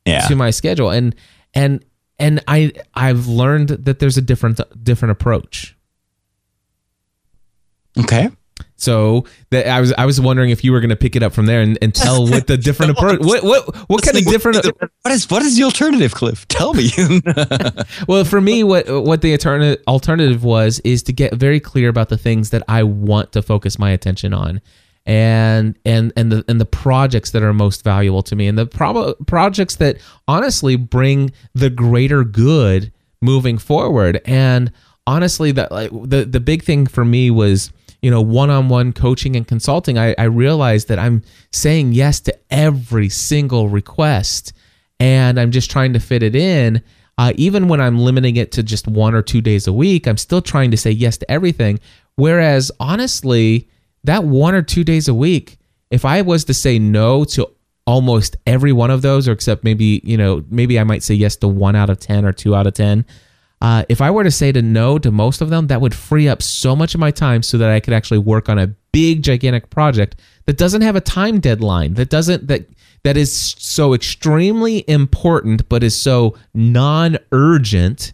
yeah. 0.05 0.27
to 0.27 0.35
my 0.35 0.49
schedule. 0.49 0.89
And 0.89 1.15
and 1.53 1.83
and 2.19 2.43
I 2.47 2.73
I've 2.93 3.27
learned 3.27 3.69
that 3.69 3.99
there's 3.99 4.17
a 4.17 4.21
different 4.21 4.59
different 4.83 5.11
approach. 5.11 5.75
Okay. 7.97 8.29
So 8.83 9.25
that 9.49 9.67
I 9.67 9.79
was 9.79 9.93
I 9.97 10.05
was 10.05 10.19
wondering 10.19 10.49
if 10.49 10.63
you 10.63 10.73
were 10.73 10.81
going 10.81 10.89
to 10.89 10.95
pick 10.95 11.15
it 11.15 11.23
up 11.23 11.33
from 11.33 11.45
there 11.45 11.61
and, 11.61 11.77
and 11.81 11.95
tell 11.95 12.27
what 12.29 12.47
the 12.47 12.57
different 12.57 12.91
approach 12.91 13.19
what 13.21 13.43
what 13.43 13.89
what 13.89 14.03
kind 14.03 14.17
of 14.17 14.25
different 14.25 14.65
what 15.01 15.13
is 15.13 15.29
what 15.29 15.41
is 15.41 15.55
the 15.55 15.63
alternative 15.63 16.13
Cliff? 16.13 16.47
Tell 16.47 16.73
me. 16.73 16.89
Well 18.07 18.25
for 18.25 18.41
me 18.41 18.63
what 18.63 18.87
what 18.89 19.21
the 19.21 19.31
alternative 19.31 19.81
alternative 19.87 20.43
was 20.43 20.79
is 20.83 21.03
to 21.03 21.13
get 21.13 21.33
very 21.35 21.59
clear 21.59 21.89
about 21.89 22.09
the 22.09 22.17
things 22.17 22.49
that 22.49 22.63
I 22.67 22.83
want 22.83 23.31
to 23.33 23.41
focus 23.41 23.79
my 23.79 23.91
attention 23.91 24.33
on 24.33 24.61
and 25.05 25.77
and 25.85 26.11
and 26.15 26.31
the 26.31 26.45
and 26.47 26.59
the 26.59 26.65
projects 26.65 27.31
that 27.31 27.43
are 27.43 27.53
most 27.53 27.83
valuable 27.83 28.23
to 28.23 28.35
me 28.35 28.47
and 28.47 28.57
the 28.57 28.65
pro- 28.65 29.13
projects 29.25 29.75
that 29.77 29.97
honestly 30.27 30.75
bring 30.75 31.31
the 31.53 31.69
greater 31.69 32.23
good 32.23 32.91
moving 33.21 33.57
forward. 33.57 34.21
And 34.25 34.71
honestly 35.05 35.51
that 35.51 35.71
like 35.71 35.91
the 35.91 36.25
the 36.25 36.39
big 36.39 36.63
thing 36.63 36.87
for 36.87 37.03
me 37.03 37.29
was 37.29 37.71
you 38.03 38.11
know 38.11 38.21
one-on-one 38.21 38.93
coaching 38.93 39.35
and 39.35 39.47
consulting 39.47 39.97
I, 39.97 40.13
I 40.17 40.25
realized 40.25 40.89
that 40.89 40.99
i'm 40.99 41.23
saying 41.51 41.93
yes 41.93 42.19
to 42.21 42.37
every 42.51 43.09
single 43.09 43.69
request 43.69 44.53
and 44.99 45.39
i'm 45.39 45.49
just 45.49 45.71
trying 45.71 45.93
to 45.93 45.99
fit 45.99 46.21
it 46.21 46.35
in. 46.35 46.83
Uh, 47.17 47.31
even 47.35 47.67
when 47.67 47.79
i'm 47.79 47.97
limiting 47.97 48.35
it 48.35 48.51
to 48.51 48.61
just 48.61 48.87
one 48.87 49.15
or 49.15 49.21
two 49.21 49.41
days 49.41 49.65
a 49.67 49.73
week 49.73 50.05
i'm 50.05 50.17
still 50.17 50.41
trying 50.41 50.69
to 50.69 50.77
say 50.77 50.91
yes 50.91 51.17
to 51.17 51.31
everything. 51.31 51.79
Whereas 52.15 52.71
honestly 52.79 53.67
that 54.03 54.23
one 54.23 54.53
or 54.53 54.61
two 54.61 54.83
days 54.83 55.07
a 55.07 55.13
week 55.13 55.57
if 55.89 56.03
i 56.05 56.21
was 56.21 56.43
to 56.45 56.53
say 56.53 56.77
no 56.77 57.23
to 57.23 57.49
almost 57.87 58.35
every 58.45 58.71
one 58.71 58.91
of 58.91 59.01
those 59.01 59.27
or 59.27 59.31
except 59.31 59.63
maybe 59.63 60.01
you 60.03 60.17
know 60.17 60.43
maybe 60.49 60.79
i 60.79 60.83
might 60.83 61.03
say 61.03 61.13
yes 61.13 61.35
to 61.37 61.47
one 61.47 61.75
out 61.75 61.89
of 61.89 61.99
ten 61.99 62.25
or 62.25 62.33
two 62.33 62.55
out 62.55 62.67
of 62.67 62.73
ten 62.73 63.05
uh, 63.63 63.85
if 63.87 64.01
I 64.01 64.11
were 64.11 64.25
to 64.25 64.29
say 64.29 64.51
to 64.51 64.61
no 64.61 64.99
to 64.99 65.09
most 65.09 65.39
of 65.39 65.49
them, 65.49 65.67
that 65.67 65.79
would 65.79 65.95
free 65.95 66.27
up 66.27 66.41
so 66.41 66.75
much 66.75 66.93
of 66.95 66.99
my 66.99 67.11
time 67.11 67.41
so 67.41 67.57
that 67.57 67.69
I 67.69 67.79
could 67.79 67.93
actually 67.93 68.17
work 68.17 68.49
on 68.49 68.59
a 68.59 68.67
big, 68.91 69.23
gigantic 69.23 69.69
project 69.69 70.17
that 70.45 70.57
doesn't 70.57 70.81
have 70.81 70.97
a 70.97 71.01
time 71.01 71.39
deadline, 71.39 71.93
that 71.93 72.09
doesn't 72.09 72.47
that 72.47 72.67
that 73.03 73.15
is 73.15 73.33
so 73.57 73.93
extremely 73.93 74.83
important, 74.89 75.69
but 75.69 75.81
is 75.81 75.95
so 75.95 76.35
non-urgent 76.53 78.11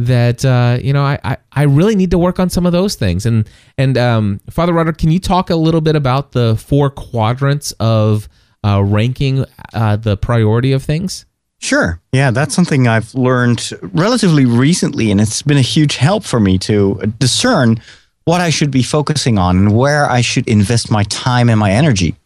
that 0.00 0.44
uh, 0.44 0.78
you 0.82 0.92
know 0.92 1.04
I, 1.04 1.20
I, 1.22 1.36
I 1.52 1.62
really 1.62 1.94
need 1.94 2.10
to 2.10 2.18
work 2.18 2.40
on 2.40 2.50
some 2.50 2.66
of 2.66 2.72
those 2.72 2.96
things. 2.96 3.26
And 3.26 3.48
and 3.78 3.96
um, 3.96 4.40
Father 4.50 4.72
Roderick, 4.72 4.98
can 4.98 5.12
you 5.12 5.20
talk 5.20 5.50
a 5.50 5.56
little 5.56 5.80
bit 5.80 5.94
about 5.94 6.32
the 6.32 6.56
four 6.56 6.90
quadrants 6.90 7.70
of 7.78 8.28
uh, 8.64 8.82
ranking 8.82 9.44
uh, 9.72 9.94
the 9.94 10.16
priority 10.16 10.72
of 10.72 10.82
things? 10.82 11.26
Sure. 11.60 12.00
Yeah, 12.12 12.30
that's 12.30 12.54
something 12.54 12.88
I've 12.88 13.14
learned 13.14 13.70
relatively 13.82 14.46
recently, 14.46 15.10
and 15.10 15.20
it's 15.20 15.42
been 15.42 15.58
a 15.58 15.62
huge 15.62 15.96
help 15.96 16.24
for 16.24 16.40
me 16.40 16.58
to 16.58 17.00
discern 17.18 17.80
what 18.24 18.40
I 18.40 18.50
should 18.50 18.70
be 18.70 18.82
focusing 18.82 19.38
on 19.38 19.56
and 19.56 19.76
where 19.76 20.10
I 20.10 20.22
should 20.22 20.48
invest 20.48 20.90
my 20.90 21.04
time 21.04 21.50
and 21.50 21.60
my 21.60 21.70
energy. 21.70 22.16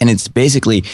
And 0.00 0.10
it's 0.10 0.28
basically 0.28 0.84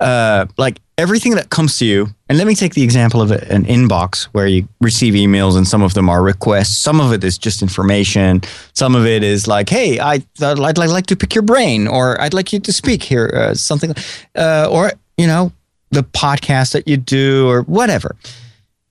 uh, 0.00 0.46
like 0.56 0.80
everything 0.96 1.34
that 1.34 1.50
comes 1.50 1.78
to 1.78 1.84
you. 1.84 2.08
And 2.28 2.38
let 2.38 2.46
me 2.46 2.54
take 2.54 2.74
the 2.74 2.82
example 2.82 3.20
of 3.20 3.30
an 3.30 3.64
inbox 3.66 4.24
where 4.32 4.46
you 4.46 4.66
receive 4.80 5.14
emails, 5.14 5.56
and 5.56 5.68
some 5.68 5.82
of 5.82 5.92
them 5.92 6.08
are 6.08 6.22
requests. 6.22 6.78
Some 6.78 7.00
of 7.00 7.12
it 7.12 7.22
is 7.24 7.36
just 7.36 7.60
information. 7.60 8.40
Some 8.72 8.94
of 8.94 9.04
it 9.04 9.22
is 9.22 9.46
like, 9.46 9.68
"Hey, 9.68 10.00
I, 10.00 10.24
I'd, 10.40 10.78
like 10.78 11.06
to 11.06 11.16
pick 11.16 11.34
your 11.34 11.42
brain," 11.42 11.86
or 11.86 12.20
"I'd 12.20 12.34
like 12.34 12.52
you 12.52 12.60
to 12.60 12.72
speak 12.72 13.02
here," 13.02 13.30
uh, 13.34 13.54
something, 13.54 13.94
uh, 14.34 14.68
or 14.70 14.92
you 15.18 15.26
know, 15.26 15.52
the 15.94 16.02
podcast 16.02 16.72
that 16.72 16.86
you 16.86 16.96
do 16.96 17.48
or 17.48 17.62
whatever. 17.62 18.16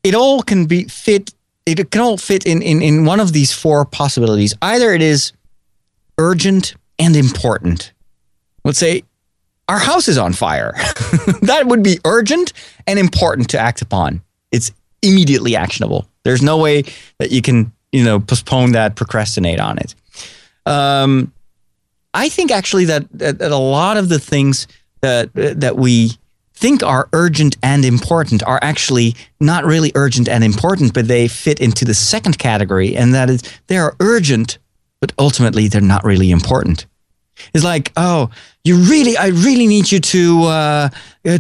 It 0.04 0.16
all 0.16 0.42
can 0.42 0.66
be 0.66 0.86
fit. 0.86 1.34
It 1.66 1.92
can 1.92 2.02
all 2.02 2.18
fit 2.18 2.46
in, 2.46 2.62
in, 2.62 2.82
in 2.82 3.06
one 3.06 3.20
of 3.20 3.32
these 3.32 3.54
four 3.54 3.86
possibilities. 3.86 4.54
Either 4.62 4.94
it 4.94 5.02
is 5.02 5.32
urgent 6.18 6.76
and 7.00 7.16
important. 7.16 7.94
Let's 8.66 8.80
say 8.80 9.04
our 9.70 9.80
house 9.80 10.08
is 10.08 10.18
on 10.18 10.34
fire. 10.34 10.74
that 11.42 11.64
would 11.66 11.84
be 11.84 12.00
urgent 12.06 12.54
and 12.86 13.00
important 13.00 13.50
to 13.52 13.60
act 13.60 13.82
upon. 13.82 14.22
It's 14.52 14.72
immediately 15.02 15.56
actionable. 15.56 16.08
There's 16.24 16.42
no 16.42 16.58
way 16.58 16.84
that 17.20 17.32
you 17.32 17.42
can, 17.42 17.72
you 17.92 18.04
know, 18.04 18.20
postpone 18.20 18.74
that, 18.74 18.96
procrastinate 18.96 19.60
on 19.60 19.78
it. 19.78 19.96
Um, 20.66 21.32
I 22.14 22.30
think 22.30 22.52
actually 22.52 22.86
that, 22.86 23.06
that, 23.14 23.40
that 23.40 23.52
a 23.52 23.58
lot 23.58 23.98
of 23.98 24.10
the 24.10 24.20
things 24.20 24.68
that 25.02 25.34
that 25.34 25.76
we 25.76 26.12
think 26.54 26.84
are 26.84 27.10
urgent 27.14 27.58
and 27.62 27.84
important 27.84 28.44
are 28.44 28.60
actually 28.62 29.16
not 29.40 29.66
really 29.66 29.92
urgent 29.96 30.30
and 30.30 30.44
important, 30.44 30.94
but 30.94 31.08
they 31.08 31.28
fit 31.28 31.60
into 31.60 31.86
the 31.86 31.94
second 31.94 32.38
category, 32.38 32.96
and 32.96 33.14
that 33.14 33.30
is 33.30 33.42
they 33.68 33.78
are 33.78 33.96
urgent, 34.00 34.60
but 35.00 35.12
ultimately 35.18 35.68
they're 35.68 35.82
not 35.82 36.04
really 36.04 36.32
important. 36.32 36.86
It's 37.54 37.64
like, 37.64 37.92
oh, 37.98 38.30
you 38.64 38.78
really, 38.78 39.18
I 39.18 39.28
really 39.28 39.68
need 39.68 39.92
you 39.92 40.00
to 40.00 40.44
uh, 40.44 40.90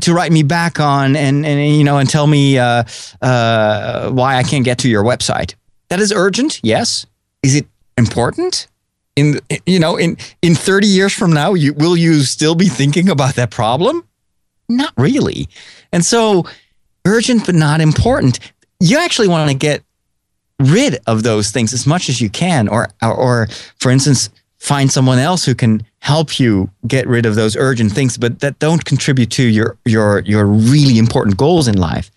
to 0.01 0.13
write 0.13 0.31
me 0.31 0.43
back 0.43 0.79
on 0.79 1.15
and 1.15 1.45
and 1.45 1.75
you 1.77 1.83
know 1.83 1.97
and 1.97 2.09
tell 2.09 2.27
me 2.27 2.57
uh, 2.57 2.83
uh, 3.21 4.09
why 4.11 4.37
I 4.37 4.43
can't 4.43 4.65
get 4.65 4.79
to 4.79 4.89
your 4.89 5.03
website. 5.03 5.55
That 5.89 5.99
is 5.99 6.11
urgent, 6.11 6.59
yes. 6.63 7.05
Is 7.43 7.55
it 7.55 7.67
important? 7.97 8.67
In 9.15 9.39
you 9.65 9.79
know, 9.79 9.95
in 9.95 10.17
in 10.41 10.55
thirty 10.55 10.87
years 10.87 11.13
from 11.13 11.31
now, 11.31 11.53
you 11.53 11.73
will 11.73 11.95
you 11.95 12.21
still 12.23 12.55
be 12.55 12.67
thinking 12.67 13.09
about 13.09 13.35
that 13.35 13.51
problem? 13.51 14.03
Not 14.77 14.93
really. 14.97 15.47
And 15.91 16.03
so, 16.05 16.45
urgent 17.05 17.45
but 17.45 17.55
not 17.55 17.81
important. 17.81 18.39
You 18.79 18.97
actually 18.97 19.27
want 19.27 19.49
to 19.49 19.55
get 19.55 19.83
rid 20.59 20.99
of 21.07 21.23
those 21.23 21.51
things 21.51 21.73
as 21.73 21.85
much 21.85 22.09
as 22.09 22.21
you 22.21 22.29
can, 22.29 22.67
or 22.67 22.89
or, 23.01 23.13
or 23.13 23.47
for 23.79 23.91
instance 23.91 24.29
find 24.63 24.89
someone 24.89 25.19
else 25.19 25.43
who 25.43 25.53
can 25.53 25.85
help 25.99 26.39
you 26.39 26.69
get 26.87 27.05
rid 27.05 27.25
of 27.25 27.35
those 27.35 27.57
urgent 27.57 27.91
things 27.91 28.17
but 28.17 28.39
that 28.39 28.57
don't 28.59 28.85
contribute 28.85 29.29
to 29.29 29.43
your 29.43 29.77
your 29.83 30.19
your 30.19 30.45
really 30.45 30.97
important 30.97 31.35
goals 31.35 31.67
in 31.67 31.77
life 31.77 32.09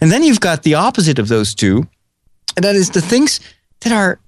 and 0.00 0.10
then 0.10 0.22
you've 0.22 0.40
got 0.40 0.62
the 0.62 0.74
opposite 0.74 1.18
of 1.18 1.28
those 1.28 1.54
two 1.54 1.86
and 2.56 2.64
that 2.64 2.74
is 2.74 2.88
the 2.90 3.02
things 3.02 3.38
that 3.80 3.92
are 3.92 4.18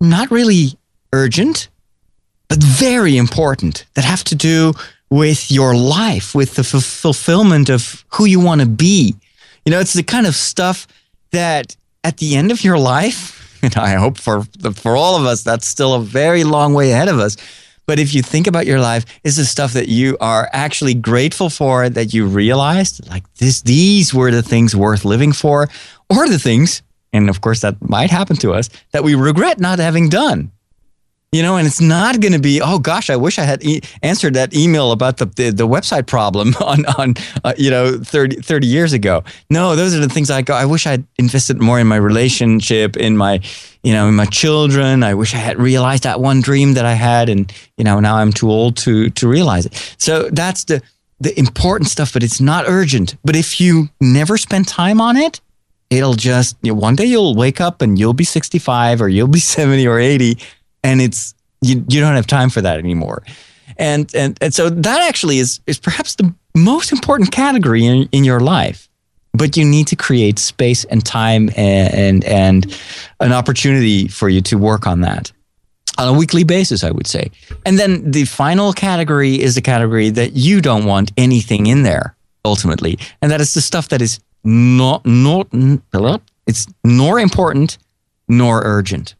not 0.00 0.32
really 0.32 0.76
urgent 1.12 1.68
but 2.48 2.60
very 2.60 3.16
important 3.16 3.84
that 3.94 4.04
have 4.04 4.24
to 4.24 4.34
do 4.34 4.72
with 5.12 5.50
your 5.50 5.72
life 5.74 6.34
with 6.34 6.54
the 6.54 6.66
f- 6.76 6.84
fulfillment 6.84 7.68
of 7.68 8.04
who 8.14 8.24
you 8.24 8.40
want 8.40 8.60
to 8.60 8.66
be 8.66 9.14
you 9.64 9.70
know 9.70 9.80
it's 9.80 9.92
the 9.92 10.02
kind 10.02 10.26
of 10.26 10.34
stuff 10.34 10.86
that 11.30 11.76
at 12.02 12.16
the 12.16 12.34
end 12.34 12.50
of 12.50 12.64
your 12.64 12.78
life 12.78 13.42
and 13.62 13.76
I 13.76 13.94
hope 13.94 14.18
for 14.18 14.42
for 14.74 14.96
all 14.96 15.16
of 15.16 15.24
us 15.24 15.42
that's 15.42 15.68
still 15.68 15.94
a 15.94 16.00
very 16.00 16.44
long 16.44 16.74
way 16.74 16.90
ahead 16.90 17.08
of 17.08 17.18
us. 17.18 17.36
But 17.86 17.98
if 17.98 18.14
you 18.14 18.22
think 18.22 18.46
about 18.46 18.66
your 18.66 18.80
life, 18.80 19.04
is 19.24 19.36
the 19.36 19.44
stuff 19.44 19.72
that 19.72 19.88
you 19.88 20.16
are 20.20 20.48
actually 20.52 20.94
grateful 20.94 21.50
for 21.50 21.88
that 21.88 22.14
you 22.14 22.26
realized 22.26 23.08
like 23.08 23.24
this 23.34 23.62
these 23.62 24.12
were 24.14 24.30
the 24.30 24.42
things 24.42 24.74
worth 24.74 25.04
living 25.04 25.32
for, 25.32 25.68
or 26.10 26.28
the 26.28 26.38
things, 26.38 26.82
and 27.12 27.28
of 27.28 27.40
course 27.40 27.60
that 27.60 27.76
might 27.80 28.10
happen 28.10 28.36
to 28.36 28.52
us, 28.52 28.68
that 28.92 29.04
we 29.04 29.14
regret 29.14 29.58
not 29.60 29.78
having 29.78 30.08
done 30.08 30.50
you 31.32 31.42
know 31.42 31.56
and 31.56 31.66
it's 31.66 31.80
not 31.80 32.20
going 32.20 32.32
to 32.32 32.38
be 32.38 32.60
oh 32.60 32.78
gosh 32.78 33.08
i 33.08 33.16
wish 33.16 33.38
i 33.38 33.42
had 33.42 33.64
e- 33.64 33.80
answered 34.02 34.34
that 34.34 34.54
email 34.54 34.92
about 34.92 35.16
the, 35.16 35.24
the, 35.24 35.50
the 35.50 35.66
website 35.66 36.06
problem 36.06 36.54
on 36.60 36.84
on 36.98 37.14
uh, 37.42 37.54
you 37.56 37.70
know 37.70 37.98
30, 37.98 38.36
30 38.36 38.66
years 38.66 38.92
ago. 38.92 39.24
No 39.50 39.74
those 39.74 39.94
are 39.94 40.00
the 40.00 40.08
things 40.08 40.30
i 40.30 40.42
go 40.42 40.54
i 40.54 40.66
wish 40.66 40.86
i'd 40.86 41.04
invested 41.18 41.60
more 41.60 41.80
in 41.80 41.86
my 41.86 41.96
relationship 41.96 42.96
in 42.96 43.16
my 43.16 43.40
you 43.82 43.92
know 43.92 44.08
in 44.08 44.14
my 44.14 44.26
children. 44.26 45.02
I 45.02 45.14
wish 45.14 45.34
i 45.34 45.38
had 45.38 45.58
realized 45.58 46.02
that 46.02 46.20
one 46.20 46.42
dream 46.42 46.74
that 46.74 46.84
i 46.84 46.92
had 46.92 47.28
and 47.28 47.50
you 47.78 47.84
know 47.84 47.98
now 47.98 48.16
i'm 48.16 48.32
too 48.32 48.50
old 48.50 48.76
to 48.78 49.10
to 49.10 49.26
realize 49.26 49.66
it. 49.66 49.94
So 49.98 50.28
that's 50.30 50.64
the 50.64 50.82
the 51.18 51.36
important 51.38 51.88
stuff 51.88 52.12
but 52.12 52.22
it's 52.22 52.40
not 52.40 52.64
urgent. 52.68 53.16
But 53.24 53.36
if 53.36 53.60
you 53.60 53.88
never 54.00 54.36
spend 54.36 54.68
time 54.68 55.00
on 55.00 55.16
it 55.16 55.40
it'll 55.88 56.14
just 56.14 56.56
you 56.62 56.72
know, 56.72 56.78
one 56.78 56.96
day 56.96 57.04
you'll 57.04 57.34
wake 57.34 57.60
up 57.60 57.82
and 57.82 57.98
you'll 57.98 58.14
be 58.14 58.24
65 58.24 59.02
or 59.02 59.08
you'll 59.08 59.28
be 59.28 59.40
70 59.40 59.86
or 59.86 59.98
80 59.98 60.38
and 60.82 61.00
it's 61.00 61.34
you, 61.60 61.84
you 61.88 62.00
don't 62.00 62.16
have 62.16 62.26
time 62.26 62.50
for 62.50 62.60
that 62.60 62.78
anymore. 62.78 63.22
And 63.78 64.12
and 64.14 64.36
and 64.40 64.52
so 64.52 64.68
that 64.68 65.08
actually 65.08 65.38
is 65.38 65.60
is 65.66 65.78
perhaps 65.78 66.16
the 66.16 66.34
most 66.54 66.92
important 66.92 67.30
category 67.30 67.84
in, 67.84 68.08
in 68.12 68.24
your 68.24 68.40
life 68.40 68.88
but 69.34 69.56
you 69.56 69.64
need 69.64 69.86
to 69.86 69.96
create 69.96 70.38
space 70.38 70.84
and 70.84 71.04
time 71.04 71.48
and, 71.56 71.94
and 71.94 72.24
and 72.24 72.78
an 73.20 73.32
opportunity 73.32 74.08
for 74.08 74.28
you 74.28 74.40
to 74.42 74.56
work 74.56 74.86
on 74.86 75.00
that 75.00 75.32
on 75.98 76.08
a 76.08 76.12
weekly 76.12 76.44
basis 76.44 76.84
i 76.84 76.90
would 76.90 77.06
say. 77.06 77.30
And 77.64 77.78
then 77.78 78.10
the 78.10 78.24
final 78.24 78.72
category 78.72 79.40
is 79.40 79.54
the 79.54 79.60
category 79.60 80.10
that 80.10 80.32
you 80.32 80.60
don't 80.60 80.84
want 80.84 81.12
anything 81.16 81.66
in 81.66 81.82
there 81.82 82.14
ultimately 82.44 82.98
and 83.20 83.30
that 83.30 83.40
is 83.40 83.54
the 83.54 83.60
stuff 83.60 83.88
that 83.88 84.02
is 84.02 84.20
not 84.44 85.04
not 85.06 85.48
it's 86.46 86.66
nor 86.84 87.20
important 87.20 87.78
nor 88.28 88.62
urgent 88.64 89.14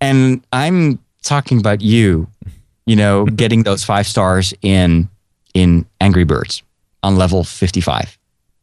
and 0.00 0.44
I'm 0.52 0.98
talking 1.22 1.58
about 1.58 1.80
you, 1.80 2.28
you 2.86 2.96
know, 2.96 3.24
getting 3.26 3.62
those 3.62 3.84
five 3.84 4.06
stars 4.06 4.54
in 4.62 5.08
in 5.54 5.86
Angry 6.00 6.24
Birds 6.24 6.62
on 7.02 7.16
level 7.16 7.44
55. 7.44 8.18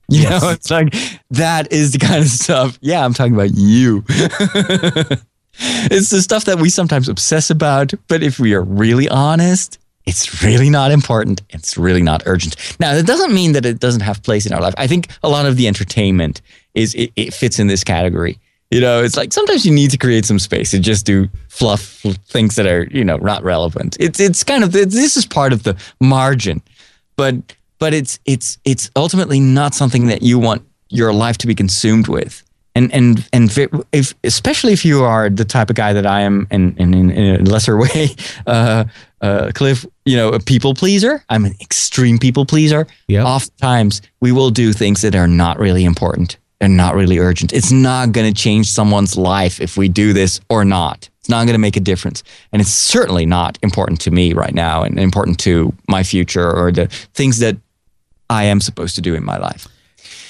You 0.10 0.22
yes. 0.22 0.42
know, 0.42 0.50
it's 0.50 0.72
like 0.72 0.94
that 1.32 1.74
is 1.74 1.92
the 1.92 2.00
kind 2.00 2.22
of 2.22 2.30
stuff. 2.30 2.80
Yeah, 2.82 3.04
I'm 3.04 3.14
talking 3.14 3.34
about 3.34 3.52
you. 3.54 4.06
it's 4.10 6.10
the 6.10 6.22
stuff 6.22 6.46
that 6.46 6.60
we 6.60 6.70
sometimes 6.70 7.10
obsess 7.10 7.50
about, 7.50 7.94
but 8.08 8.24
if 8.24 8.40
we 8.40 8.54
are 8.54 8.62
really 8.62 9.10
honest, 9.10 9.80
it's 10.06 10.42
really 10.42 10.70
not 10.70 10.92
important. 10.92 11.42
It's 11.50 11.78
really 11.78 12.02
not 12.02 12.24
urgent. 12.26 12.56
Now, 12.80 12.96
that 12.96 13.06
doesn't 13.06 13.34
mean 13.34 13.52
that 13.52 13.66
it 13.66 13.80
doesn't 13.80 14.02
have 14.02 14.24
place 14.24 14.46
in 14.46 14.54
our 14.54 14.62
life. 14.62 14.74
I 14.78 14.88
think 14.88 15.10
a 15.22 15.30
lot 15.30 15.46
of 15.46 15.58
the 15.58 15.68
entertainment 15.68 16.42
is 16.74 16.96
it, 16.96 17.12
it 17.18 17.34
fits 17.34 17.60
in 17.60 17.68
this 17.68 17.84
category. 17.84 18.40
You 18.72 18.82
know, 18.82 19.02
it's 19.02 19.16
like 19.16 19.32
sometimes 19.32 19.66
you 19.66 19.74
need 19.74 19.92
to 19.92 19.98
create 19.98 20.26
some 20.26 20.40
space 20.40 20.72
to 20.72 20.80
just 20.80 21.06
do 21.06 21.30
fluff 21.48 21.82
things 22.28 22.56
that 22.56 22.68
are, 22.68 22.88
you 22.92 23.04
know, 23.04 23.16
not 23.18 23.44
relevant. 23.44 23.96
It's 24.00 24.20
it's 24.20 24.44
kind 24.44 24.64
of 24.64 24.74
this 24.74 25.16
is 25.16 25.26
part 25.26 25.54
of 25.54 25.64
the 25.64 25.78
margin, 26.02 26.62
but 27.16 27.36
but 27.80 27.94
it's 27.94 28.20
it's 28.26 28.58
it's 28.66 28.92
ultimately 28.96 29.40
not 29.40 29.74
something 29.74 30.08
that 30.08 30.22
you 30.22 30.38
want 30.38 30.64
your 30.90 31.14
life 31.14 31.38
to 31.40 31.48
be 31.48 31.56
consumed 31.56 32.10
with. 32.10 32.44
And 32.76 32.94
and 32.94 33.28
and 33.32 33.50
if 33.94 34.14
especially 34.26 34.74
if 34.74 34.84
you 34.84 35.04
are 35.04 35.30
the 35.30 35.46
type 35.46 35.70
of 35.70 35.78
guy 35.78 35.94
that 35.94 36.06
I 36.06 36.22
am, 36.22 36.46
and, 36.52 36.76
and 36.78 36.94
in, 36.94 37.10
in 37.10 37.42
a 37.42 37.50
lesser 37.50 37.78
way, 37.82 38.10
uh, 38.48 38.84
uh, 39.22 39.52
Cliff, 39.56 39.86
you 40.04 40.18
know, 40.18 40.30
a 40.30 40.40
people 40.40 40.74
pleaser. 40.74 41.24
I'm 41.30 41.46
an 41.46 41.56
extreme 41.62 42.20
people 42.20 42.46
pleaser. 42.46 42.86
Yeah. 43.08 43.24
Oftentimes, 43.24 44.02
we 44.20 44.34
will 44.34 44.50
do 44.50 44.74
things 44.74 45.02
that 45.04 45.16
are 45.16 45.28
not 45.28 45.58
really 45.58 45.86
important 45.86 46.38
they're 46.60 46.70
not 46.70 46.96
really 46.96 47.20
urgent. 47.20 47.54
It's 47.54 47.72
not 47.72 48.12
going 48.12 48.34
to 48.34 48.42
change 48.42 48.70
someone's 48.70 49.16
life 49.16 49.62
if 49.62 49.78
we 49.78 49.88
do 49.90 50.14
this 50.14 50.40
or 50.50 50.66
not. 50.66 51.10
It's 51.20 51.30
not 51.30 51.46
going 51.46 51.54
to 51.54 51.60
make 51.60 51.76
a 51.76 51.82
difference. 51.82 52.24
And 52.52 52.62
it's 52.62 52.74
certainly 52.74 53.26
not 53.26 53.60
important 53.62 54.02
to 54.02 54.12
me 54.12 54.34
right 54.34 54.54
now 54.54 54.84
and 54.84 55.00
important 55.00 55.40
to 55.40 55.74
my 55.88 56.04
future 56.04 56.52
or 56.52 56.72
the 56.72 56.88
things 57.14 57.40
that 57.40 57.58
I 58.30 58.46
am 58.46 58.62
supposed 58.62 58.96
to 58.96 59.02
do 59.02 59.14
in 59.14 59.24
my 59.24 59.38
life. 59.38 59.68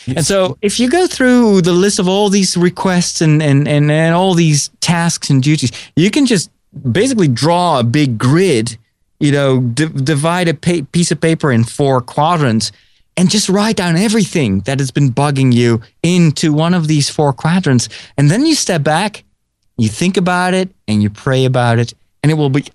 And 0.07 0.25
so 0.25 0.57
if 0.61 0.79
you 0.79 0.89
go 0.89 1.05
through 1.05 1.61
the 1.61 1.73
list 1.73 1.99
of 1.99 2.07
all 2.07 2.29
these 2.29 2.55
requests 2.55 3.19
and, 3.21 3.43
and, 3.43 3.67
and, 3.67 3.91
and 3.91 4.15
all 4.15 4.33
these 4.33 4.69
tasks 4.79 5.29
and 5.29 5.43
duties, 5.43 5.71
you 5.95 6.09
can 6.11 6.25
just 6.25 6.49
basically 6.91 7.27
draw 7.27 7.79
a 7.79 7.83
big 7.83 8.17
grid, 8.17 8.77
you 9.19 9.31
know, 9.31 9.59
d- 9.59 9.87
divide 9.87 10.47
a 10.47 10.53
pa- 10.53 10.85
piece 10.91 11.11
of 11.11 11.19
paper 11.19 11.51
in 11.51 11.63
four 11.63 11.99
quadrants 12.01 12.71
and 13.17 13.29
just 13.29 13.49
write 13.49 13.75
down 13.75 13.97
everything 13.97 14.61
that 14.61 14.79
has 14.79 14.91
been 14.91 15.11
bugging 15.11 15.51
you 15.51 15.81
into 16.03 16.53
one 16.53 16.75
of 16.75 16.87
these 16.87 17.09
four 17.09 17.33
quadrants. 17.33 17.89
And 18.17 18.29
then 18.29 18.45
you 18.45 18.55
step 18.55 18.83
back, 18.83 19.23
you 19.77 19.89
think 19.89 20.15
about 20.15 20.53
it, 20.53 20.69
and 20.87 21.01
you 21.01 21.09
pray 21.09 21.45
about 21.45 21.79
it. 21.79 21.93
And 22.21 22.31
it 22.31 22.35
will 22.35 22.49
be, 22.49 22.65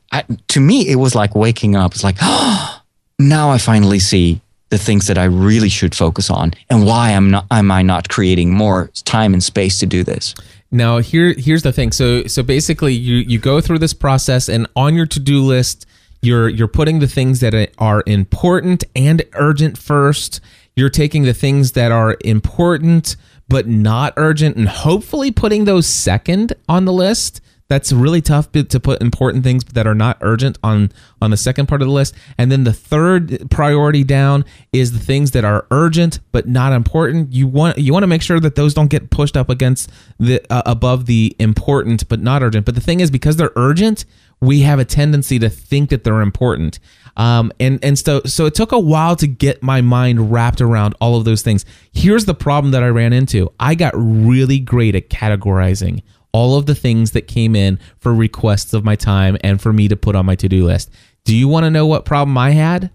to 0.49 0.61
me, 0.61 0.89
it 0.89 0.97
was 0.97 1.15
like 1.15 1.35
waking 1.37 1.77
up. 1.77 1.95
It's 1.95 2.05
like, 2.05 2.17
oh, 2.21 2.83
now 3.19 3.51
I 3.51 3.59
finally 3.59 4.01
see 4.01 4.43
the 4.73 4.79
things 4.79 5.07
that 5.07 5.19
I 5.19 5.25
really 5.25 5.69
should 5.69 5.95
focus 5.95 6.31
on 6.31 6.55
and 6.71 6.87
why 6.87 7.11
am 7.11 7.31
not 7.31 7.45
am 7.51 7.71
I 7.71 7.83
not 7.83 8.09
creating 8.09 8.55
more 8.55 8.89
time 9.05 9.35
and 9.35 9.43
space 9.43 9.79
to 9.81 9.87
do 9.87 10.03
this. 10.03 10.35
Now 10.71 10.97
here 10.97 11.35
here's 11.37 11.63
the 11.63 11.73
thing. 11.75 11.93
So 11.93 12.27
so 12.27 12.43
basically 12.43 12.95
you 12.95 13.17
you 13.17 13.39
go 13.39 13.61
through 13.61 13.81
this 13.81 13.93
process 13.93 14.49
and 14.49 14.67
on 14.75 14.95
your 14.95 15.05
to-do 15.05 15.43
list 15.43 15.85
you're 16.23 16.49
you're 16.49 16.69
putting 16.69 17.01
the 17.01 17.09
things 17.09 17.41
that 17.41 17.55
are 17.79 18.03
important 18.07 18.85
and 18.95 19.23
urgent 19.35 19.77
first. 19.77 20.41
You're 20.75 20.89
taking 20.89 21.25
the 21.25 21.35
things 21.35 21.73
that 21.73 21.93
are 21.93 22.17
important 22.25 23.17
but 23.49 23.67
not 23.67 24.15
urgent 24.17 24.57
and 24.57 24.69
hopefully 24.69 25.31
putting 25.31 25.65
those 25.65 25.87
second 25.87 26.55
on 26.69 26.87
the 26.87 26.93
list. 26.93 27.43
That's 27.69 27.93
really 27.93 28.21
tough 28.21 28.53
to 28.53 28.81
put 28.81 29.01
important 29.01 29.45
things 29.45 29.65
that 29.65 29.87
are 29.87 29.95
not 29.95 30.19
urgent 30.21 30.59
on 30.63 30.93
on 31.21 31.31
the 31.31 31.37
second 31.37 31.67
part 31.67 31.81
of 31.81 31.89
the 31.89 31.93
list. 31.93 32.15
And 32.37 32.53
then 32.53 32.65
the 32.65 32.73
third 32.73 33.51
priority 33.51 34.05
down 34.05 34.45
is 34.73 34.93
the 34.93 34.99
things 34.99 35.31
that 35.31 35.45
are 35.45 35.67
urgent 35.71 36.21
but 36.33 36.47
not 36.47 36.73
important. 36.73 37.33
You 37.33 37.47
want 37.47 37.79
you 37.79 37.93
want 37.93 38.03
to 38.03 38.09
make 38.09 38.23
sure 38.23 38.39
that 38.41 38.57
those 38.57 38.75
don't 38.75 38.91
get 38.91 39.11
pushed 39.11 39.37
up 39.37 39.49
against 39.49 39.91
the 40.19 40.41
uh, 40.53 40.63
above 40.67 41.07
the 41.07 41.35
important 41.39 42.09
but 42.09 42.21
not 42.21 42.43
urgent. 42.43 42.67
But 42.67 42.75
the 42.75 42.83
thing 42.83 43.01
is 43.01 43.11
because 43.11 43.37
they're 43.37 43.53
urgent, 43.57 44.05
we 44.43 44.61
have 44.61 44.79
a 44.79 44.85
tendency 44.85 45.39
to 45.39 45.49
think 45.49 45.89
that 45.91 46.05
they're 46.05 46.21
important. 46.21 46.79
Um, 47.17 47.53
and 47.61 47.83
and 47.85 47.99
so 47.99 48.21
so 48.25 48.45
it 48.47 48.55
took 48.55 48.73
a 48.73 48.79
while 48.79 49.17
to 49.17 49.27
get 49.27 49.63
my 49.63 49.81
mind 49.81 50.33
wrapped 50.33 50.61
around 50.61 50.95
all 51.01 51.17
of 51.17 51.25
those 51.25 51.43
things. 51.43 51.65
Here's 51.93 52.25
the 52.27 52.35
problem 52.35 52.73
that 52.73 52.83
I 52.83 52.89
ran 52.89 53.13
into. 53.13 53.51
I 53.61 53.75
got 53.75 53.93
really 53.97 54.59
great 54.59 54.95
at 54.95 55.09
categorizing 55.09 56.03
all 56.33 56.57
of 56.57 56.65
the 56.67 56.75
things 56.75 57.11
that 57.11 57.29
came 57.29 57.55
in 57.55 57.79
for 57.99 58.15
requests 58.15 58.73
of 58.73 58.85
my 58.85 58.97
time 58.97 59.37
and 59.45 59.61
for 59.61 59.73
me 59.73 59.87
to 59.89 59.97
put 59.97 60.17
on 60.17 60.25
my 60.25 60.35
to-do 60.35 60.65
list. 60.65 60.91
Do 61.25 61.37
you 61.37 61.47
want 61.47 61.65
to 61.65 61.71
know 61.71 61.87
what 61.87 62.07
problem 62.07 62.37
I 62.39 62.51
had? 62.53 62.91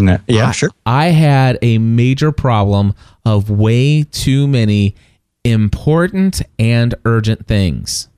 No, 0.00 0.18
yeah, 0.26 0.48
I- 0.48 0.50
sure. 0.50 0.70
I 0.84 1.06
had 1.06 1.56
a 1.62 1.78
major 1.78 2.32
problem 2.32 2.94
of 3.24 3.48
way 3.48 4.02
too 4.02 4.48
many 4.48 4.96
important 5.44 6.42
and 6.58 6.94
urgent 7.04 7.46
things. 7.46 8.08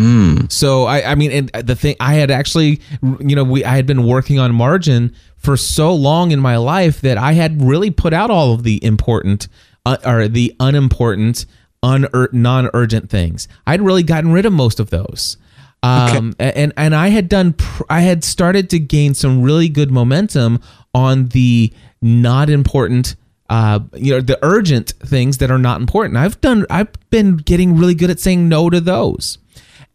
Mm. 0.00 0.50
So 0.50 0.84
I, 0.84 1.12
I 1.12 1.14
mean, 1.14 1.30
and 1.30 1.66
the 1.66 1.76
thing 1.76 1.94
I 2.00 2.14
had 2.14 2.30
actually, 2.30 2.80
you 3.02 3.36
know, 3.36 3.44
we 3.44 3.64
I 3.64 3.76
had 3.76 3.86
been 3.86 4.06
working 4.06 4.38
on 4.38 4.54
margin 4.54 5.14
for 5.36 5.56
so 5.56 5.94
long 5.94 6.30
in 6.30 6.40
my 6.40 6.56
life 6.56 7.02
that 7.02 7.18
I 7.18 7.32
had 7.32 7.60
really 7.62 7.90
put 7.90 8.14
out 8.14 8.30
all 8.30 8.54
of 8.54 8.62
the 8.62 8.82
important 8.82 9.46
uh, 9.84 9.98
or 10.06 10.26
the 10.26 10.56
unimportant, 10.58 11.44
un 11.82 12.06
non-urgent 12.32 13.10
things. 13.10 13.46
I'd 13.66 13.82
really 13.82 14.02
gotten 14.02 14.32
rid 14.32 14.46
of 14.46 14.54
most 14.54 14.80
of 14.80 14.88
those. 14.88 15.36
Um, 15.82 16.34
and 16.38 16.72
and 16.76 16.94
I 16.94 17.08
had 17.08 17.28
done, 17.28 17.54
pr- 17.54 17.84
I 17.90 18.00
had 18.00 18.24
started 18.24 18.70
to 18.70 18.78
gain 18.78 19.14
some 19.14 19.42
really 19.42 19.68
good 19.68 19.90
momentum 19.90 20.60
on 20.94 21.28
the 21.28 21.72
not 22.00 22.48
important 22.48 23.16
uh, 23.50 23.80
you 23.94 24.14
know, 24.14 24.20
the 24.20 24.38
urgent 24.42 24.90
things 25.00 25.38
that 25.38 25.50
are 25.50 25.58
not 25.58 25.80
important. 25.80 26.16
I've 26.16 26.40
done, 26.40 26.64
I've 26.70 26.88
been 27.10 27.36
getting 27.36 27.76
really 27.76 27.96
good 27.96 28.08
at 28.08 28.20
saying 28.20 28.48
no 28.48 28.70
to 28.70 28.80
those. 28.80 29.38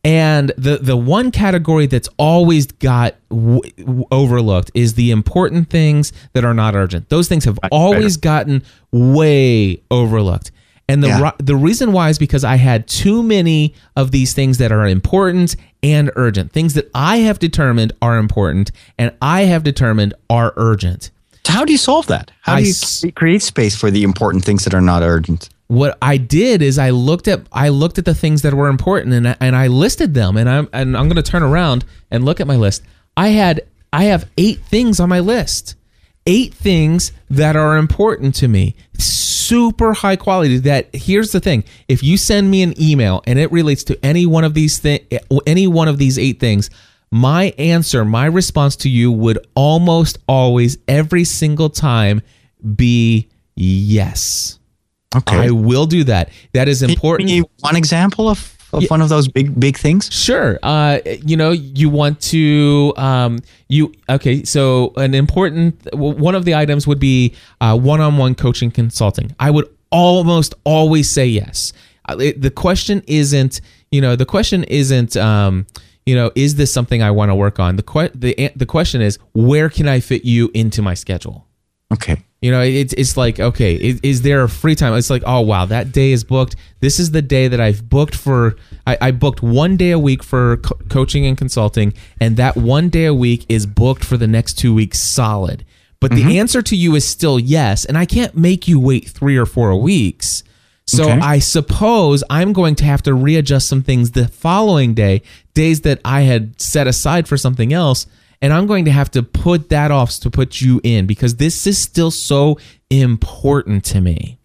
And 0.05 0.51
the 0.55 0.77
the 0.77 0.95
one 0.95 1.31
category 1.31 1.87
that's 1.87 2.07
always 2.17 2.67
got 2.67 3.15
w- 3.29 3.61
w- 3.79 4.05
overlooked 4.11 4.69
is 4.75 4.93
the 4.93 5.09
important 5.11 5.69
things 5.71 6.13
that 6.33 6.45
are 6.45 6.53
not 6.53 6.75
urgent. 6.75 7.09
Those 7.09 7.27
things 7.27 7.43
have 7.45 7.57
always 7.71 8.15
gotten 8.15 8.61
way 8.91 9.81
overlooked. 9.89 10.51
And 10.87 11.03
the 11.03 11.07
Yeah. 11.07 11.31
the 11.39 11.55
reason 11.55 11.91
why 11.91 12.09
is 12.09 12.19
because 12.19 12.43
I 12.43 12.57
had 12.57 12.87
too 12.87 13.23
many 13.23 13.73
of 13.95 14.11
these 14.11 14.33
things 14.33 14.59
that 14.59 14.71
are 14.71 14.85
important 14.87 15.55
and 15.81 16.11
urgent. 16.15 16.51
Things 16.51 16.75
that 16.75 16.89
I 16.93 17.17
have 17.17 17.39
determined 17.39 17.91
are 18.01 18.17
important 18.19 18.71
and 18.99 19.11
I 19.23 19.41
have 19.45 19.63
determined 19.63 20.13
are 20.29 20.53
urgent. 20.55 21.09
So 21.45 21.53
how 21.53 21.65
do 21.65 21.71
you 21.71 21.77
solve 21.79 22.05
that? 22.07 22.29
How 22.41 22.53
I 22.55 22.59
do 22.61 22.65
you 22.67 22.71
s- 22.73 23.03
create 23.15 23.41
space 23.41 23.75
for 23.75 23.89
the 23.89 24.03
important 24.03 24.45
things 24.45 24.63
that 24.65 24.73
are 24.75 24.81
not 24.81 25.01
urgent? 25.01 25.49
What 25.67 25.97
I 26.01 26.17
did 26.17 26.61
is 26.61 26.77
I 26.77 26.91
looked 26.91 27.27
at 27.27 27.41
I 27.51 27.69
looked 27.69 27.97
at 27.97 28.05
the 28.05 28.13
things 28.13 28.43
that 28.43 28.53
were 28.53 28.67
important 28.67 29.13
and 29.13 29.29
I, 29.29 29.37
and 29.39 29.55
I 29.55 29.67
listed 29.67 30.13
them 30.13 30.37
and 30.37 30.47
I'm 30.49 30.69
and 30.73 30.95
I'm 30.95 31.07
going 31.07 31.21
to 31.21 31.23
turn 31.23 31.43
around 31.43 31.85
and 32.11 32.23
look 32.23 32.39
at 32.39 32.47
my 32.47 32.55
list. 32.55 32.83
I 33.17 33.29
had 33.29 33.61
I 33.91 34.05
have 34.05 34.29
8 34.37 34.59
things 34.59 34.99
on 34.99 35.09
my 35.09 35.19
list. 35.19 35.75
8 36.27 36.53
things 36.53 37.11
that 37.29 37.55
are 37.55 37.77
important 37.77 38.35
to 38.35 38.47
me. 38.47 38.75
Super 38.97 39.93
high 39.93 40.15
quality 40.15 40.57
that 40.59 40.93
here's 40.93 41.31
the 41.31 41.39
thing. 41.39 41.63
If 41.87 42.03
you 42.03 42.17
send 42.17 42.51
me 42.51 42.61
an 42.61 42.79
email 42.81 43.23
and 43.25 43.39
it 43.39 43.51
relates 43.51 43.83
to 43.85 44.05
any 44.05 44.25
one 44.25 44.43
of 44.43 44.53
these 44.53 44.79
thi- 44.79 45.07
any 45.47 45.67
one 45.67 45.87
of 45.87 45.97
these 45.97 46.19
8 46.19 46.39
things, 46.39 46.69
my 47.11 47.53
answer, 47.57 48.03
my 48.05 48.25
response 48.25 48.75
to 48.77 48.89
you 48.89 49.11
would 49.11 49.45
almost 49.55 50.17
always 50.27 50.77
every 50.87 51.23
single 51.23 51.69
time 51.69 52.21
be 52.75 53.29
yes. 53.55 54.59
Okay. 55.15 55.37
I 55.47 55.49
will 55.51 55.85
do 55.85 56.03
that. 56.05 56.29
That 56.53 56.67
is 56.67 56.79
Can 56.81 56.89
you 56.89 56.93
important. 56.95 57.49
one 57.61 57.75
example 57.75 58.27
of, 58.29 58.55
of 58.73 58.83
one 58.89 59.01
of 59.01 59.09
those 59.09 59.27
big 59.27 59.57
big 59.59 59.77
things? 59.77 60.09
Sure. 60.11 60.59
Uh, 60.63 60.99
you 61.05 61.37
know, 61.37 61.51
you 61.51 61.89
want 61.89 62.19
to 62.21 62.93
um, 62.97 63.39
you 63.69 63.93
okay. 64.09 64.43
So 64.43 64.93
an 64.97 65.13
important 65.13 65.87
one 65.95 66.35
of 66.35 66.45
the 66.45 66.55
items 66.55 66.85
would 66.87 66.99
be 66.99 67.33
uh, 67.61 67.77
one-on-one 67.77 68.35
coaching 68.35 68.71
consulting. 68.71 69.33
I 69.39 69.51
would 69.51 69.69
almost 69.91 70.53
always 70.65 71.09
say 71.09 71.25
yes. 71.27 71.71
Uh, 72.09 72.17
it- 72.19 72.41
the 72.41 72.51
question 72.51 73.01
isn't, 73.07 73.61
you 73.91 74.01
know, 74.01 74.15
the 74.15 74.25
question 74.25 74.63
isn't, 74.65 75.15
um, 75.15 75.65
you 76.05 76.13
know, 76.15 76.31
is 76.35 76.55
this 76.55 76.71
something 76.73 77.01
I 77.01 77.11
want 77.11 77.29
to 77.31 77.35
work 77.35 77.59
on? 77.59 77.77
The 77.77 77.83
que- 77.83 78.11
the 78.13 78.51
the 78.55 78.65
question 78.65 79.01
is, 79.01 79.17
where 79.33 79.69
can 79.69 79.87
I 79.87 79.99
fit 80.01 80.25
you 80.25 80.51
into 80.53 80.81
my 80.81 80.93
schedule? 80.95 81.47
Okay. 81.93 82.17
You 82.41 82.51
know, 82.51 82.61
it's 82.61 82.93
it's 82.93 83.17
like 83.17 83.39
okay, 83.39 83.75
is, 83.75 83.99
is 84.03 84.21
there 84.21 84.43
a 84.43 84.49
free 84.49 84.75
time? 84.75 84.93
It's 84.93 85.09
like 85.09 85.23
oh 85.25 85.41
wow, 85.41 85.65
that 85.65 85.91
day 85.91 86.11
is 86.11 86.23
booked. 86.23 86.55
This 86.79 86.99
is 86.99 87.11
the 87.11 87.21
day 87.21 87.47
that 87.47 87.59
I've 87.59 87.89
booked 87.89 88.15
for. 88.15 88.55
I, 88.85 88.97
I 89.01 89.11
booked 89.11 89.41
one 89.41 89.77
day 89.77 89.91
a 89.91 89.99
week 89.99 90.21
for 90.21 90.57
co- 90.57 90.77
coaching 90.89 91.25
and 91.25 91.37
consulting, 91.37 91.93
and 92.19 92.37
that 92.37 92.55
one 92.55 92.89
day 92.89 93.05
a 93.05 93.13
week 93.13 93.45
is 93.49 93.65
booked 93.65 94.03
for 94.03 94.17
the 94.17 94.27
next 94.27 94.55
two 94.55 94.73
weeks 94.73 94.99
solid. 94.99 95.65
But 95.99 96.11
the 96.11 96.17
mm-hmm. 96.17 96.31
answer 96.31 96.61
to 96.61 96.75
you 96.75 96.93
is 96.93 97.07
still 97.07 97.39
yes, 97.39 97.85
and 97.85 97.97
I 97.97 98.05
can't 98.05 98.35
make 98.35 98.67
you 98.67 98.79
wait 98.79 99.09
three 99.09 99.37
or 99.37 99.45
four 99.45 99.75
weeks. 99.79 100.43
So 100.87 101.05
Okay. 101.05 101.19
I 101.19 101.39
suppose 101.39 102.23
I'm 102.29 102.53
going 102.53 102.75
to 102.75 102.85
have 102.85 103.01
to 103.03 103.13
readjust 103.13 103.67
some 103.67 103.81
things 103.81 104.11
the 104.11 104.27
following 104.27 104.93
day, 104.93 105.23
days 105.55 105.81
that 105.81 105.99
I 106.05 106.21
had 106.21 106.61
set 106.61 106.85
aside 106.85 107.27
for 107.27 107.37
something 107.37 107.73
else, 107.73 108.05
and 108.45 108.53
I'm 108.53 108.67
going 108.67 108.85
to 108.85 108.91
have 108.91 109.09
to 109.11 109.23
put 109.23 109.69
that 109.69 109.89
off 109.89 110.19
to 110.19 110.29
put 110.29 110.61
you 110.61 110.79
in 110.83 111.07
because 111.07 111.37
this 111.37 111.65
is 111.65 111.79
still 111.79 112.11
so 112.11 112.59
important 112.91 113.83
to 113.85 113.99
me. 113.99 114.37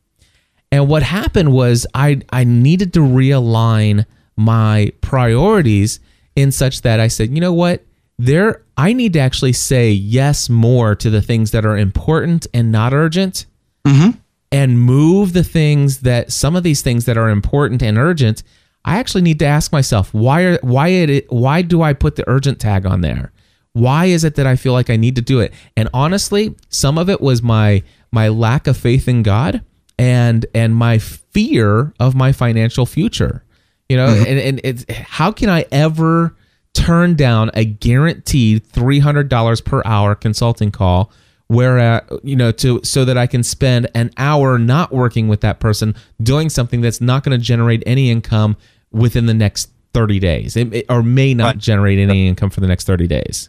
And 0.72 0.88
what 0.88 1.02
happened 1.02 1.52
was 1.52 1.86
I 1.92 2.22
I 2.30 2.44
needed 2.44 2.94
to 2.94 3.00
realign 3.00 4.06
my 4.36 4.90
priorities 5.02 6.00
in 6.34 6.50
such 6.50 6.80
that 6.80 6.98
I 6.98 7.08
said, 7.08 7.34
you 7.34 7.42
know 7.42 7.52
what? 7.52 7.84
There 8.18 8.62
I 8.74 8.94
need 8.94 9.12
to 9.12 9.18
actually 9.18 9.52
say 9.52 9.90
yes 9.90 10.48
more 10.48 10.94
to 10.94 11.10
the 11.10 11.20
things 11.20 11.50
that 11.50 11.66
are 11.66 11.76
important 11.76 12.46
and 12.54 12.72
not 12.72 12.94
urgent 12.94 13.44
mm-hmm. 13.84 14.18
and 14.50 14.80
move 14.80 15.34
the 15.34 15.44
things 15.44 16.00
that 16.00 16.32
some 16.32 16.56
of 16.56 16.62
these 16.62 16.80
things 16.80 17.04
that 17.04 17.18
are 17.18 17.28
important 17.28 17.82
and 17.82 17.98
urgent 17.98 18.42
i 18.82 18.98
actually 18.98 19.20
need 19.20 19.38
to 19.38 19.44
ask 19.44 19.72
myself 19.72 20.14
why 20.14 20.40
are 20.40 20.58
why 20.62 20.88
it 20.88 21.30
why 21.30 21.60
do 21.60 21.82
i 21.82 21.92
put 21.92 22.16
the 22.16 22.24
urgent 22.26 22.58
tag 22.58 22.86
on 22.86 23.02
there 23.02 23.30
why 23.72 24.06
is 24.06 24.24
it 24.24 24.34
that 24.34 24.46
i 24.46 24.56
feel 24.56 24.72
like 24.72 24.90
i 24.90 24.96
need 24.96 25.14
to 25.16 25.22
do 25.22 25.40
it? 25.40 25.52
And 25.76 25.88
honestly 25.94 26.54
some 26.68 26.98
of 26.98 27.08
it 27.08 27.20
was 27.20 27.42
my 27.42 27.82
my 28.12 28.28
lack 28.28 28.66
of 28.66 28.76
faith 28.76 29.06
in 29.08 29.22
god 29.22 29.62
and 29.98 30.46
and 30.54 30.74
my 30.74 30.98
fear 30.98 31.92
of 32.00 32.14
my 32.14 32.32
financial 32.32 32.86
future 32.86 33.44
you 33.88 33.96
know? 33.96 34.06
And, 34.08 34.38
and 34.38 34.60
it's 34.64 34.84
how 34.90 35.32
can 35.32 35.48
i 35.50 35.64
ever 35.72 36.34
turn 36.74 37.14
down 37.16 37.50
a 37.54 37.64
guaranteed 37.64 38.64
$300 38.68 39.64
per 39.64 39.82
hour 39.84 40.14
consulting 40.14 40.70
call 40.70 41.10
where 41.48 41.78
uh, 41.80 42.00
you 42.22 42.36
know 42.36 42.52
to 42.52 42.80
so 42.84 43.04
that 43.04 43.18
I 43.18 43.26
can 43.26 43.42
spend 43.42 43.88
an 43.96 44.10
hour 44.16 44.56
not 44.56 44.92
working 44.92 45.26
with 45.26 45.40
that 45.40 45.58
person 45.58 45.96
doing 46.22 46.48
something 46.48 46.80
that's 46.80 47.00
not 47.00 47.24
going 47.24 47.36
to 47.36 47.44
generate 47.44 47.82
any 47.86 48.08
income 48.08 48.56
within 48.92 49.26
the 49.26 49.34
next 49.34 49.68
30 49.94 50.20
days? 50.20 50.56
It, 50.56 50.72
it- 50.72 50.86
or 50.88 51.02
may 51.02 51.34
not 51.34 51.46
Right. 51.46 51.58
generate 51.58 51.98
any 51.98 52.28
income 52.28 52.50
for 52.50 52.60
the 52.60 52.68
next 52.68 52.84
30 52.86 53.08
days 53.08 53.48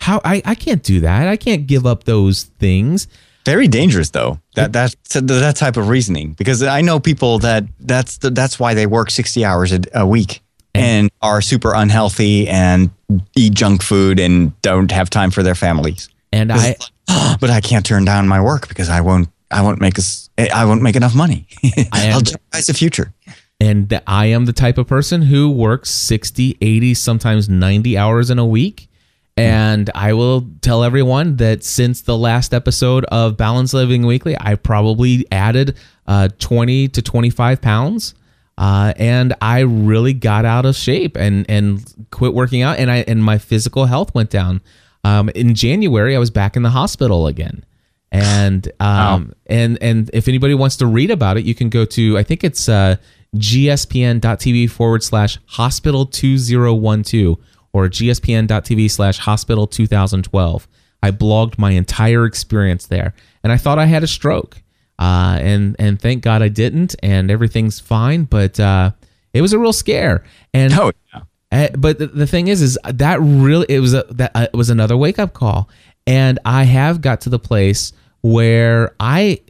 how 0.00 0.20
I, 0.24 0.42
I 0.44 0.54
can't 0.54 0.82
do 0.82 1.00
that 1.00 1.28
i 1.28 1.36
can't 1.36 1.66
give 1.66 1.86
up 1.86 2.04
those 2.04 2.44
things 2.44 3.08
Very 3.44 3.68
dangerous 3.68 4.10
though. 4.10 4.38
That 4.54 4.72
that 4.72 4.94
that 5.12 5.56
type 5.56 5.76
of 5.76 5.88
reasoning 5.88 6.32
because 6.32 6.62
I 6.62 6.80
know 6.80 6.98
people 6.98 7.40
that 7.40 7.64
that's 7.78 8.18
the, 8.18 8.30
that's 8.30 8.58
why 8.58 8.72
they 8.74 8.86
work 8.86 9.10
60 9.10 9.44
hours 9.44 9.72
a, 9.72 9.80
a 9.92 10.06
week 10.06 10.40
and 10.74 11.10
are 11.20 11.42
super 11.42 11.74
unhealthy 11.74 12.48
and 12.48 12.90
eat 13.36 13.52
junk 13.54 13.82
food 13.82 14.18
and 14.18 14.60
don't 14.62 14.90
have 14.90 15.10
time 15.10 15.30
for 15.30 15.42
their 15.42 15.54
families. 15.54 16.08
and 16.32 16.50
i 16.50 16.56
like, 16.56 16.80
"Oh, 17.08 17.36
but 17.40 17.50
I 17.50 17.60
can't 17.60 17.84
turn 17.84 18.04
down 18.06 18.26
my 18.28 18.40
work 18.40 18.66
because 18.68 18.88
I 18.88 19.02
won't 19.02 19.28
I 19.50 19.60
won't 19.60 19.80
make 19.80 19.98
us 19.98 20.30
I 20.38 20.64
won't 20.64 20.82
make 20.82 20.96
enough 20.96 21.14
money. 21.14 21.46
I'll 21.92 22.22
jeopardize 22.22 22.66
the 22.66 22.74
future. 22.74 23.12
and 23.60 24.00
I 24.06 24.26
am 24.26 24.46
the 24.46 24.52
type 24.52 24.78
of 24.78 24.86
person 24.86 25.22
who 25.22 25.50
works 25.50 25.90
60, 25.90 26.56
80, 26.60 26.94
sometimes 26.94 27.48
90 27.48 27.96
hours 27.98 28.30
in 28.30 28.38
a 28.38 28.46
week. 28.46 28.88
And 29.36 29.90
I 29.94 30.12
will 30.12 30.48
tell 30.60 30.84
everyone 30.84 31.36
that 31.36 31.64
since 31.64 32.02
the 32.02 32.16
last 32.16 32.54
episode 32.54 33.04
of 33.06 33.36
Balance 33.36 33.74
Living 33.74 34.06
Weekly, 34.06 34.36
I 34.40 34.54
probably 34.54 35.26
added 35.32 35.76
uh, 36.06 36.28
20 36.38 36.88
to 36.88 37.02
25 37.02 37.60
pounds. 37.60 38.14
Uh, 38.56 38.92
and 38.96 39.34
I 39.40 39.60
really 39.60 40.12
got 40.12 40.44
out 40.44 40.64
of 40.64 40.76
shape 40.76 41.16
and, 41.16 41.44
and 41.48 41.82
quit 42.12 42.32
working 42.32 42.62
out. 42.62 42.78
And 42.78 42.90
I, 42.90 42.98
and 43.08 43.24
my 43.24 43.38
physical 43.38 43.86
health 43.86 44.14
went 44.14 44.30
down. 44.30 44.60
Um, 45.02 45.28
in 45.30 45.54
January, 45.54 46.14
I 46.14 46.18
was 46.20 46.30
back 46.30 46.56
in 46.56 46.62
the 46.62 46.70
hospital 46.70 47.26
again. 47.26 47.64
And 48.12 48.70
um, 48.78 49.34
and 49.46 49.76
and 49.82 50.08
if 50.12 50.28
anybody 50.28 50.54
wants 50.54 50.76
to 50.76 50.86
read 50.86 51.10
about 51.10 51.36
it, 51.36 51.44
you 51.44 51.52
can 51.52 51.68
go 51.68 51.84
to 51.84 52.16
I 52.16 52.22
think 52.22 52.44
it's 52.44 52.68
uh, 52.68 52.94
gspn.tv 53.34 54.70
forward 54.70 55.02
slash 55.02 55.40
hospital 55.46 56.06
2012 56.06 57.36
or 57.74 57.88
gspn.tv 57.88 58.90
slash 58.90 59.18
hospital 59.18 59.66
2012. 59.66 60.68
I 61.02 61.10
blogged 61.10 61.58
my 61.58 61.72
entire 61.72 62.24
experience 62.24 62.86
there, 62.86 63.12
and 63.42 63.52
I 63.52 63.58
thought 63.58 63.78
I 63.78 63.84
had 63.84 64.02
a 64.02 64.06
stroke, 64.06 64.62
uh, 64.98 65.38
and 65.42 65.76
and 65.78 66.00
thank 66.00 66.22
God 66.22 66.40
I 66.40 66.48
didn't, 66.48 66.94
and 67.02 67.30
everything's 67.30 67.78
fine. 67.80 68.24
But 68.24 68.58
uh, 68.58 68.92
it 69.34 69.42
was 69.42 69.52
a 69.52 69.58
real 69.58 69.74
scare, 69.74 70.24
and 70.54 70.72
Oh 70.72 70.92
yeah. 71.12 71.20
uh, 71.52 71.68
but 71.76 71.98
the, 71.98 72.06
the 72.06 72.26
thing 72.26 72.48
is, 72.48 72.62
is 72.62 72.78
that 72.84 73.20
really 73.20 73.66
it 73.68 73.80
was 73.80 73.92
a 73.92 74.04
that 74.10 74.30
uh, 74.34 74.46
was 74.54 74.70
another 74.70 74.96
wake 74.96 75.18
up 75.18 75.34
call, 75.34 75.68
and 76.06 76.38
I 76.46 76.64
have 76.64 77.02
got 77.02 77.20
to 77.22 77.28
the 77.28 77.38
place 77.38 77.92
where 78.22 78.94
I, 78.98 79.40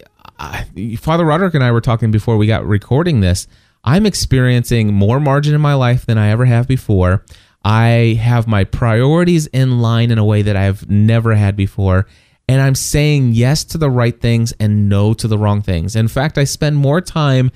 I, 0.41 0.65
Father 0.99 1.25
Roderick 1.25 1.55
and 1.55 1.63
I 1.63 1.71
were 1.71 1.81
talking 1.81 2.11
before 2.11 2.37
we 2.37 2.49
got 2.49 2.67
recording 2.67 3.21
this. 3.21 3.47
I'm 3.85 4.07
experiencing 4.07 4.93
more 4.93 5.21
margin 5.21 5.55
in 5.55 5.61
my 5.61 5.75
life 5.75 6.07
than 6.07 6.19
I 6.19 6.31
ever 6.31 6.47
have 6.47 6.67
before. 6.67 7.25
I 7.65 8.19
have 8.21 8.47
my 8.47 8.65
priorities 8.65 9.47
in 9.49 9.81
line 9.81 10.11
in 10.11 10.19
a 10.19 10.25
way 10.25 10.43
that 10.43 10.57
I've 10.57 10.89
never 10.91 11.35
had 11.35 11.57
before, 11.57 12.07
and 12.49 12.61
I'm 12.61 12.75
saying 12.75 13.33
yes 13.33 13.65
to 13.65 13.79
the 13.79 13.91
right 13.91 14.21
things 14.21 14.53
and 14.61 14.89
no 14.89 15.15
to 15.15 15.27
the 15.27 15.39
wrong 15.39 15.63
things. 15.63 15.97
In 15.97 16.09
fact, 16.09 16.37
I 16.37 16.45
spend 16.45 16.77
more 16.77 17.01
time 17.01 17.51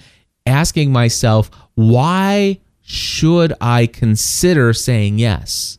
asking 0.46 0.92
myself, 0.92 1.50
why 1.74 2.60
should 2.80 3.52
I 3.60 3.86
consider 3.86 4.72
saying 4.72 5.18
yes? 5.18 5.78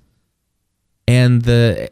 And 1.07 1.41
the 1.41 1.89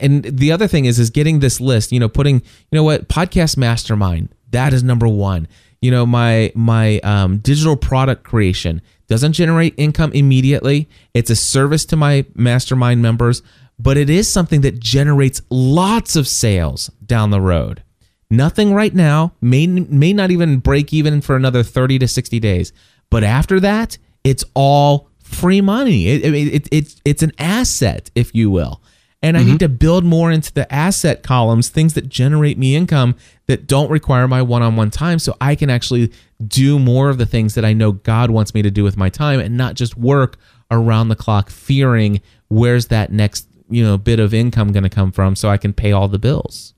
and 0.00 0.22
the 0.22 0.52
other 0.52 0.68
thing 0.68 0.84
is 0.84 1.00
is 1.00 1.10
getting 1.10 1.40
this 1.40 1.60
list, 1.60 1.90
you 1.90 1.98
know, 1.98 2.08
putting, 2.08 2.36
you 2.36 2.76
know 2.76 2.84
what, 2.84 3.08
podcast 3.08 3.56
mastermind, 3.56 4.28
that 4.50 4.72
is 4.72 4.84
number 4.84 5.08
1. 5.08 5.48
You 5.82 5.90
know, 5.90 6.06
my 6.06 6.52
my 6.54 7.00
um, 7.00 7.38
digital 7.38 7.76
product 7.76 8.22
creation 8.22 8.82
doesn't 9.08 9.34
generate 9.34 9.74
income 9.76 10.12
immediately. 10.12 10.88
It's 11.14 11.30
a 11.30 11.36
service 11.36 11.84
to 11.86 11.96
my 11.96 12.26
mastermind 12.34 13.02
members, 13.02 13.42
but 13.78 13.96
it 13.96 14.10
is 14.10 14.30
something 14.30 14.62
that 14.62 14.80
generates 14.80 15.42
lots 15.50 16.16
of 16.16 16.26
sales 16.26 16.90
down 17.04 17.30
the 17.30 17.40
road. 17.40 17.82
Nothing 18.30 18.74
right 18.74 18.94
now, 18.94 19.32
may, 19.40 19.66
may 19.66 20.12
not 20.12 20.30
even 20.30 20.58
break 20.58 20.92
even 20.92 21.20
for 21.20 21.36
another 21.36 21.62
30 21.62 22.00
to 22.00 22.08
60 22.08 22.40
days. 22.40 22.72
But 23.10 23.22
after 23.22 23.60
that, 23.60 23.98
it's 24.24 24.44
all 24.54 25.08
free 25.20 25.60
money. 25.60 26.08
It, 26.08 26.24
it, 26.24 26.34
it, 26.34 26.68
it 26.72 27.00
it's 27.04 27.22
an 27.22 27.32
asset, 27.38 28.10
if 28.14 28.34
you 28.34 28.50
will. 28.50 28.82
And 29.26 29.36
mm-hmm. 29.36 29.48
I 29.48 29.50
need 29.50 29.58
to 29.58 29.68
build 29.68 30.04
more 30.04 30.30
into 30.30 30.52
the 30.52 30.72
asset 30.72 31.24
columns, 31.24 31.68
things 31.68 31.94
that 31.94 32.08
generate 32.08 32.58
me 32.58 32.76
income 32.76 33.16
that 33.48 33.66
don't 33.66 33.90
require 33.90 34.28
my 34.28 34.40
one 34.40 34.62
on 34.62 34.76
one 34.76 34.92
time. 34.92 35.18
So 35.18 35.36
I 35.40 35.56
can 35.56 35.68
actually 35.68 36.12
do 36.46 36.78
more 36.78 37.08
of 37.08 37.18
the 37.18 37.26
things 37.26 37.56
that 37.56 37.64
I 37.64 37.72
know 37.72 37.90
God 37.90 38.30
wants 38.30 38.54
me 38.54 38.62
to 38.62 38.70
do 38.70 38.84
with 38.84 38.96
my 38.96 39.08
time 39.08 39.40
and 39.40 39.56
not 39.56 39.74
just 39.74 39.96
work 39.96 40.36
around 40.70 41.08
the 41.08 41.16
clock 41.16 41.50
fearing 41.50 42.20
where's 42.48 42.86
that 42.86 43.10
next 43.10 43.48
you 43.68 43.82
know 43.82 43.98
bit 43.98 44.20
of 44.20 44.32
income 44.32 44.70
going 44.70 44.84
to 44.84 44.88
come 44.88 45.10
from 45.10 45.34
so 45.34 45.48
I 45.48 45.56
can 45.56 45.72
pay 45.72 45.90
all 45.90 46.06
the 46.06 46.20
bills. 46.20 46.72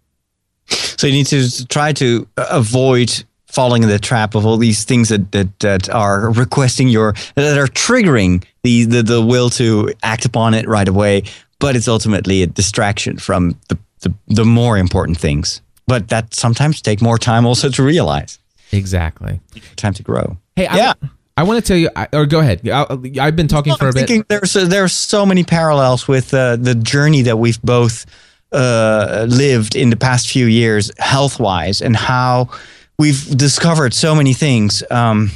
So 0.68 1.06
you 1.06 1.12
need 1.12 1.26
to 1.26 1.66
try 1.66 1.92
to 1.94 2.26
avoid 2.38 3.24
falling 3.46 3.82
in 3.82 3.90
the 3.90 3.98
trap 3.98 4.34
of 4.34 4.46
all 4.46 4.56
these 4.56 4.84
things 4.84 5.10
that 5.10 5.32
that, 5.32 5.58
that 5.58 5.90
are 5.90 6.30
requesting 6.32 6.88
your 6.88 7.12
that 7.34 7.58
are 7.58 7.66
triggering 7.66 8.42
the, 8.62 8.84
the 8.84 9.02
the 9.02 9.22
will 9.22 9.50
to 9.50 9.92
act 10.02 10.24
upon 10.24 10.54
it 10.54 10.66
right 10.66 10.88
away, 10.88 11.24
but 11.60 11.76
it's 11.76 11.88
ultimately 11.88 12.42
a 12.42 12.46
distraction 12.46 13.18
from 13.18 13.58
the 13.68 13.78
the, 14.00 14.14
the 14.28 14.44
more 14.44 14.78
important 14.78 15.18
things. 15.18 15.60
But 15.86 16.08
that 16.08 16.34
sometimes 16.34 16.80
take 16.80 17.00
more 17.00 17.18
time 17.18 17.46
also 17.46 17.68
to 17.70 17.82
realize. 17.82 18.38
Exactly. 18.72 19.40
Time 19.76 19.94
to 19.94 20.02
grow. 20.02 20.36
Hey, 20.54 20.64
yeah. 20.64 20.92
I, 21.02 21.08
I 21.38 21.42
want 21.44 21.64
to 21.64 21.66
tell 21.66 21.76
you, 21.76 21.88
or 22.12 22.26
go 22.26 22.40
ahead. 22.40 22.68
I, 22.68 22.86
have 23.24 23.36
been 23.36 23.48
talking 23.48 23.74
for 23.76 23.88
a 23.88 23.92
bit. 23.92 24.28
There's 24.28 24.52
there's 24.52 24.92
so 24.92 25.24
many 25.24 25.44
parallels 25.44 26.08
with 26.08 26.34
uh, 26.34 26.56
the 26.56 26.74
journey 26.74 27.22
that 27.22 27.38
we've 27.38 27.62
both 27.62 28.06
uh, 28.50 29.26
lived 29.28 29.76
in 29.76 29.90
the 29.90 29.96
past 29.96 30.28
few 30.28 30.46
years, 30.46 30.90
health 30.98 31.38
wise, 31.38 31.80
and 31.80 31.96
how 31.96 32.48
we've 32.98 33.24
discovered 33.36 33.94
so 33.94 34.14
many 34.16 34.34
things. 34.34 34.82
Um, 34.90 35.30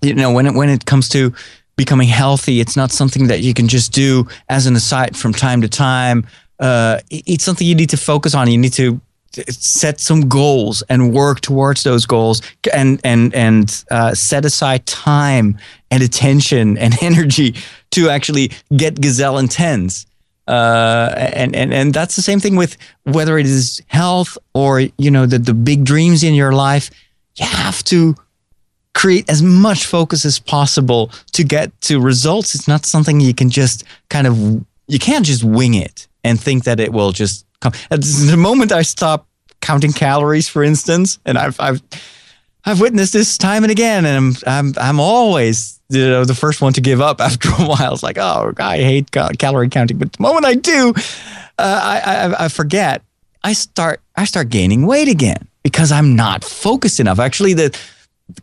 you 0.00 0.14
know, 0.14 0.32
when 0.32 0.46
it 0.46 0.54
when 0.54 0.70
it 0.70 0.86
comes 0.86 1.10
to 1.10 1.34
becoming 1.76 2.08
healthy, 2.08 2.60
it's 2.60 2.76
not 2.76 2.92
something 2.92 3.26
that 3.28 3.40
you 3.40 3.54
can 3.54 3.68
just 3.68 3.92
do 3.92 4.26
as 4.48 4.66
an 4.66 4.76
aside 4.76 5.16
from 5.16 5.32
time 5.32 5.60
to 5.62 5.68
time. 5.68 6.26
Uh, 6.60 7.00
it's 7.10 7.44
something 7.44 7.66
you 7.66 7.74
need 7.74 7.90
to 7.90 7.96
focus 7.96 8.34
on. 8.34 8.50
You 8.50 8.58
need 8.58 8.72
to 8.74 9.00
set 9.48 10.00
some 10.00 10.28
goals 10.28 10.82
and 10.88 11.12
work 11.12 11.40
towards 11.40 11.82
those 11.82 12.06
goals 12.06 12.40
and 12.72 13.00
and 13.04 13.34
and 13.34 13.84
uh, 13.90 14.14
set 14.14 14.44
aside 14.44 14.86
time 14.86 15.58
and 15.90 16.02
attention 16.02 16.78
and 16.78 16.94
energy 17.02 17.54
to 17.90 18.08
actually 18.08 18.50
get 18.76 19.00
gazelle 19.00 19.38
intense 19.38 20.06
uh, 20.46 21.12
and 21.16 21.56
and 21.56 21.72
and 21.72 21.94
that's 21.94 22.16
the 22.16 22.22
same 22.22 22.40
thing 22.40 22.56
with 22.56 22.76
whether 23.04 23.38
it 23.38 23.46
is 23.46 23.82
health 23.88 24.36
or 24.54 24.80
you 24.98 25.10
know 25.10 25.26
the 25.26 25.38
the 25.38 25.54
big 25.54 25.84
dreams 25.84 26.22
in 26.22 26.34
your 26.34 26.52
life 26.52 26.90
you 27.36 27.46
have 27.46 27.82
to 27.84 28.14
create 28.94 29.28
as 29.28 29.42
much 29.42 29.86
focus 29.86 30.24
as 30.24 30.38
possible 30.38 31.10
to 31.32 31.42
get 31.42 31.68
to 31.80 32.00
results 32.00 32.54
it's 32.54 32.68
not 32.68 32.86
something 32.86 33.20
you 33.20 33.34
can 33.34 33.50
just 33.50 33.84
kind 34.08 34.26
of 34.26 34.64
you 34.86 34.98
can't 34.98 35.24
just 35.24 35.44
wing 35.44 35.74
it 35.74 36.06
and 36.22 36.40
think 36.40 36.64
that 36.64 36.80
it 36.80 36.92
will 36.92 37.12
just 37.12 37.46
come. 37.60 37.72
At 37.90 38.02
the 38.02 38.36
moment 38.36 38.72
I 38.72 38.82
stop 38.82 39.28
counting 39.60 39.92
calories, 39.92 40.48
for 40.48 40.62
instance, 40.62 41.18
and 41.24 41.38
I've 41.38 41.58
I've 41.60 41.82
I've 42.64 42.80
witnessed 42.80 43.12
this 43.12 43.36
time 43.38 43.62
and 43.62 43.70
again, 43.70 44.04
and 44.06 44.16
I'm 44.16 44.34
I'm 44.46 44.74
I'm 44.78 45.00
always 45.00 45.80
you 45.90 46.08
know 46.08 46.24
the 46.24 46.34
first 46.34 46.60
one 46.60 46.72
to 46.74 46.80
give 46.80 47.00
up 47.00 47.20
after 47.20 47.50
a 47.50 47.66
while. 47.66 47.94
It's 47.94 48.02
like, 48.02 48.18
oh, 48.18 48.52
I 48.58 48.78
hate 48.78 49.10
calorie 49.10 49.68
counting, 49.68 49.98
but 49.98 50.12
the 50.12 50.22
moment 50.22 50.46
I 50.46 50.54
do, 50.54 50.92
uh, 51.58 51.80
I, 51.82 52.00
I 52.00 52.44
I 52.44 52.48
forget. 52.48 53.02
I 53.42 53.52
start 53.52 54.00
I 54.16 54.24
start 54.24 54.48
gaining 54.48 54.86
weight 54.86 55.08
again 55.08 55.48
because 55.62 55.92
I'm 55.92 56.16
not 56.16 56.44
focused 56.44 56.98
enough. 56.98 57.18
Actually, 57.18 57.52
the 57.52 57.78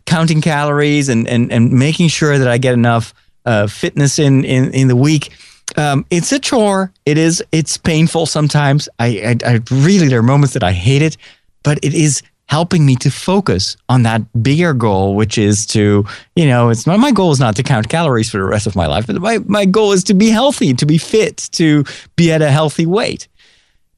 counting 0.06 0.40
calories 0.40 1.08
and 1.08 1.28
and 1.28 1.52
and 1.52 1.72
making 1.72 2.08
sure 2.08 2.38
that 2.38 2.48
I 2.48 2.58
get 2.58 2.74
enough 2.74 3.14
uh, 3.44 3.66
fitness 3.66 4.18
in 4.18 4.44
in 4.44 4.72
in 4.72 4.88
the 4.88 4.96
week 4.96 5.32
um, 5.76 6.04
it's 6.10 6.32
a 6.32 6.38
chore. 6.38 6.92
It 7.06 7.18
is. 7.18 7.42
It's 7.52 7.76
painful 7.76 8.26
sometimes. 8.26 8.88
I, 8.98 9.36
I, 9.44 9.52
I 9.52 9.60
really 9.70 10.08
there 10.08 10.18
are 10.18 10.22
moments 10.22 10.54
that 10.54 10.62
I 10.62 10.72
hate 10.72 11.02
it, 11.02 11.16
but 11.62 11.78
it 11.82 11.94
is 11.94 12.22
helping 12.46 12.84
me 12.84 12.96
to 12.96 13.10
focus 13.10 13.76
on 13.88 14.02
that 14.02 14.20
bigger 14.42 14.74
goal, 14.74 15.14
which 15.14 15.38
is 15.38 15.64
to, 15.64 16.04
you 16.36 16.46
know, 16.46 16.68
it's 16.68 16.86
not 16.86 16.98
my 16.98 17.10
goal 17.10 17.32
is 17.32 17.40
not 17.40 17.56
to 17.56 17.62
count 17.62 17.88
calories 17.88 18.30
for 18.30 18.38
the 18.38 18.44
rest 18.44 18.66
of 18.66 18.76
my 18.76 18.86
life, 18.86 19.06
but 19.06 19.16
my, 19.22 19.38
my 19.46 19.64
goal 19.64 19.92
is 19.92 20.04
to 20.04 20.12
be 20.12 20.28
healthy, 20.28 20.74
to 20.74 20.84
be 20.84 20.98
fit, 20.98 21.48
to 21.52 21.84
be 22.16 22.30
at 22.30 22.42
a 22.42 22.50
healthy 22.50 22.84
weight. 22.84 23.26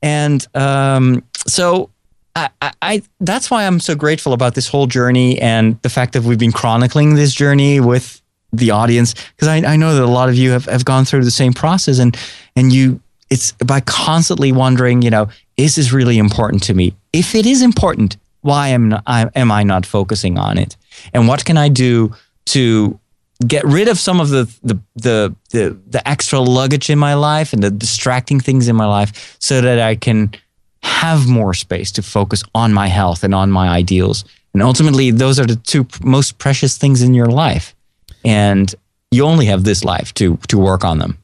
And 0.02 0.46
um, 0.54 1.24
so 1.48 1.90
I, 2.36 2.50
I, 2.82 3.02
that's 3.20 3.50
why 3.50 3.64
I'm 3.64 3.78
so 3.78 3.94
grateful 3.94 4.32
about 4.32 4.54
this 4.54 4.66
whole 4.66 4.86
journey 4.86 5.40
and 5.40 5.80
the 5.82 5.88
fact 5.88 6.14
that 6.14 6.24
we've 6.24 6.38
been 6.38 6.52
chronicling 6.52 7.14
this 7.14 7.32
journey 7.32 7.78
with 7.78 8.20
the 8.52 8.70
audience 8.70 9.14
because 9.14 9.48
I, 9.48 9.56
I 9.72 9.76
know 9.76 9.94
that 9.94 10.02
a 10.02 10.06
lot 10.06 10.28
of 10.28 10.34
you 10.34 10.50
have, 10.50 10.64
have 10.66 10.84
gone 10.84 11.04
through 11.04 11.24
the 11.24 11.30
same 11.30 11.52
process 11.52 11.98
and 11.98 12.16
and 12.54 12.72
you 12.72 13.00
it's 13.30 13.52
by 13.52 13.80
constantly 13.80 14.52
wondering 14.52 15.02
you 15.02 15.10
know 15.10 15.28
is 15.56 15.76
this 15.76 15.92
really 15.92 16.18
important 16.18 16.62
to 16.64 16.74
me? 16.74 16.94
If 17.12 17.34
it 17.34 17.46
is 17.46 17.62
important 17.62 18.16
why 18.44 18.68
am 18.68 19.00
I, 19.06 19.30
am 19.34 19.50
I 19.50 19.62
not 19.62 19.86
focusing 19.86 20.38
on 20.38 20.58
it? 20.58 20.76
And 21.14 21.26
what 21.26 21.46
can 21.46 21.56
I 21.56 21.70
do 21.70 22.14
to 22.46 23.00
get 23.46 23.64
rid 23.64 23.88
of 23.88 23.98
some 23.98 24.20
of 24.20 24.28
the, 24.28 24.44
the 24.62 24.78
the 24.96 25.34
the 25.50 25.78
the 25.86 26.06
extra 26.06 26.40
luggage 26.40 26.90
in 26.90 26.98
my 26.98 27.14
life 27.14 27.52
and 27.52 27.62
the 27.62 27.70
distracting 27.70 28.40
things 28.40 28.68
in 28.68 28.76
my 28.76 28.86
life 28.86 29.36
so 29.40 29.60
that 29.62 29.80
I 29.80 29.96
can 29.96 30.30
have 30.84 31.28
more 31.28 31.54
space 31.54 31.90
to 31.92 32.02
focus 32.02 32.42
on 32.54 32.72
my 32.72 32.86
health 32.86 33.24
and 33.24 33.34
on 33.34 33.50
my 33.50 33.68
ideals 33.68 34.24
and 34.52 34.62
ultimately 34.62 35.10
those 35.10 35.40
are 35.40 35.46
the 35.46 35.56
two 35.56 35.86
most 36.02 36.38
precious 36.38 36.78
things 36.78 37.02
in 37.02 37.14
your 37.14 37.26
life 37.26 37.74
and 38.24 38.74
you 39.14 39.24
only 39.24 39.46
have 39.46 39.64
this 39.64 39.84
life 39.84 40.12
to 40.14 40.36
to 40.48 40.58
work 40.58 40.84
on 40.84 40.98
them. 40.98 41.18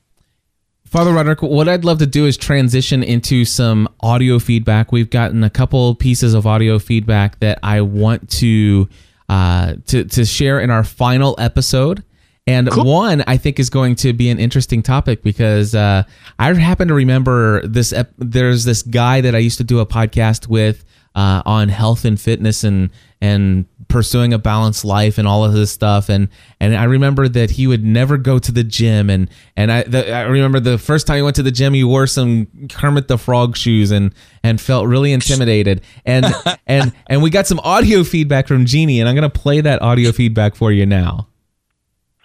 Father 0.85 1.13
Roderick, 1.13 1.41
what 1.43 1.69
I'd 1.69 1.85
love 1.85 1.99
to 1.99 2.07
do 2.07 2.27
is 2.27 2.37
transition 2.37 3.03
into 3.03 3.45
some 3.45 3.89
audio 4.01 4.41
feedback. 4.41 4.91
We've 4.91 5.11
gotten 5.11 5.45
a 5.45 5.51
couple 5.51 5.95
pieces 5.95 6.35
of 6.35 6.47
audio 6.47 6.81
feedback 6.81 7.39
that 7.41 7.61
I 7.63 7.83
want 7.83 8.29
to 8.39 8.89
uh, 9.29 9.75
to 9.87 10.05
to 10.05 10.25
share 10.25 10.61
in 10.61 10.71
our 10.71 10.85
final 10.85 11.35
episode. 11.39 12.03
And 12.51 12.71
cool. 12.71 12.85
one 12.85 13.23
I 13.27 13.37
think 13.37 13.61
is 13.61 13.71
going 13.71 13.95
to 13.97 14.13
be 14.13 14.29
an 14.31 14.39
interesting 14.39 14.83
topic 14.83 15.23
because 15.23 15.75
uh, 15.75 16.03
I 16.39 16.53
happen 16.55 16.89
to 16.89 16.95
remember 16.95 17.67
this. 17.67 17.93
Ep- 17.93 18.13
there's 18.19 18.65
this 18.65 18.83
guy 18.83 19.21
that 19.21 19.35
I 19.35 19.39
used 19.39 19.59
to 19.59 19.65
do 19.65 19.79
a 19.79 19.87
podcast 19.87 20.49
with 20.49 20.85
uh, 21.15 21.43
on 21.45 21.69
health 21.69 22.05
and 22.05 22.21
fitness 22.21 22.65
and 22.65 22.91
and 23.21 23.67
pursuing 23.89 24.33
a 24.33 24.39
balanced 24.39 24.85
life 24.85 25.19
and 25.19 25.29
all 25.29 25.45
of 25.45 25.53
this 25.53 25.71
stuff 25.71 26.09
and 26.09 26.29
and 26.61 26.77
I 26.77 26.85
remember 26.85 27.29
that 27.29 27.51
he 27.51 27.67
would 27.67 27.85
never 27.85 28.17
go 28.17 28.39
to 28.39 28.53
the 28.53 28.65
gym 28.65 29.11
and 29.11 29.29
and 29.57 29.71
I 29.71 29.83
the, 29.83 30.13
I 30.13 30.23
remember 30.23 30.61
the 30.61 30.79
first 30.79 31.07
time 31.07 31.17
he 31.17 31.23
went 31.23 31.37
to 31.37 31.43
the 31.43 31.51
gym 31.51 31.75
he 31.75 31.85
wore 31.85 32.07
some 32.07 32.47
Kermit 32.71 33.09
the 33.09 33.19
Frog 33.19 33.57
shoes 33.57 33.91
and 33.91 34.15
and 34.43 34.61
felt 34.61 34.87
really 34.87 35.13
intimidated 35.13 35.83
and 36.07 36.27
and 36.67 36.93
and 37.09 37.23
we 37.23 37.31
got 37.31 37.47
some 37.47 37.59
audio 37.61 38.05
feedback 38.05 38.47
from 38.47 38.65
Jeannie 38.65 39.01
and 39.01 39.09
I'm 39.09 39.17
going 39.17 39.31
to 39.31 39.39
play 39.39 39.61
that 39.61 39.83
audio 39.83 40.13
feedback 40.13 40.55
for 40.55 40.73
you 40.73 40.87
now. 40.87 41.27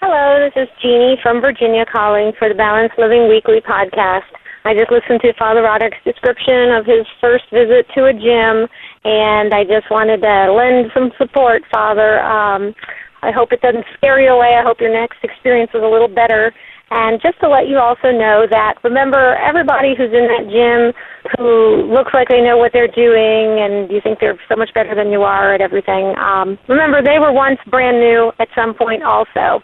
Hello, 0.01 0.43
this 0.43 0.51
is 0.62 0.67
Jeannie 0.84 1.15
from 1.23 1.39
Virginia 1.39 1.86
calling 1.88 2.34
for 2.38 2.49
the 2.49 2.53
Balanced 2.53 2.99
Living 2.99 3.29
Weekly 3.29 3.63
podcast. 3.63 4.27
I 4.65 4.75
just 4.75 4.91
listened 4.91 5.22
to 5.22 5.32
Father 5.39 5.63
Roderick's 5.63 6.03
description 6.03 6.76
of 6.76 6.86
his 6.86 7.07
first 7.22 7.45
visit 7.47 7.88
to 7.95 8.11
a 8.11 8.13
gym, 8.13 8.67
and 9.07 9.55
I 9.55 9.63
just 9.63 9.88
wanted 9.89 10.20
to 10.20 10.51
lend 10.51 10.91
some 10.93 11.15
support, 11.17 11.63
Father. 11.72 12.20
Um, 12.20 12.76
I 13.24 13.32
hope 13.32 13.53
it 13.53 13.61
doesn't 13.61 13.86
scare 13.95 14.20
you 14.20 14.36
away. 14.36 14.59
I 14.59 14.67
hope 14.67 14.82
your 14.82 14.91
next 14.91 15.24
experience 15.24 15.72
is 15.74 15.82
a 15.82 15.88
little 15.88 16.11
better. 16.11 16.51
And 16.91 17.20
just 17.22 17.39
to 17.39 17.49
let 17.49 17.67
you 17.67 17.80
also 17.80 18.11
know 18.11 18.45
that 18.51 18.76
remember 18.84 19.39
everybody 19.39 19.95
who's 19.95 20.11
in 20.11 20.28
that 20.28 20.45
gym 20.51 20.93
who 21.39 21.88
looks 21.89 22.13
like 22.13 22.28
they 22.28 22.41
know 22.41 22.57
what 22.57 22.74
they're 22.74 22.91
doing 22.91 23.63
and 23.63 23.89
you 23.89 23.99
think 24.03 24.20
they're 24.20 24.38
so 24.47 24.55
much 24.55 24.70
better 24.76 24.93
than 24.93 25.09
you 25.09 25.24
are 25.24 25.55
at 25.55 25.61
everything. 25.61 26.13
Um, 26.20 26.59
remember 26.67 27.01
they 27.01 27.17
were 27.17 27.32
once 27.32 27.57
brand 27.72 27.97
new 27.97 28.32
at 28.39 28.49
some 28.53 28.76
point 28.76 29.01
also 29.01 29.63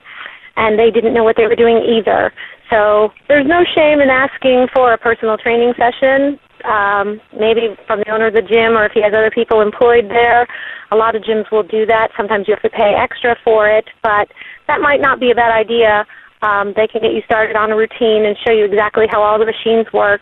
and 0.58 0.78
they 0.78 0.92
didn't 0.92 1.14
know 1.14 1.24
what 1.24 1.36
they 1.38 1.48
were 1.48 1.56
doing 1.56 1.78
either. 1.78 2.32
So 2.70 3.12
there's 3.28 3.48
no 3.48 3.64
shame 3.76 4.00
in 4.00 4.10
asking 4.10 4.68
for 4.74 4.94
a 4.94 4.98
personal 4.98 5.38
training 5.38 5.74
session. 5.78 6.40
um, 6.66 7.20
maybe 7.34 7.76
from 7.88 8.00
the 8.00 8.10
owner 8.12 8.28
of 8.28 8.34
the 8.34 8.42
gym 8.42 8.78
or 8.78 8.86
if 8.86 8.92
he 8.94 9.02
has 9.02 9.14
other 9.14 9.32
people 9.32 9.62
employed 9.62 10.10
there. 10.10 10.48
A 10.92 10.96
lot 10.96 11.16
of 11.16 11.24
gyms 11.24 11.50
will 11.52 11.64
do 11.64 11.86
that. 11.86 12.10
Sometimes 12.18 12.48
you 12.48 12.54
have 12.54 12.62
to 12.64 12.70
pay 12.70 12.94
extra 12.98 13.36
for 13.44 13.70
it, 13.70 13.86
but 14.04 14.30
that 14.68 14.82
might 14.82 15.02
not 15.02 15.20
be 15.20 15.32
a 15.32 15.36
bad 15.36 15.52
idea. 15.52 16.06
Um, 16.42 16.74
they 16.76 16.88
can 16.88 17.02
get 17.02 17.14
you 17.14 17.22
started 17.26 17.56
on 17.56 17.72
a 17.72 17.78
routine 17.78 18.26
and 18.26 18.36
show 18.46 18.54
you 18.54 18.66
exactly 18.66 19.06
how 19.10 19.22
all 19.22 19.38
the 19.40 19.46
machines 19.46 19.88
work. 19.94 20.22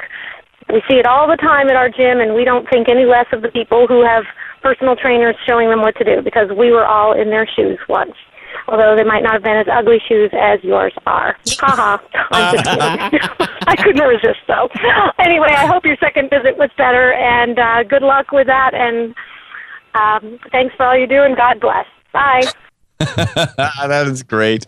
We 0.71 0.82
see 0.88 0.97
it 0.97 1.07
all 1.07 1.27
the 1.27 1.38
time 1.38 1.69
at 1.69 1.75
our 1.75 1.89
gym, 1.89 2.19
and 2.19 2.36
we 2.36 2.43
don't 2.45 2.69
think 2.69 2.89
any 2.89 3.05
less 3.05 3.25
of 3.34 3.41
the 3.41 3.49
people 3.49 3.88
who 3.88 4.05
have 4.05 4.23
personal 4.61 4.95
trainers 4.95 5.36
showing 5.47 5.69
them 5.69 5.82
what 5.82 5.95
to 5.97 6.03
do 6.03 6.21
because 6.21 6.49
we 6.55 6.71
were 6.71 6.86
all 6.86 7.13
in 7.19 7.30
their 7.30 7.47
shoes 7.47 7.80
once 7.88 8.13
although 8.68 8.95
they 8.95 9.03
might 9.03 9.24
not 9.24 9.34
have 9.34 9.43
been 9.43 9.57
as 9.57 9.68
ugly 9.72 9.99
shoes 10.07 10.32
as 10.34 10.64
yours 10.64 10.93
are. 11.05 11.36
Haha. 11.60 11.97
I'm 12.32 12.55
just 12.55 12.66
kidding. 12.66 13.47
I 13.68 13.76
couldn't 13.76 14.07
resist 14.07 14.39
though. 14.47 14.70
Anyway, 15.20 15.49
I 15.49 15.66
hope 15.66 15.86
your 15.86 15.97
second 15.97 16.30
visit 16.30 16.57
was 16.57 16.70
better, 16.78 17.14
and 17.14 17.60
uh, 17.60 17.84
good 17.84 18.01
luck 18.01 18.32
with 18.32 18.47
that. 18.47 18.74
And 18.74 19.16
um, 19.95 20.39
thanks 20.51 20.76
for 20.76 20.86
all 20.86 20.97
you 20.97 21.07
do, 21.07 21.24
and 21.24 21.36
God 21.36 21.60
bless. 21.60 21.86
Bye. 22.12 22.43
that 22.99 24.07
is 24.07 24.24
great. 24.24 24.68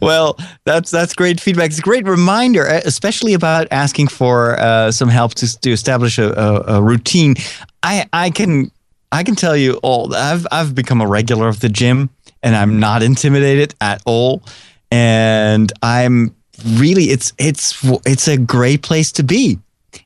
Well, 0.00 0.38
that's 0.64 0.90
that's 0.90 1.12
great 1.12 1.40
feedback. 1.40 1.70
It's 1.70 1.78
a 1.78 1.82
great 1.82 2.06
reminder, 2.06 2.64
especially 2.64 3.34
about 3.34 3.68
asking 3.70 4.08
for 4.08 4.58
uh, 4.58 4.90
some 4.90 5.10
help 5.10 5.34
to 5.34 5.60
to 5.60 5.70
establish 5.70 6.18
a, 6.18 6.32
a, 6.32 6.76
a 6.78 6.82
routine. 6.82 7.34
I 7.82 8.08
I 8.14 8.30
can 8.30 8.70
I 9.12 9.22
can 9.22 9.34
tell 9.34 9.56
you 9.56 9.78
all. 9.82 10.14
I've 10.14 10.46
I've 10.50 10.74
become 10.74 11.00
a 11.00 11.06
regular 11.06 11.48
of 11.48 11.60
the 11.60 11.68
gym 11.68 12.10
and 12.42 12.54
I'm 12.54 12.78
not 12.80 13.02
intimidated 13.02 13.74
at 13.80 14.02
all. 14.06 14.42
And 14.90 15.72
I'm 15.82 16.34
really 16.64 17.04
it's 17.04 17.32
it's 17.38 17.84
it's 18.04 18.28
a 18.28 18.36
great 18.36 18.82
place 18.82 19.12
to 19.12 19.22
be. 19.22 19.58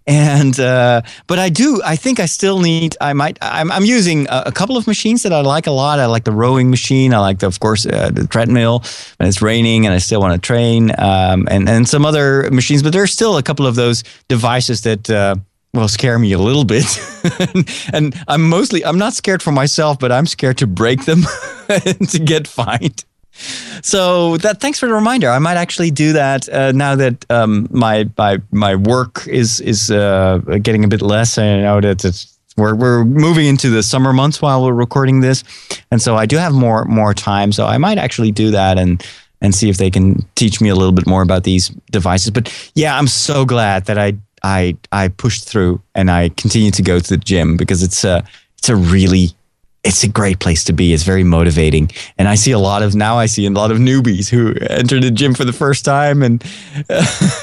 And 0.07 0.59
uh, 0.59 1.03
but 1.27 1.39
I 1.39 1.49
do 1.49 1.81
I 1.85 1.97
think 1.97 2.21
I 2.21 2.27
still 2.27 2.61
need 2.61 2.97
I 3.01 3.13
might 3.13 3.39
I'm 3.43 3.71
I'm 3.73 3.85
using 3.85 4.29
a, 4.29 4.45
a, 4.47 4.53
couple 4.53 4.77
of 4.77 4.87
machines 4.87 5.23
that 5.25 5.33
I 5.33 5.41
like 5.41 5.67
a 5.67 5.73
lot. 5.73 5.99
I 5.99 6.07
like 6.07 6.25
the 6.25 6.33
rowing 6.33 6.71
machine. 6.71 7.13
I 7.13 7.19
like 7.19 7.41
the, 7.41 7.47
of 7.47 7.59
course 7.61 7.87
uh, 7.87 8.11
the 8.11 8.27
treadmill 8.27 8.85
when 9.17 9.29
it's 9.29 9.43
raining 9.43 9.87
and 9.87 9.95
I 9.95 9.99
still 9.99 10.21
want 10.21 10.41
to 10.41 10.47
train 10.47 10.93
um, 10.99 11.49
and 11.51 11.69
and 11.69 11.89
some 11.89 12.07
other 12.07 12.49
machines. 12.51 12.83
But 12.83 12.93
there's 12.93 13.13
still 13.13 13.37
a 13.37 13.43
couple 13.43 13.67
of 13.67 13.75
those 13.75 14.05
devices 14.29 14.83
that. 14.83 15.11
Uh, 15.11 15.37
well 15.75 15.89
scare 15.89 16.19
me 16.19 16.33
a 16.33 16.39
little 16.39 16.65
bit. 16.65 16.85
And 17.93 18.15
i'm 18.29 18.49
mostly 18.49 18.85
i'm 18.85 18.99
not 18.99 19.13
scared 19.13 19.43
for 19.43 19.53
myself 19.53 19.99
but 19.99 20.11
i'm 20.11 20.27
scared 20.27 20.59
to 20.59 20.67
break 20.67 21.05
them 21.05 21.25
and 21.69 22.09
to 22.11 22.19
get 22.19 22.49
fined. 22.49 23.05
So 23.83 24.37
that 24.39 24.61
thanks 24.61 24.79
for 24.79 24.87
the 24.87 24.95
reminder. 24.95 25.31
I 25.31 25.39
might 25.39 25.57
actually 25.57 25.91
do 25.91 26.13
that 26.13 26.49
uh, 26.49 26.73
now 26.73 26.95
that 26.97 27.25
um, 27.31 27.69
my 27.71 28.09
my 28.19 28.39
my 28.51 28.75
work 28.75 29.27
is 29.27 29.61
is 29.61 29.91
uh, 29.91 30.39
getting 30.63 30.85
a 30.85 30.89
bit 30.89 31.01
less. 31.01 31.39
I 31.39 31.61
know 31.61 31.81
that 31.81 32.05
it's 32.05 32.39
we're, 32.57 32.75
we're 32.75 33.05
moving 33.05 33.47
into 33.47 33.71
the 33.71 33.83
summer 33.83 34.13
months 34.13 34.43
while 34.43 34.63
we're 34.65 34.75
recording 34.75 35.21
this. 35.21 35.45
And 35.91 36.03
so 36.03 36.17
i 36.17 36.27
do 36.27 36.37
have 36.37 36.53
more 36.53 36.85
more 36.85 37.15
time. 37.15 37.53
So 37.53 37.67
i 37.67 37.79
might 37.79 37.99
actually 37.99 38.33
do 38.33 38.51
that 38.51 38.79
and 38.79 39.05
and 39.43 39.55
see 39.55 39.71
if 39.71 39.79
they 39.79 39.91
can 39.91 40.23
teach 40.35 40.61
me 40.61 40.69
a 40.69 40.75
little 40.75 40.93
bit 40.93 41.07
more 41.07 41.23
about 41.23 41.45
these 41.45 41.71
devices. 41.91 42.31
But 42.31 42.53
yeah 42.75 42.99
i'm 42.99 43.09
so 43.09 43.45
glad 43.45 43.87
that 43.87 43.99
i 43.99 44.13
I 44.43 44.77
I 44.93 45.09
pushed 45.09 45.49
through 45.49 45.83
and 45.95 46.11
I 46.11 46.31
continue 46.31 46.71
to 46.73 46.83
go 46.83 46.99
to 46.99 47.09
the 47.09 47.17
gym 47.17 47.57
because 47.57 47.83
it's 47.83 48.05
a 48.05 48.25
it's 48.59 48.69
a 48.69 48.77
really 48.77 49.31
it's 49.83 50.03
a 50.05 50.09
great 50.09 50.39
place 50.41 50.65
to 50.65 50.73
be. 50.73 50.93
It's 50.93 51.05
very 51.05 51.25
motivating, 51.25 51.91
and 52.19 52.29
I 52.29 52.35
see 52.35 52.53
a 52.53 52.59
lot 52.59 52.83
of 52.83 52.95
now. 52.95 53.19
I 53.19 53.27
see 53.27 53.47
a 53.47 53.51
lot 53.51 53.71
of 53.71 53.79
newbies 53.79 54.29
who 54.29 54.55
enter 54.69 55.01
the 55.01 55.11
gym 55.11 55.35
for 55.35 55.45
the 55.45 55.53
first 55.53 55.85
time, 55.85 56.23
and, 56.23 56.45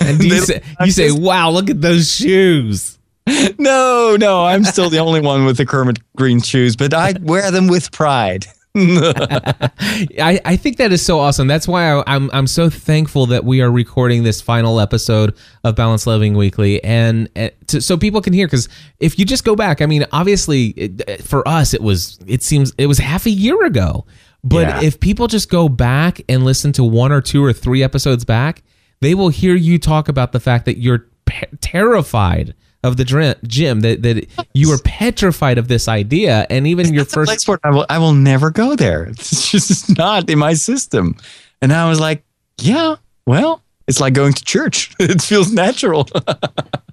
and 0.01 0.23
you 0.23 0.41
say, 0.41 0.61
you 0.81 0.91
say, 0.91 1.11
"Wow, 1.11 1.49
look 1.49 1.69
at 1.69 1.81
those 1.81 2.13
shoes." 2.13 2.97
No, 3.59 4.15
no, 4.17 4.45
I'm 4.45 4.63
still 4.63 4.89
the 4.89 4.99
only 4.99 5.19
one 5.19 5.45
with 5.45 5.57
the 5.57 5.65
Kermit 5.65 5.99
Green 6.15 6.41
shoes, 6.41 6.75
but 6.75 6.93
I 6.93 7.13
wear 7.21 7.51
them 7.51 7.67
with 7.67 7.91
pride. 7.91 8.45
I, 10.19 10.39
I 10.45 10.55
think 10.55 10.77
that 10.77 10.91
is 10.91 11.03
so 11.03 11.19
awesome. 11.19 11.47
That's 11.47 11.67
why 11.67 11.83
I, 11.83 11.97
am 11.97 12.03
I'm, 12.05 12.29
I'm 12.33 12.47
so 12.47 12.69
thankful 12.69 13.25
that 13.27 13.43
we 13.43 13.61
are 13.61 13.71
recording 13.71 14.23
this 14.23 14.39
final 14.39 14.79
episode 14.79 15.35
of 15.63 15.75
Balanced 15.75 16.05
Living 16.05 16.35
Weekly, 16.35 16.83
and, 16.83 17.27
and 17.35 17.51
to, 17.67 17.81
so 17.81 17.97
people 17.97 18.21
can 18.21 18.33
hear. 18.33 18.45
Because 18.45 18.69
if 18.99 19.17
you 19.17 19.25
just 19.25 19.43
go 19.43 19.55
back, 19.55 19.81
I 19.81 19.87
mean, 19.87 20.05
obviously 20.11 20.67
it, 20.67 21.01
eh, 21.07 21.17
for 21.17 21.47
us, 21.47 21.73
it 21.73 21.81
was 21.81 22.19
it 22.27 22.43
seems 22.43 22.71
it 22.77 22.85
was 22.85 22.99
half 22.99 23.25
a 23.25 23.31
year 23.31 23.65
ago. 23.65 24.05
But 24.43 24.67
yeah. 24.67 24.81
if 24.83 24.99
people 24.99 25.25
just 25.27 25.49
go 25.49 25.67
back 25.67 26.21
and 26.29 26.45
listen 26.45 26.71
to 26.73 26.83
one 26.83 27.11
or 27.11 27.21
two 27.21 27.43
or 27.43 27.53
three 27.53 27.81
episodes 27.81 28.25
back, 28.25 28.61
they 29.01 29.15
will 29.15 29.29
hear 29.29 29.55
you 29.55 29.79
talk 29.79 30.07
about 30.07 30.31
the 30.33 30.39
fact 30.39 30.65
that 30.65 30.77
you're 30.77 31.07
pe- 31.25 31.49
terrified 31.61 32.53
of 32.87 32.97
the 32.97 33.37
gym 33.45 33.81
that, 33.81 34.01
that 34.01 34.27
you 34.53 34.69
were 34.69 34.79
petrified 34.79 35.57
of 35.57 35.67
this 35.67 35.87
idea 35.87 36.47
and 36.49 36.65
even 36.65 36.93
your 36.93 37.05
first 37.05 37.29
place 37.29 37.47
where 37.47 37.59
I 37.63 37.69
will, 37.69 37.85
I 37.89 37.97
will 37.99 38.13
never 38.13 38.49
go 38.49 38.75
there. 38.75 39.07
It's 39.17 39.51
just 39.51 39.97
not 39.97 40.29
in 40.29 40.39
my 40.39 40.53
system. 40.53 41.15
And 41.61 41.73
i 41.73 41.87
was 41.89 41.99
like 41.99 42.23
yeah 42.61 42.95
well 43.25 43.61
it's 43.87 44.01
like 44.01 44.13
going 44.13 44.33
to 44.33 44.43
church. 44.43 44.93
It 44.99 45.21
feels 45.21 45.51
natural. 45.51 46.07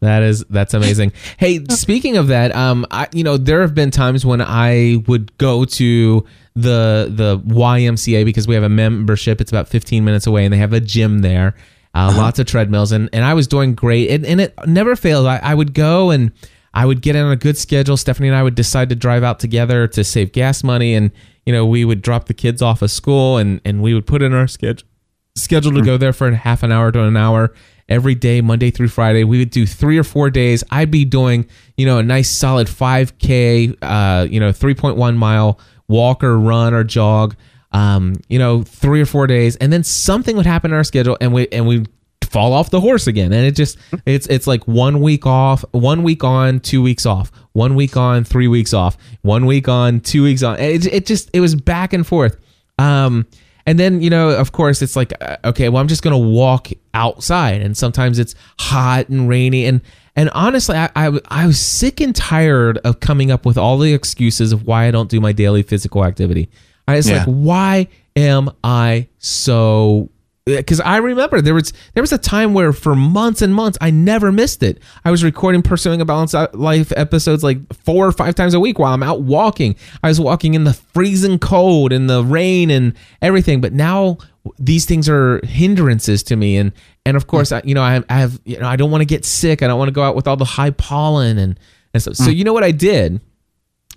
That 0.01 0.23
is 0.23 0.45
that's 0.51 0.75
amazing. 0.75 1.13
Hey 1.39 1.65
speaking 1.71 2.19
of 2.19 2.27
that 2.27 2.55
um 2.55 2.85
i 2.91 3.09
you 3.13 3.25
know 3.25 3.39
there 3.39 3.63
have 3.63 3.75
been 3.75 3.91
times 3.91 4.27
when 4.27 4.43
i 4.43 5.03
would 5.07 5.37
go 5.39 5.65
to 5.65 6.27
the 6.55 7.09
the 7.11 7.39
ymca 7.39 8.23
because 8.27 8.47
we 8.47 8.55
have 8.55 8.65
a 8.65 8.69
membership. 8.69 9.41
It's 9.41 9.51
about 9.51 9.67
15 9.67 10.05
minutes 10.05 10.27
away 10.27 10.45
and 10.45 10.53
they 10.53 10.59
have 10.59 10.75
a 10.75 10.81
gym 10.81 11.21
there 11.21 11.55
uh, 11.95 11.99
uh-huh. 11.99 12.19
lots 12.19 12.39
of 12.39 12.47
treadmills, 12.47 12.93
and, 12.93 13.09
and 13.13 13.25
I 13.25 13.35
was 13.35 13.47
doing 13.47 13.75
great. 13.75 14.11
And, 14.11 14.27
and 14.27 14.41
it 14.41 14.55
never 14.67 14.97
failed. 14.97 15.27
I, 15.27 15.39
I 15.43 15.55
would 15.55 15.75
go 15.75 16.11
and 16.11 16.33
I 16.73 16.87
would 16.87 17.03
get 17.03 17.15
in 17.15 17.25
on 17.25 17.33
a 17.33 17.37
good 17.37 17.57
schedule. 17.57 17.97
Stephanie 17.97 18.29
and 18.29 18.37
I 18.37 18.43
would 18.43 18.57
decide 18.57 18.89
to 18.89 18.97
drive 18.97 19.23
out 19.23 19.39
together 19.39 19.87
to 19.89 20.03
save 20.03 20.33
gas 20.33 20.65
money. 20.65 20.95
And, 20.95 21.13
you 21.47 21.53
know, 21.53 21.65
we 21.65 21.85
would 21.85 22.03
drop 22.03 22.27
the 22.27 22.35
kids 22.35 22.63
off 22.63 22.83
of 22.83 22.91
school 22.91 23.39
and, 23.39 23.61
and 23.65 23.81
we 23.81 23.95
would 23.95 24.07
put 24.07 24.23
in 24.23 24.35
our 24.35 24.49
schedule 24.49 24.89
schedule 25.37 25.73
to 25.73 25.83
go 25.83 25.97
there 25.97 26.13
for 26.13 26.29
a 26.29 26.37
half 26.37 26.63
an 26.63 26.71
hour 26.71 26.93
to 26.93 27.03
an 27.03 27.17
hour 27.17 27.53
every 27.89 28.15
day, 28.15 28.41
Monday 28.41 28.71
through 28.71 28.89
Friday. 28.89 29.25
We 29.25 29.39
would 29.39 29.51
do 29.51 29.67
three 29.67 29.99
or 29.99 30.05
four 30.05 30.31
days. 30.31 30.63
I'd 30.71 30.91
be 30.91 31.05
doing, 31.05 31.47
you 31.77 31.87
know, 31.87 31.99
a 31.99 32.03
nice 32.03 32.31
solid 32.31 32.69
5K, 32.69 33.77
uh, 33.83 34.27
you 34.31 34.41
know, 34.41 34.51
3.1 34.51 35.17
mile 35.17 35.59
walk 35.89 36.25
or 36.25 36.39
run 36.39 36.73
or 36.73 36.85
jog 36.85 37.37
um, 37.75 38.15
you 38.29 38.39
know, 38.39 38.63
three 38.63 39.03
or 39.03 39.07
four 39.07 39.27
days, 39.27 39.57
and 39.57 39.73
then 39.73 39.83
something 39.83 40.37
would 40.37 40.47
happen 40.47 40.71
in 40.71 40.77
our 40.77 40.85
schedule, 40.85 41.19
and 41.21 41.35
we 41.35 41.49
and 41.49 41.67
we 41.67 41.85
fall 42.23 42.53
off 42.53 42.71
the 42.71 42.81
horse 42.81 43.07
again. 43.07 43.33
And 43.33 43.45
it 43.45 43.57
just 43.57 43.77
it's 44.07 44.27
it's 44.29 44.47
like 44.47 44.67
one 44.67 45.01
week 45.01 45.27
off, 45.27 45.65
one 45.73 46.05
week 46.05 46.25
on, 46.25 46.61
two 46.61 46.81
weeks 46.81 47.05
off, 47.05 47.33
one 47.53 47.75
week 47.75 47.97
on, 47.97 48.25
three 48.25 48.49
weeks 48.49 48.73
off, 48.73 48.97
one 49.23 49.45
week 49.45 49.69
on, 49.69 50.01
two 50.01 50.23
weeks 50.23 50.43
on. 50.43 50.59
It 50.59 50.87
it 50.87 51.05
just 51.05 51.29
it 51.35 51.41
was 51.41 51.55
back 51.55 51.93
and 51.93 52.07
forth. 52.07 52.39
Um, 52.79 53.27
and 53.67 53.79
then 53.79 54.01
you 54.01 54.11
know, 54.11 54.31
of 54.31 54.53
course, 54.53 54.81
it's 54.81 54.95
like 54.95 55.13
uh, 55.21 55.37
okay, 55.45 55.69
well, 55.69 55.81
I'm 55.81 55.89
just 55.89 56.03
gonna 56.03 56.17
walk 56.17 56.69
outside, 56.95 57.61
and 57.61 57.77
sometimes 57.77 58.21
it's 58.21 58.37
hot 58.61 59.09
and 59.09 59.29
rainy, 59.29 59.67
and 59.67 59.81
and 60.15 60.31
honestly, 60.31 60.77
I, 60.77 60.91
I, 60.95 61.19
I 61.27 61.47
was 61.47 61.59
sick 61.59 62.01
and 62.01 62.15
tired 62.15 62.79
of 62.79 63.01
coming 63.01 63.33
up 63.33 63.45
with 63.45 63.59
all 63.59 63.79
the 63.79 63.93
excuses 63.93 64.53
of 64.53 64.65
why 64.65 64.87
I 64.87 64.93
don't 64.93 65.11
do 65.11 65.21
my 65.21 65.33
daily 65.33 65.65
physical 65.65 66.05
activity. 66.05 66.49
I 66.87 66.97
was 66.97 67.09
yeah. 67.09 67.19
like, 67.19 67.27
why 67.27 67.89
am 68.17 68.51
I 68.63 69.09
so 69.19 70.11
because 70.47 70.79
I 70.81 70.99
remember 70.99 71.41
there 71.41 71.55
was 71.55 71.73
there 71.95 72.03
was 72.03 72.13
a 72.13 72.19
time 72.19 72.53
where 72.53 72.73
for 72.75 72.95
months 72.95 73.41
and 73.41 73.55
months 73.55 73.79
I 73.81 73.91
never 73.91 74.31
missed 74.31 74.63
it. 74.63 74.79
I 75.05 75.11
was 75.11 75.25
recording 75.25 75.63
pursuing 75.63 76.01
a 76.03 76.05
balanced 76.05 76.35
life 76.53 76.93
episodes 76.97 77.43
like 77.43 77.73
four 77.73 78.07
or 78.07 78.13
five 78.13 78.35
times 78.35 78.53
a 78.53 78.61
week 78.61 78.79
while 78.79 78.93
I'm 78.93 79.03
out 79.03 79.23
walking. 79.23 79.75
I 80.03 80.09
was 80.09 80.21
walking 80.21 80.53
in 80.53 80.65
the 80.65 80.75
freezing 80.75 81.39
cold 81.39 81.93
and 81.93 82.11
the 82.11 82.23
rain 82.23 82.71
and 82.71 82.95
everything. 83.23 83.63
But 83.63 83.73
now 83.73 84.19
these 84.59 84.85
things 84.85 85.09
are 85.09 85.41
hindrances 85.47 86.23
to 86.25 86.37
me, 86.37 86.59
and 86.59 86.73
and 87.07 87.17
of 87.17 87.27
course 87.27 87.51
I, 87.51 87.63
you 87.65 87.75
know 87.75 87.83
I, 87.83 88.03
I 88.11 88.19
have 88.21 88.39
you 88.45 88.59
know 88.59 88.69
I 88.69 88.77
don't 88.77 88.91
want 88.91 89.01
to 89.01 89.07
get 89.07 89.25
sick. 89.25 89.63
I 89.63 89.67
don't 89.67 89.79
want 89.79 89.89
to 89.89 89.95
go 89.95 90.03
out 90.03 90.15
with 90.15 90.29
all 90.29 90.37
the 90.37 90.45
high 90.45 90.71
pollen 90.71 91.39
and 91.39 91.59
and 91.95 92.03
so 92.03 92.13
so 92.13 92.25
mm. 92.25 92.37
you 92.37 92.45
know 92.45 92.53
what 92.53 92.65
I 92.65 92.71
did 92.71 93.23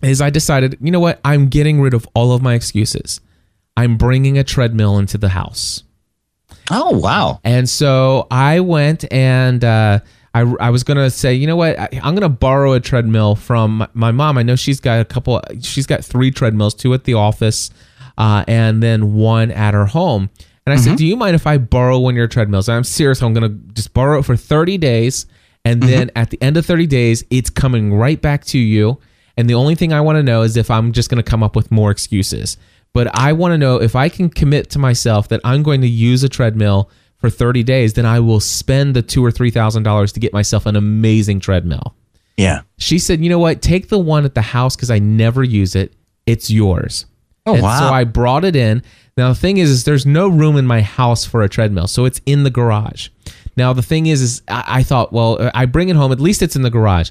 is 0.02 0.22
I 0.22 0.30
decided, 0.30 0.78
you 0.82 0.92
know 0.92 1.00
what? 1.00 1.20
I'm 1.26 1.48
getting 1.48 1.82
rid 1.82 1.94
of 1.94 2.08
all 2.14 2.34
of 2.34 2.42
my 2.42 2.54
excuses. 2.54 3.22
I'm 3.76 3.98
bringing 3.98 4.38
a 4.38 4.44
treadmill 4.44 4.98
into 4.98 5.18
the 5.18 5.30
house. 5.30 5.84
Oh, 6.72 6.98
wow. 6.98 7.40
And 7.44 7.70
so 7.70 8.28
I 8.30 8.60
went 8.60 9.12
and 9.12 9.64
uh, 9.64 10.00
I, 10.34 10.42
I 10.60 10.70
was 10.70 10.84
going 10.84 10.98
to 10.98 11.10
say, 11.10 11.34
you 11.34 11.48
know 11.48 11.56
what? 11.56 11.80
I, 11.80 11.90
am 11.94 12.16
going 12.16 12.22
to 12.22 12.30
borrow 12.30 12.74
a 12.74 12.80
treadmill 12.80 13.36
from 13.36 13.88
my 13.94 14.12
mom. 14.12 14.38
I 14.38 14.44
know 14.44 14.56
she's 14.56 14.80
got 14.80 15.00
a 15.00 15.06
couple, 15.06 15.42
she's 15.62 15.88
got 15.88 16.04
three 16.04 16.32
treadmills, 16.32 16.74
two 16.74 16.94
at 16.94 17.06
the 17.06 17.14
office 17.14 17.72
uh, 18.18 18.44
and 18.48 18.82
then 18.84 19.14
one 19.14 19.52
at 19.52 19.74
her 19.74 19.86
home. 19.86 20.30
And 20.66 20.74
I 20.74 20.76
mm-hmm. 20.76 20.90
said, 20.90 20.98
do 20.98 21.06
you 21.06 21.16
mind 21.16 21.36
if 21.36 21.48
I 21.48 21.58
borrow 21.58 22.00
one 22.00 22.16
of 22.16 22.18
your 22.18 22.28
treadmills? 22.28 22.68
And 22.68 22.76
I'm 22.76 22.84
serious. 22.84 23.22
I'm 23.22 23.34
going 23.34 23.50
to 23.50 23.74
just 23.74 23.94
borrow 23.94 24.20
it 24.20 24.24
for 24.24 24.36
30 24.36 24.78
days. 24.78 25.26
And 25.64 25.82
mm-hmm. 25.82 25.92
then 25.92 26.12
at 26.16 26.30
the 26.30 26.42
end 26.42 26.58
of 26.58 26.66
30 26.66 26.88
days, 26.88 27.24
it's 27.30 27.50
coming 27.50 27.94
right 27.94 28.22
back 28.22 28.44
to 28.46 28.60
you 28.60 29.00
and 29.38 29.50
the 29.50 29.54
only 29.54 29.76
thing 29.76 29.94
I 29.94 30.02
want 30.02 30.18
to 30.18 30.24
know 30.24 30.42
is 30.42 30.58
if 30.58 30.70
I'm 30.72 30.92
just 30.92 31.10
going 31.10 31.24
to 31.24 31.30
come 31.30 31.44
up 31.44 31.56
with 31.56 31.72
more 31.72 31.92
excuses. 31.92 32.58
But 32.94 33.16
I 33.16 33.34
want 33.34 33.52
to 33.52 33.58
know 33.58 33.80
if 33.80 33.96
I 33.96 34.10
can 34.10 34.30
commit 34.30 34.72
to 34.72 34.80
myself 34.80 35.28
that 35.28 35.42
I'm 35.44 35.62
going 35.62 35.82
to 35.82 35.88
use 35.88 36.24
a 36.24 36.30
treadmill 36.30 36.90
for 37.18 37.30
30 37.30 37.64
days, 37.64 37.94
then 37.94 38.06
I 38.06 38.20
will 38.20 38.40
spend 38.40 38.96
the 38.96 39.02
two 39.02 39.24
or 39.24 39.32
three 39.32 39.52
thousand 39.52 39.84
dollars 39.84 40.12
to 40.14 40.20
get 40.20 40.34
myself 40.34 40.66
an 40.66 40.76
amazing 40.76 41.40
treadmill. 41.40 41.96
Yeah. 42.38 42.62
She 42.78 43.00
said, 43.00 43.22
"You 43.22 43.30
know 43.30 43.40
what? 43.40 43.62
Take 43.62 43.90
the 43.90 44.00
one 44.00 44.26
at 44.26 44.36
the 44.36 44.42
house 44.42 44.76
because 44.76 44.92
I 44.92 45.00
never 45.00 45.44
use 45.44 45.76
it. 45.76 45.94
It's 46.26 46.50
yours." 46.50 47.06
Oh, 47.46 47.54
and 47.54 47.64
wow. 47.64 47.80
So 47.80 47.86
I 47.88 48.04
brought 48.04 48.46
it 48.46 48.56
in. 48.56 48.84
Now 49.16 49.30
the 49.30 49.36
thing 49.36 49.58
is, 49.58 49.70
is 49.70 49.84
there's 49.86 50.06
no 50.06 50.28
room 50.28 50.58
in 50.58 50.68
my 50.68 50.82
house 50.82 51.26
for 51.26 51.42
a 51.42 51.50
treadmill, 51.50 51.88
so 51.88 52.06
it's 52.06 52.22
in 52.26 52.44
the 52.44 52.52
garage. 52.52 53.10
Now 53.56 53.74
the 53.74 53.82
thing 53.82 54.06
is, 54.06 54.22
is 54.22 54.42
I, 54.48 54.64
I 54.68 54.84
thought, 54.84 55.12
well, 55.12 55.42
uh, 55.42 55.52
I 55.56 55.66
bring 55.66 55.90
it 55.90 55.96
home. 55.96 56.12
At 56.12 56.20
least 56.20 56.44
it's 56.44 56.56
in 56.56 56.62
the 56.62 56.70
garage. 56.70 57.10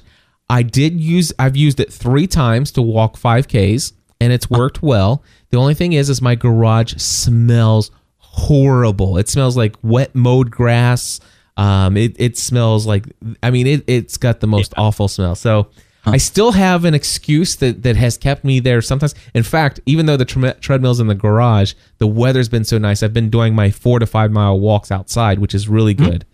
I 0.49 0.63
did 0.63 0.99
use. 0.99 1.33
I've 1.37 1.57
used 1.57 1.79
it 1.79 1.91
three 1.91 2.27
times 2.27 2.71
to 2.73 2.81
walk 2.81 3.17
five 3.17 3.47
Ks, 3.47 3.93
and 4.21 4.31
it's 4.31 4.49
worked 4.49 4.81
well. 4.81 5.23
The 5.49 5.57
only 5.57 5.73
thing 5.73 5.93
is, 5.93 6.09
is 6.09 6.21
my 6.21 6.35
garage 6.35 6.95
smells 6.95 7.91
horrible. 8.17 9.17
It 9.17 9.29
smells 9.29 9.57
like 9.57 9.75
wet 9.81 10.15
mowed 10.15 10.51
grass. 10.51 11.19
Um, 11.57 11.97
it, 11.97 12.15
it 12.19 12.37
smells 12.37 12.85
like, 12.85 13.05
I 13.41 13.49
mean, 13.49 13.65
it, 13.65 13.83
it's 13.87 14.17
got 14.17 14.41
the 14.41 14.47
most 14.47 14.73
awful 14.77 15.07
smell. 15.07 15.35
So 15.35 15.69
I 16.05 16.17
still 16.17 16.51
have 16.53 16.85
an 16.85 16.93
excuse 16.93 17.55
that, 17.57 17.83
that 17.83 17.97
has 17.97 18.17
kept 18.17 18.45
me 18.45 18.59
there 18.59 18.81
sometimes. 18.81 19.15
In 19.33 19.43
fact, 19.43 19.79
even 19.85 20.05
though 20.05 20.17
the 20.17 20.25
tre- 20.25 20.53
treadmill's 20.61 20.99
in 20.99 21.07
the 21.07 21.15
garage, 21.15 21.73
the 21.97 22.07
weather's 22.07 22.47
been 22.47 22.63
so 22.63 22.77
nice. 22.77 23.03
I've 23.03 23.13
been 23.13 23.29
doing 23.29 23.55
my 23.55 23.71
four 23.71 23.99
to 23.99 24.05
five 24.05 24.31
mile 24.31 24.57
walks 24.59 24.91
outside, 24.91 25.39
which 25.39 25.53
is 25.53 25.67
really 25.67 25.93
good. 25.93 26.25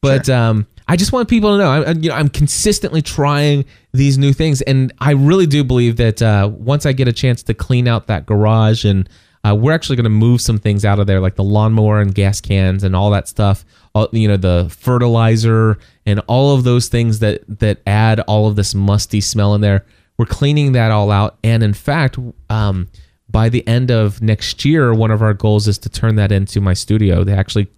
But 0.00 0.28
um, 0.30 0.66
I 0.88 0.96
just 0.96 1.12
want 1.12 1.28
people 1.28 1.50
to 1.50 1.58
know, 1.58 1.70
I, 1.70 1.90
you 1.92 2.08
know, 2.08 2.14
I'm 2.14 2.30
consistently 2.30 3.02
trying 3.02 3.66
these 3.92 4.16
new 4.16 4.32
things, 4.32 4.62
and 4.62 4.92
I 5.00 5.12
really 5.12 5.46
do 5.46 5.62
believe 5.62 5.96
that 5.96 6.22
uh, 6.22 6.50
once 6.52 6.86
I 6.86 6.92
get 6.92 7.06
a 7.06 7.12
chance 7.12 7.42
to 7.44 7.54
clean 7.54 7.86
out 7.86 8.06
that 8.06 8.24
garage, 8.24 8.86
and 8.86 9.06
uh, 9.44 9.54
we're 9.54 9.72
actually 9.72 9.96
going 9.96 10.04
to 10.04 10.10
move 10.10 10.40
some 10.40 10.58
things 10.58 10.86
out 10.86 10.98
of 10.98 11.06
there, 11.06 11.20
like 11.20 11.36
the 11.36 11.44
lawnmower 11.44 12.00
and 12.00 12.14
gas 12.14 12.40
cans 12.40 12.84
and 12.84 12.96
all 12.96 13.10
that 13.10 13.28
stuff. 13.28 13.66
All, 13.94 14.08
you 14.12 14.28
know, 14.28 14.38
the 14.38 14.68
fertilizer 14.70 15.78
and 16.06 16.20
all 16.26 16.54
of 16.54 16.64
those 16.64 16.88
things 16.88 17.18
that 17.18 17.42
that 17.60 17.80
add 17.86 18.20
all 18.20 18.48
of 18.48 18.56
this 18.56 18.74
musty 18.74 19.20
smell 19.20 19.54
in 19.54 19.60
there. 19.60 19.84
We're 20.16 20.26
cleaning 20.26 20.72
that 20.72 20.90
all 20.90 21.10
out, 21.10 21.38
and 21.44 21.62
in 21.62 21.74
fact, 21.74 22.18
um, 22.48 22.88
by 23.30 23.50
the 23.50 23.66
end 23.68 23.90
of 23.90 24.22
next 24.22 24.64
year, 24.64 24.94
one 24.94 25.10
of 25.10 25.20
our 25.20 25.34
goals 25.34 25.68
is 25.68 25.78
to 25.78 25.88
turn 25.88 26.16
that 26.16 26.32
into 26.32 26.60
my 26.60 26.72
studio. 26.72 27.24
They 27.24 27.34
actually 27.34 27.68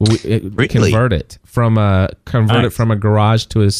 we, 0.00 0.14
it, 0.20 0.42
Really? 0.54 0.68
convert 0.68 1.12
it 1.12 1.38
from 1.44 1.76
a 1.78 2.10
convert 2.24 2.64
it 2.64 2.70
from 2.70 2.90
a 2.90 2.96
garage 2.96 3.44
to 3.46 3.62
a 3.64 3.70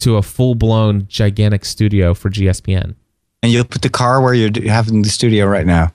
to 0.00 0.16
a 0.16 0.22
full 0.22 0.54
blown 0.54 1.06
gigantic 1.08 1.64
studio 1.64 2.12
for 2.14 2.28
GSPN. 2.30 2.94
And 3.42 3.52
you'll 3.52 3.64
put 3.64 3.82
the 3.82 3.88
car 3.90 4.20
where 4.20 4.34
you're 4.34 4.50
having 4.72 5.02
the 5.02 5.08
studio 5.08 5.46
right 5.46 5.66
now. 5.66 5.92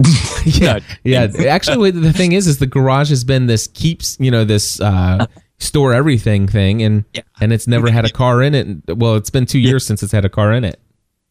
yeah, 0.44 0.80
yeah. 1.04 1.28
Actually, 1.48 1.90
the 1.90 2.12
thing 2.12 2.32
is, 2.32 2.46
is 2.46 2.58
the 2.58 2.66
garage 2.66 3.10
has 3.10 3.22
been 3.22 3.46
this 3.46 3.66
keeps 3.68 4.16
you 4.18 4.30
know 4.30 4.44
this 4.44 4.80
uh, 4.80 5.26
store 5.58 5.92
everything 5.92 6.48
thing, 6.48 6.82
and 6.82 7.04
Yeah. 7.12 7.22
and 7.40 7.52
it's 7.52 7.66
never 7.66 7.90
had 7.90 8.04
a 8.06 8.10
car 8.10 8.42
in 8.42 8.54
it. 8.54 8.96
Well, 8.96 9.16
it's 9.16 9.30
been 9.30 9.44
two 9.46 9.58
years 9.58 9.84
since 9.84 10.02
it's 10.02 10.12
had 10.12 10.24
a 10.24 10.30
car 10.30 10.52
in 10.52 10.64
it. 10.64 10.80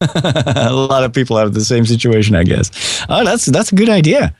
a 0.00 0.72
lot 0.72 1.04
of 1.04 1.12
people 1.12 1.36
have 1.36 1.52
the 1.52 1.64
same 1.64 1.84
situation, 1.84 2.34
I 2.34 2.44
guess. 2.44 3.04
Oh, 3.08 3.24
that's 3.24 3.46
that's 3.46 3.72
a 3.72 3.74
good 3.74 3.88
idea. 3.90 4.34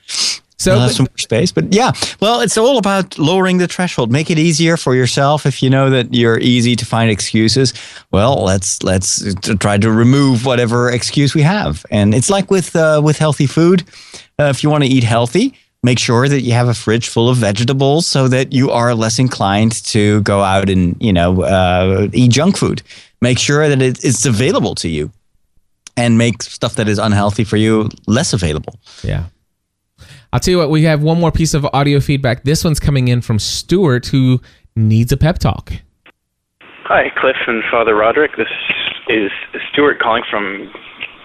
So, 0.61 0.73
I'll 0.75 0.81
have 0.81 0.93
some 0.93 1.07
more 1.09 1.17
space, 1.17 1.53
but 1.53 1.73
yeah. 1.73 1.93
Well, 2.21 2.43
it's 2.43 2.59
all 2.59 2.77
about 2.77 3.19
lowering 3.19 3.57
the 3.57 3.67
threshold. 3.67 4.13
Make 4.13 4.31
it 4.31 4.39
easier 4.39 4.77
for 4.77 4.95
yourself. 4.95 5.47
If 5.47 5.63
you 5.63 5.71
know 5.71 5.89
that 5.89 6.13
you're 6.13 6.39
easy 6.39 6.77
to 6.77 6.85
find 6.85 7.11
excuses, 7.11 7.73
well, 8.11 8.45
let's 8.45 8.83
let's 8.83 9.35
try 9.59 9.79
to 9.79 9.91
remove 9.91 10.45
whatever 10.45 10.91
excuse 10.91 11.35
we 11.35 11.41
have. 11.41 11.87
And 11.91 12.15
it's 12.15 12.29
like 12.29 12.51
with 12.51 12.77
uh, 12.77 13.01
with 13.03 13.17
healthy 13.17 13.47
food. 13.47 13.85
Uh, 14.39 14.51
if 14.55 14.63
you 14.63 14.69
want 14.69 14.85
to 14.85 14.91
eat 14.91 15.03
healthy, 15.03 15.55
make 15.83 15.99
sure 15.99 16.29
that 16.29 16.43
you 16.43 16.53
have 16.53 16.69
a 16.69 16.75
fridge 16.75 17.09
full 17.09 17.31
of 17.31 17.39
vegetables, 17.39 18.07
so 18.07 18.29
that 18.29 18.53
you 18.53 18.71
are 18.71 18.95
less 18.95 19.19
inclined 19.19 19.83
to 19.87 20.21
go 20.25 20.43
out 20.43 20.69
and 20.69 20.95
you 21.01 21.13
know 21.13 21.43
uh, 21.43 22.09
eat 22.13 22.33
junk 22.33 22.59
food. 22.59 22.83
Make 23.23 23.39
sure 23.39 23.67
that 23.67 23.81
it, 23.81 24.05
it's 24.05 24.27
available 24.27 24.75
to 24.75 24.89
you, 24.89 25.11
and 25.97 26.19
make 26.19 26.43
stuff 26.43 26.75
that 26.75 26.87
is 26.87 26.99
unhealthy 26.99 27.45
for 27.45 27.57
you 27.57 27.89
less 28.07 28.35
available. 28.35 28.79
Yeah. 29.03 29.25
I'll 30.33 30.39
tell 30.39 30.53
you 30.53 30.59
what, 30.59 30.71
we 30.71 30.85
have 30.85 31.03
one 31.03 31.19
more 31.19 31.33
piece 31.33 31.55
of 31.55 31.67
audio 31.73 31.99
feedback. 31.99 32.45
This 32.45 32.63
one's 32.63 32.79
coming 32.79 33.09
in 33.09 33.21
from 33.21 33.41
Stuart, 33.41 34.07
who 34.07 34.41
needs 34.77 35.11
a 35.11 35.17
pep 35.17 35.39
talk. 35.39 35.73
Hi, 36.85 37.11
Cliff 37.19 37.37
and 37.49 37.65
Father 37.71 37.97
Roderick. 37.97 38.37
This 38.37 38.51
is 39.09 39.31
Stuart 39.73 39.99
calling 39.99 40.23
from 40.31 40.71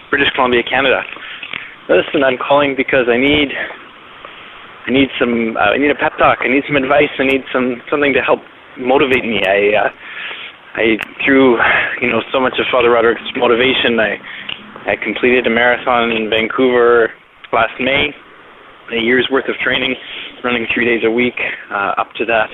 British 0.10 0.30
Columbia, 0.34 0.64
Canada. 0.64 1.04
Listen, 1.88 2.24
I'm 2.24 2.38
calling 2.38 2.74
because 2.76 3.06
I 3.08 3.18
need 3.18 3.54
I 4.88 4.92
need 4.92 5.10
some 5.20 5.56
uh, 5.56 5.74
I 5.74 5.78
need 5.78 5.92
a 5.92 5.96
pep 5.96 6.18
talk. 6.18 6.40
I 6.42 6.48
need 6.48 6.64
some 6.66 6.76
advice. 6.76 7.14
I 7.20 7.26
need 7.26 7.44
some 7.54 7.82
something 7.90 8.14
to 8.14 8.22
help 8.22 8.42
motivate 8.78 9.24
me. 9.24 9.42
I 9.46 9.86
uh, 9.86 9.90
I 10.74 10.98
through 11.24 11.58
you 12.02 12.10
know 12.10 12.22
so 12.34 12.40
much 12.40 12.58
of 12.58 12.66
Father 12.72 12.90
Roderick's 12.90 13.22
motivation, 13.36 14.00
I 14.00 14.18
I 14.90 14.96
completed 14.96 15.46
a 15.46 15.52
marathon 15.52 16.10
in 16.10 16.28
Vancouver 16.28 17.12
last 17.54 17.74
May. 17.80 18.16
A 18.94 19.02
year's 19.02 19.28
worth 19.32 19.50
of 19.50 19.56
training, 19.64 19.96
running 20.44 20.68
three 20.74 20.86
days 20.86 21.02
a 21.06 21.10
week 21.10 21.38
uh, 21.72 21.98
up 21.98 22.14
to 22.18 22.26
that. 22.26 22.50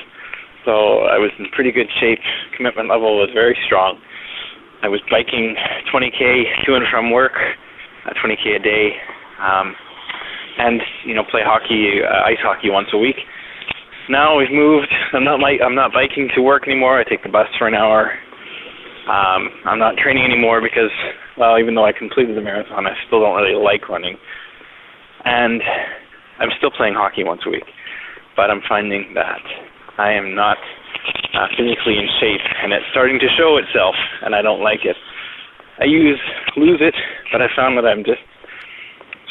So 0.64 1.04
I 1.10 1.18
was 1.18 1.32
in 1.40 1.46
pretty 1.52 1.72
good 1.72 1.88
shape. 2.00 2.20
Commitment 2.56 2.88
level 2.88 3.18
was 3.18 3.30
very 3.34 3.58
strong. 3.66 4.00
I 4.84 4.88
was 4.88 5.02
biking 5.10 5.56
20k 5.94 6.66
to 6.66 6.76
and 6.76 6.86
from 6.90 7.12
work, 7.12 7.34
uh, 8.06 8.14
20k 8.24 8.56
a 8.56 8.60
day, 8.60 8.90
um, 9.42 9.76
and 10.58 10.82
you 11.06 11.14
know 11.14 11.24
play 11.30 11.42
hockey, 11.44 12.02
uh, 12.02 12.26
ice 12.26 12.42
hockey 12.42 12.70
once 12.70 12.88
a 12.94 12.98
week. 12.98 13.18
Now 14.10 14.38
we've 14.38 14.52
moved. 14.52 14.92
I'm 15.14 15.24
not 15.24 15.40
like 15.40 15.60
I'm 15.64 15.76
not 15.76 15.94
biking 15.94 16.30
to 16.36 16.42
work 16.42 16.68
anymore. 16.68 17.00
I 17.00 17.04
take 17.04 17.24
the 17.24 17.30
bus 17.30 17.48
for 17.60 17.68
an 17.68 17.76
hour. 17.76 18.12
Um, 19.10 19.50
I'm 19.66 19.80
not 19.80 19.98
training 19.98 20.24
anymore 20.24 20.62
because, 20.62 20.94
well, 21.38 21.60
even 21.60 21.74
though 21.74 21.86
I 21.86 21.92
completed 21.92 22.38
the 22.38 22.42
marathon, 22.42 22.86
I 22.86 22.94
still 23.08 23.20
don't 23.20 23.36
really 23.36 23.58
like 23.58 23.90
running. 23.90 24.16
And 25.26 25.62
I'm 26.42 26.50
still 26.58 26.72
playing 26.74 26.98
hockey 26.98 27.24
once 27.24 27.42
a 27.46 27.52
week, 27.54 27.70
but 28.36 28.50
I'm 28.50 28.66
finding 28.68 29.14
that 29.14 29.46
I 30.02 30.12
am 30.12 30.34
not 30.34 30.58
uh, 31.38 31.48
physically 31.54 32.02
in 32.02 32.10
shape, 32.18 32.42
and 32.42 32.74
it's 32.74 32.86
starting 32.90 33.20
to 33.22 33.30
show 33.38 33.62
itself, 33.62 33.94
and 34.26 34.34
I 34.34 34.42
don't 34.42 34.62
like 34.66 34.82
it. 34.84 34.98
I 35.80 35.86
use 35.86 36.20
lose 36.58 36.82
it, 36.82 36.96
but 37.32 37.42
I 37.42 37.48
found 37.56 37.78
that 37.78 37.86
I'm 37.86 38.04
just 38.04 38.26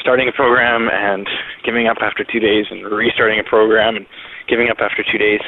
starting 0.00 0.28
a 0.28 0.32
program 0.32 0.88
and 0.88 1.26
giving 1.66 1.88
up 1.88 1.98
after 2.00 2.24
two 2.24 2.38
days, 2.38 2.66
and 2.70 2.86
restarting 2.86 3.38
a 3.38 3.44
program 3.44 3.96
and 3.96 4.06
giving 4.48 4.70
up 4.70 4.78
after 4.78 5.02
two 5.02 5.18
days. 5.18 5.42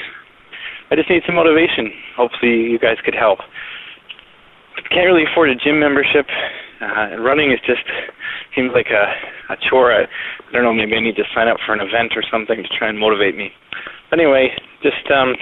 I 0.90 0.96
just 0.96 1.08
need 1.08 1.22
some 1.24 1.36
motivation. 1.36 1.94
Hopefully, 2.16 2.68
you 2.68 2.78
guys 2.78 2.98
could 3.04 3.14
help. 3.14 3.38
Can't 4.90 5.06
really 5.06 5.24
afford 5.30 5.48
a 5.48 5.54
gym 5.54 5.80
membership. 5.80 6.26
Uh, 6.82 7.14
and 7.14 7.24
running 7.24 7.52
is 7.52 7.60
just 7.64 7.86
seems 8.54 8.72
like 8.74 8.88
a, 8.90 9.14
a 9.52 9.56
chore. 9.56 9.92
I, 9.92 10.02
I 10.02 10.52
don't 10.52 10.64
know. 10.64 10.74
Maybe 10.74 10.96
I 10.96 11.00
need 11.00 11.16
to 11.16 11.24
sign 11.34 11.48
up 11.48 11.58
for 11.64 11.72
an 11.72 11.80
event 11.80 12.12
or 12.16 12.22
something 12.30 12.62
to 12.62 12.68
try 12.76 12.88
and 12.88 12.98
motivate 12.98 13.36
me. 13.36 13.52
But 14.10 14.18
Anyway, 14.18 14.50
just 14.82 15.10
um, 15.10 15.36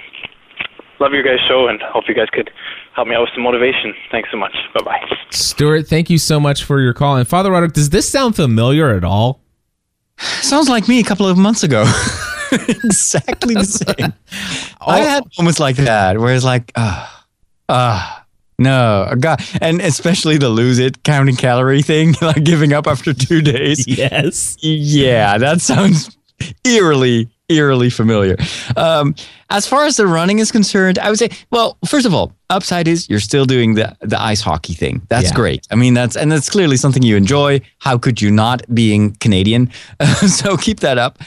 love 1.01 1.12
your 1.12 1.22
guys' 1.22 1.41
show 1.49 1.66
and 1.68 1.80
hope 1.82 2.05
you 2.07 2.14
guys 2.14 2.28
could 2.30 2.51
help 2.95 3.09
me 3.09 3.14
out 3.14 3.22
with 3.22 3.30
some 3.34 3.43
motivation. 3.43 3.95
Thanks 4.11 4.28
so 4.30 4.36
much. 4.36 4.55
Bye 4.74 4.84
bye. 4.84 5.16
Stuart, 5.30 5.88
thank 5.88 6.11
you 6.11 6.18
so 6.18 6.38
much 6.38 6.64
for 6.64 6.80
your 6.80 6.93
call. 6.93 7.16
And 7.16 7.26
Father 7.26 7.51
Roderick, 7.51 7.72
does 7.72 7.91
this 7.91 8.09
sound 8.09 8.36
familiar 8.36 8.91
at 8.91 9.05
all? 9.05 9.41
Sounds 10.18 10.68
like 10.68 10.86
me 10.88 11.01
a 11.01 11.05
couple 11.05 11.26
of 11.26 11.38
months 11.38 11.62
ago. 11.62 11.82
exactly 12.53 13.55
the 13.55 13.64
same. 13.64 14.12
I 14.80 15.01
had 15.01 15.24
moments 15.38 15.59
like 15.61 15.76
that 15.76 16.18
where 16.18 16.34
it's 16.34 16.45
like, 16.45 16.72
ah, 16.76 17.26
ah, 17.68 18.19
no, 18.61 19.12
God, 19.18 19.40
and 19.61 19.80
especially 19.80 20.38
the 20.38 20.48
lose 20.48 20.78
it 20.78 21.02
counting 21.02 21.34
calorie 21.36 21.82
thing, 21.82 22.14
like 22.22 22.44
giving 22.44 22.72
up 22.72 22.86
after 22.86 23.12
two 23.12 23.40
days. 23.42 23.86
Yes. 23.88 24.56
Yeah, 24.61 25.38
that 25.38 25.61
sounds 25.61 26.16
eerily, 26.64 27.28
eerily 27.48 27.90
familiar. 27.90 28.36
Um, 28.76 29.14
as 29.50 29.66
far 29.66 29.84
as 29.84 29.96
the 29.96 30.06
running 30.06 30.38
is 30.38 30.52
concerned, 30.52 30.98
I 30.98 31.11
would 31.11 31.18
say, 31.18 31.30
well, 31.50 31.76
first 31.86 32.06
of 32.06 32.14
all, 32.14 32.32
upside 32.50 32.86
is 32.86 33.08
you're 33.11 33.18
still 33.20 33.44
doing 33.46 33.74
the 33.74 33.96
the 34.00 34.20
ice 34.20 34.40
hockey 34.40 34.74
thing. 34.74 35.02
That's 35.08 35.30
Yeah. 35.30 35.34
great. 35.34 35.66
I 35.70 35.74
mean, 35.74 35.94
that's 35.94 36.16
and 36.16 36.30
that's 36.30 36.48
clearly 36.48 36.76
something 36.76 37.02
you 37.02 37.16
enjoy. 37.16 37.61
How 37.78 37.98
could 37.98 38.22
you 38.22 38.30
not, 38.30 38.62
being 38.72 39.16
Canadian? 39.20 39.70
so 40.28 40.56
keep 40.56 40.80
that 40.80 40.98
up. 40.98 41.18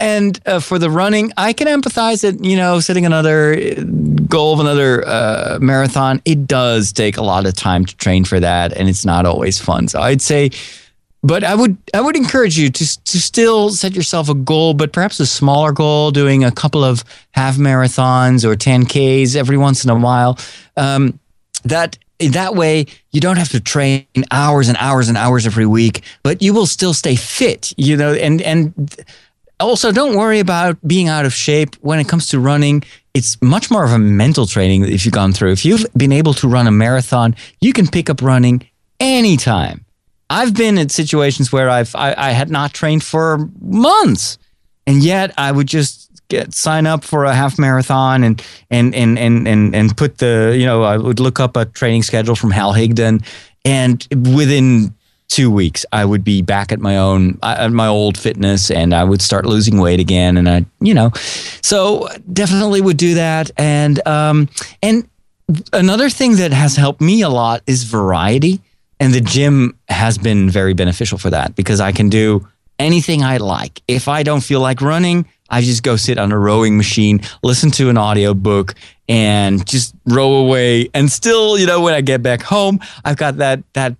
And 0.00 0.38
uh, 0.46 0.60
for 0.60 0.78
the 0.78 0.90
running, 0.90 1.32
I 1.36 1.52
can 1.52 1.66
empathize 1.66 2.22
that 2.22 2.44
you 2.44 2.56
know 2.56 2.80
setting 2.80 3.04
another 3.04 3.54
uh, 3.54 3.82
goal 4.28 4.54
of 4.54 4.60
another 4.60 5.06
uh, 5.06 5.58
marathon. 5.60 6.22
It 6.24 6.46
does 6.46 6.92
take 6.92 7.16
a 7.16 7.22
lot 7.22 7.46
of 7.46 7.54
time 7.54 7.84
to 7.84 7.96
train 7.96 8.24
for 8.24 8.38
that, 8.38 8.72
and 8.72 8.88
it's 8.88 9.04
not 9.04 9.26
always 9.26 9.58
fun. 9.58 9.88
So 9.88 10.00
I'd 10.00 10.22
say 10.22 10.50
but 11.22 11.42
I 11.42 11.54
would 11.54 11.76
I 11.92 12.00
would 12.00 12.16
encourage 12.16 12.56
you 12.56 12.70
to 12.70 13.04
to 13.04 13.20
still 13.20 13.70
set 13.70 13.94
yourself 13.94 14.28
a 14.28 14.34
goal, 14.34 14.74
but 14.74 14.92
perhaps 14.92 15.18
a 15.20 15.26
smaller 15.26 15.72
goal, 15.72 16.10
doing 16.10 16.44
a 16.44 16.52
couple 16.52 16.84
of 16.84 17.04
half 17.32 17.56
marathons 17.56 18.44
or 18.44 18.54
10ks 18.54 19.34
every 19.34 19.56
once 19.56 19.84
in 19.84 19.90
a 19.90 19.96
while. 19.96 20.38
Um, 20.76 21.18
that 21.64 21.98
that 22.20 22.54
way 22.54 22.86
you 23.10 23.20
don't 23.20 23.36
have 23.36 23.48
to 23.50 23.60
train 23.60 24.06
hours 24.30 24.68
and 24.68 24.76
hours 24.78 25.08
and 25.08 25.16
hours 25.18 25.44
every 25.46 25.66
week, 25.66 26.02
but 26.22 26.40
you 26.40 26.54
will 26.54 26.66
still 26.66 26.94
stay 26.94 27.16
fit. 27.16 27.72
You 27.76 27.96
know, 27.96 28.14
and 28.14 28.40
and 28.42 29.04
also 29.60 29.92
don't 29.92 30.16
worry 30.16 30.40
about 30.40 30.76
being 30.86 31.08
out 31.08 31.24
of 31.24 31.32
shape 31.32 31.74
when 31.80 31.98
it 31.98 32.08
comes 32.08 32.28
to 32.28 32.40
running. 32.40 32.82
it's 33.14 33.40
much 33.42 33.70
more 33.70 33.84
of 33.84 33.92
a 33.92 33.98
mental 33.98 34.46
training 34.46 34.84
if 34.84 35.04
you've 35.04 35.14
gone 35.14 35.32
through. 35.32 35.52
If 35.52 35.64
you've 35.64 35.86
been 35.96 36.12
able 36.12 36.34
to 36.34 36.48
run 36.48 36.66
a 36.66 36.70
marathon, 36.70 37.34
you 37.60 37.72
can 37.72 37.86
pick 37.88 38.08
up 38.08 38.22
running 38.22 38.68
anytime. 39.00 39.84
I've 40.30 40.54
been 40.54 40.78
in 40.78 40.88
situations 40.88 41.50
where 41.50 41.70
I've 41.70 41.94
I, 41.94 42.14
I 42.16 42.30
had 42.32 42.50
not 42.50 42.72
trained 42.74 43.02
for 43.02 43.48
months, 43.60 44.38
and 44.86 45.02
yet 45.02 45.32
I 45.38 45.52
would 45.52 45.66
just 45.66 46.08
get 46.28 46.52
sign 46.52 46.86
up 46.86 47.02
for 47.04 47.24
a 47.24 47.34
half 47.34 47.58
marathon 47.58 48.22
and 48.22 48.42
and 48.70 48.94
and 48.94 49.18
and 49.18 49.48
and 49.48 49.74
and 49.74 49.96
put 49.96 50.18
the 50.18 50.54
you 50.56 50.66
know 50.66 50.82
I 50.82 50.98
would 50.98 51.20
look 51.20 51.40
up 51.40 51.56
a 51.56 51.64
training 51.64 52.02
schedule 52.02 52.36
from 52.36 52.50
Hal 52.50 52.74
Higdon, 52.74 53.24
and 53.64 54.06
within 54.34 54.94
two 55.28 55.50
weeks 55.50 55.84
I 55.92 56.04
would 56.04 56.24
be 56.24 56.42
back 56.42 56.72
at 56.72 56.80
my 56.80 56.96
own 56.96 57.38
at 57.42 57.70
my 57.70 57.86
old 57.86 58.18
fitness, 58.18 58.70
and 58.70 58.94
I 58.94 59.04
would 59.04 59.22
start 59.22 59.46
losing 59.46 59.78
weight 59.78 60.00
again, 60.00 60.36
and 60.36 60.48
I 60.48 60.64
you 60.80 60.94
know, 60.94 61.10
so 61.62 62.08
definitely 62.32 62.80
would 62.80 62.96
do 62.96 63.14
that, 63.14 63.50
and 63.56 64.06
um 64.06 64.48
and 64.82 65.08
another 65.72 66.10
thing 66.10 66.36
that 66.36 66.52
has 66.52 66.76
helped 66.76 67.00
me 67.00 67.22
a 67.22 67.28
lot 67.28 67.62
is 67.66 67.84
variety 67.84 68.60
and 69.00 69.14
the 69.14 69.20
gym 69.20 69.78
has 69.88 70.18
been 70.18 70.50
very 70.50 70.74
beneficial 70.74 71.18
for 71.18 71.30
that 71.30 71.54
because 71.54 71.80
I 71.80 71.92
can 71.92 72.08
do 72.08 72.46
anything 72.78 73.22
I 73.22 73.38
like. 73.38 73.80
If 73.88 74.08
I 74.08 74.22
don't 74.22 74.40
feel 74.40 74.60
like 74.60 74.80
running, 74.80 75.26
I 75.50 75.62
just 75.62 75.82
go 75.82 75.96
sit 75.96 76.18
on 76.18 76.32
a 76.32 76.38
rowing 76.38 76.76
machine, 76.76 77.20
listen 77.42 77.70
to 77.72 77.88
an 77.90 77.96
audio 77.96 78.34
book, 78.34 78.74
and 79.08 79.66
just 79.66 79.94
row 80.04 80.34
away. 80.34 80.90
And 80.94 81.10
still, 81.10 81.58
you 81.58 81.66
know, 81.66 81.80
when 81.80 81.94
I 81.94 82.00
get 82.00 82.22
back 82.22 82.42
home, 82.42 82.80
I've 83.04 83.16
got 83.16 83.38
that 83.38 83.62
that 83.72 83.96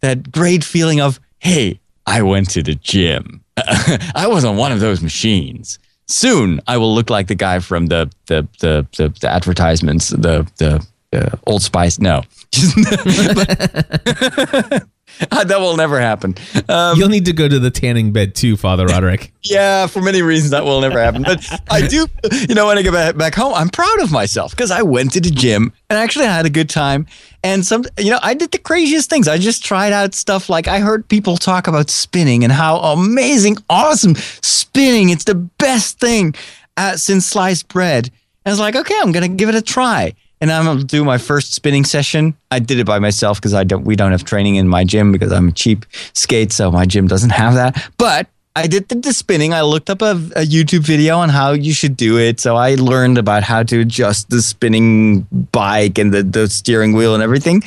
that 0.00 0.32
great 0.32 0.64
feeling 0.64 1.00
of, 1.00 1.20
hey, 1.38 1.78
I 2.06 2.22
went 2.22 2.50
to 2.50 2.62
the 2.62 2.74
gym. 2.74 3.42
I 3.56 4.26
was 4.26 4.44
on 4.44 4.56
one 4.56 4.72
of 4.72 4.80
those 4.80 5.02
machines. 5.02 5.78
Soon 6.06 6.60
I 6.66 6.76
will 6.76 6.94
look 6.94 7.08
like 7.08 7.28
the 7.28 7.36
guy 7.36 7.60
from 7.60 7.86
the 7.86 8.10
the 8.26 8.48
the 8.58 8.84
the, 8.96 9.14
the 9.20 9.28
advertisements, 9.28 10.08
the 10.08 10.50
the 10.56 10.84
uh, 11.12 11.36
Old 11.46 11.62
Spice. 11.62 12.00
No, 12.00 12.22
that 15.30 15.60
will 15.60 15.76
never 15.76 16.00
happen. 16.00 16.34
Um, 16.68 16.98
You'll 16.98 17.08
need 17.08 17.26
to 17.26 17.32
go 17.32 17.46
to 17.48 17.58
the 17.58 17.70
tanning 17.70 18.12
bed 18.12 18.34
too, 18.34 18.56
Father 18.56 18.86
Roderick. 18.88 19.32
yeah, 19.42 19.86
for 19.86 20.00
many 20.00 20.22
reasons 20.22 20.50
that 20.52 20.64
will 20.64 20.80
never 20.80 21.00
happen. 21.00 21.22
But 21.22 21.46
I 21.70 21.86
do, 21.86 22.06
you 22.48 22.54
know, 22.54 22.66
when 22.66 22.78
I 22.78 22.82
get 22.82 22.92
back, 22.92 23.16
back 23.16 23.34
home, 23.34 23.52
I'm 23.54 23.68
proud 23.68 24.00
of 24.00 24.10
myself 24.10 24.50
because 24.52 24.70
I 24.70 24.82
went 24.82 25.12
to 25.12 25.20
the 25.20 25.30
gym 25.30 25.72
and 25.88 25.98
actually 25.98 26.26
had 26.26 26.46
a 26.46 26.50
good 26.50 26.70
time. 26.70 27.06
And 27.42 27.64
some, 27.64 27.84
you 27.98 28.10
know, 28.10 28.18
I 28.22 28.34
did 28.34 28.50
the 28.50 28.58
craziest 28.58 29.08
things. 29.10 29.28
I 29.28 29.38
just 29.38 29.64
tried 29.64 29.92
out 29.92 30.14
stuff 30.14 30.48
like 30.50 30.68
I 30.68 30.80
heard 30.80 31.08
people 31.08 31.36
talk 31.36 31.66
about 31.66 31.90
spinning 31.90 32.44
and 32.44 32.52
how 32.52 32.78
amazing, 32.78 33.56
awesome 33.68 34.14
spinning. 34.42 35.10
It's 35.10 35.24
the 35.24 35.34
best 35.34 35.98
thing 35.98 36.34
uh, 36.76 36.96
since 36.96 37.26
sliced 37.26 37.68
bread. 37.68 38.06
And 38.44 38.50
I 38.50 38.50
was 38.50 38.60
like, 38.60 38.76
okay, 38.76 38.94
I'm 39.00 39.12
going 39.12 39.30
to 39.30 39.36
give 39.36 39.48
it 39.48 39.54
a 39.54 39.62
try 39.62 40.14
and 40.40 40.50
I'm 40.50 40.64
gonna 40.64 40.84
do 40.84 41.04
my 41.04 41.18
first 41.18 41.54
spinning 41.54 41.84
session. 41.84 42.34
I 42.50 42.58
did 42.58 42.78
it 42.78 42.86
by 42.86 42.98
myself 42.98 43.38
because 43.38 43.54
I 43.54 43.64
don't. 43.64 43.84
We 43.84 43.96
don't 43.96 44.12
have 44.12 44.24
training 44.24 44.56
in 44.56 44.68
my 44.68 44.84
gym 44.84 45.12
because 45.12 45.32
I'm 45.32 45.48
a 45.48 45.52
cheap 45.52 45.86
skate, 46.14 46.52
so 46.52 46.70
my 46.70 46.86
gym 46.86 47.06
doesn't 47.06 47.30
have 47.30 47.54
that. 47.54 47.90
But 47.98 48.28
I 48.56 48.66
did 48.66 48.88
the, 48.88 48.96
the 48.96 49.12
spinning. 49.12 49.54
I 49.54 49.62
looked 49.62 49.90
up 49.90 50.02
a, 50.02 50.12
a, 50.12 50.44
YouTube 50.44 50.80
video 50.80 51.18
on 51.18 51.28
how 51.28 51.52
you 51.52 51.72
should 51.72 51.96
do 51.96 52.18
it. 52.18 52.40
So 52.40 52.56
I 52.56 52.74
learned 52.74 53.16
about 53.16 53.44
how 53.44 53.62
to 53.62 53.80
adjust 53.80 54.30
the 54.30 54.42
spinning 54.42 55.20
bike 55.52 55.98
and 55.98 56.12
the, 56.12 56.24
the 56.24 56.48
steering 56.48 56.92
wheel 56.94 57.14
and 57.14 57.22
everything. 57.22 57.62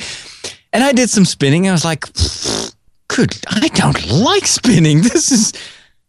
And 0.74 0.84
I 0.84 0.92
did 0.92 1.08
some 1.08 1.24
spinning. 1.24 1.68
I 1.68 1.72
was 1.72 1.84
like, 1.86 2.04
good. 3.08 3.34
I 3.48 3.68
don't 3.68 4.08
like 4.10 4.46
spinning. 4.46 5.02
This 5.02 5.32
is 5.32 5.52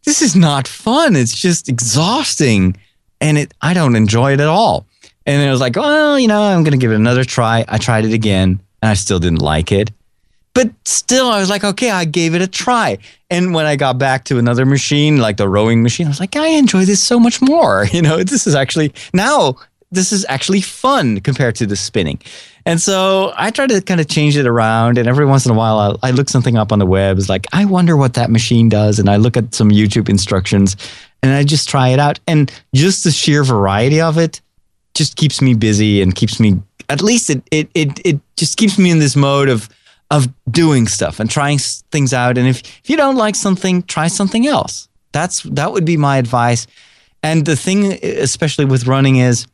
this 0.03 0.21
is 0.21 0.35
not 0.35 0.67
fun. 0.67 1.15
It's 1.15 1.35
just 1.35 1.67
exhausting, 1.67 2.77
and 3.19 3.37
it 3.37 3.53
I 3.61 3.73
don't 3.73 3.95
enjoy 3.95 4.33
it 4.33 4.39
at 4.39 4.47
all. 4.47 4.85
And 5.25 5.41
then 5.41 5.47
I 5.47 5.51
was 5.51 5.61
like, 5.61 5.75
well, 5.75 6.19
you 6.19 6.27
know, 6.27 6.41
I'm 6.41 6.63
going 6.63 6.73
to 6.73 6.77
give 6.77 6.91
it 6.91 6.95
another 6.95 7.23
try. 7.23 7.65
I 7.67 7.77
tried 7.77 8.05
it 8.05 8.13
again 8.13 8.59
and 8.81 8.91
I 8.91 8.93
still 8.93 9.19
didn't 9.19 9.41
like 9.41 9.71
it. 9.71 9.91
But 10.53 10.71
still, 10.85 11.27
I 11.27 11.39
was 11.39 11.49
like, 11.49 11.65
okay, 11.65 11.91
I 11.91 12.05
gave 12.05 12.33
it 12.33 12.41
a 12.41 12.47
try. 12.47 12.97
And 13.29 13.53
when 13.53 13.65
I 13.65 13.75
got 13.75 13.97
back 13.97 14.23
to 14.25 14.37
another 14.37 14.65
machine, 14.65 15.17
like 15.17 15.35
the 15.35 15.49
rowing 15.49 15.83
machine, 15.83 16.05
I 16.05 16.09
was 16.09 16.21
like, 16.21 16.37
I 16.37 16.47
enjoy 16.47 16.85
this 16.85 17.01
so 17.01 17.19
much 17.19 17.41
more. 17.41 17.85
You 17.95 18.01
know, 18.01 18.23
this 18.23 18.47
is 18.47 18.55
actually 18.55 18.93
now, 19.13 19.55
this 19.91 20.11
is 20.11 20.25
actually 20.29 20.61
fun 20.61 21.19
compared 21.19 21.55
to 21.55 21.65
the 21.65 21.75
spinning. 21.75 22.19
And 22.65 22.81
so 22.81 23.33
I 23.35 23.51
try 23.51 23.67
to 23.67 23.81
kind 23.81 23.99
of 23.99 24.07
change 24.07 24.37
it 24.37 24.47
around. 24.47 24.97
And 24.97 25.07
every 25.07 25.25
once 25.25 25.45
in 25.45 25.51
a 25.51 25.55
while, 25.55 25.77
I'll, 25.77 25.99
I 26.01 26.11
look 26.11 26.29
something 26.29 26.57
up 26.57 26.71
on 26.71 26.79
the 26.79 26.85
web. 26.85 27.17
It's 27.17 27.29
like, 27.29 27.47
I 27.51 27.65
wonder 27.65 27.97
what 27.97 28.13
that 28.13 28.31
machine 28.31 28.69
does. 28.69 28.97
And 28.97 29.09
I 29.09 29.17
look 29.17 29.37
at 29.37 29.53
some 29.53 29.69
YouTube 29.69 30.09
instructions 30.09 30.75
and 31.21 31.33
I 31.33 31.43
just 31.43 31.69
try 31.69 31.89
it 31.89 31.99
out. 31.99 32.19
And 32.27 32.51
just 32.73 33.03
the 33.03 33.11
sheer 33.11 33.43
variety 33.43 34.01
of 34.01 34.17
it 34.17 34.41
just 34.95 35.15
keeps 35.15 35.41
me 35.41 35.53
busy 35.53 36.01
and 36.01 36.15
keeps 36.15 36.39
me 36.39 36.59
at 36.89 37.01
least 37.01 37.29
it 37.29 37.43
it 37.51 37.69
it, 37.73 38.05
it 38.05 38.19
just 38.37 38.57
keeps 38.57 38.79
me 38.79 38.89
in 38.89 38.99
this 38.99 39.15
mode 39.15 39.49
of 39.49 39.69
of 40.11 40.27
doing 40.49 40.87
stuff 40.87 41.19
and 41.19 41.29
trying 41.29 41.57
things 41.91 42.13
out. 42.13 42.37
And 42.37 42.47
if, 42.47 42.59
if 42.59 42.89
you 42.89 42.97
don't 42.97 43.15
like 43.15 43.35
something 43.35 43.83
try 43.83 44.07
something 44.07 44.47
else. 44.47 44.87
That's 45.11 45.43
that 45.43 45.71
would 45.71 45.85
be 45.85 45.97
my 45.97 46.17
advice. 46.17 46.67
And 47.23 47.45
the 47.45 47.55
thing 47.55 47.93
especially 48.03 48.65
with 48.65 48.87
running 48.87 49.17
is 49.17 49.47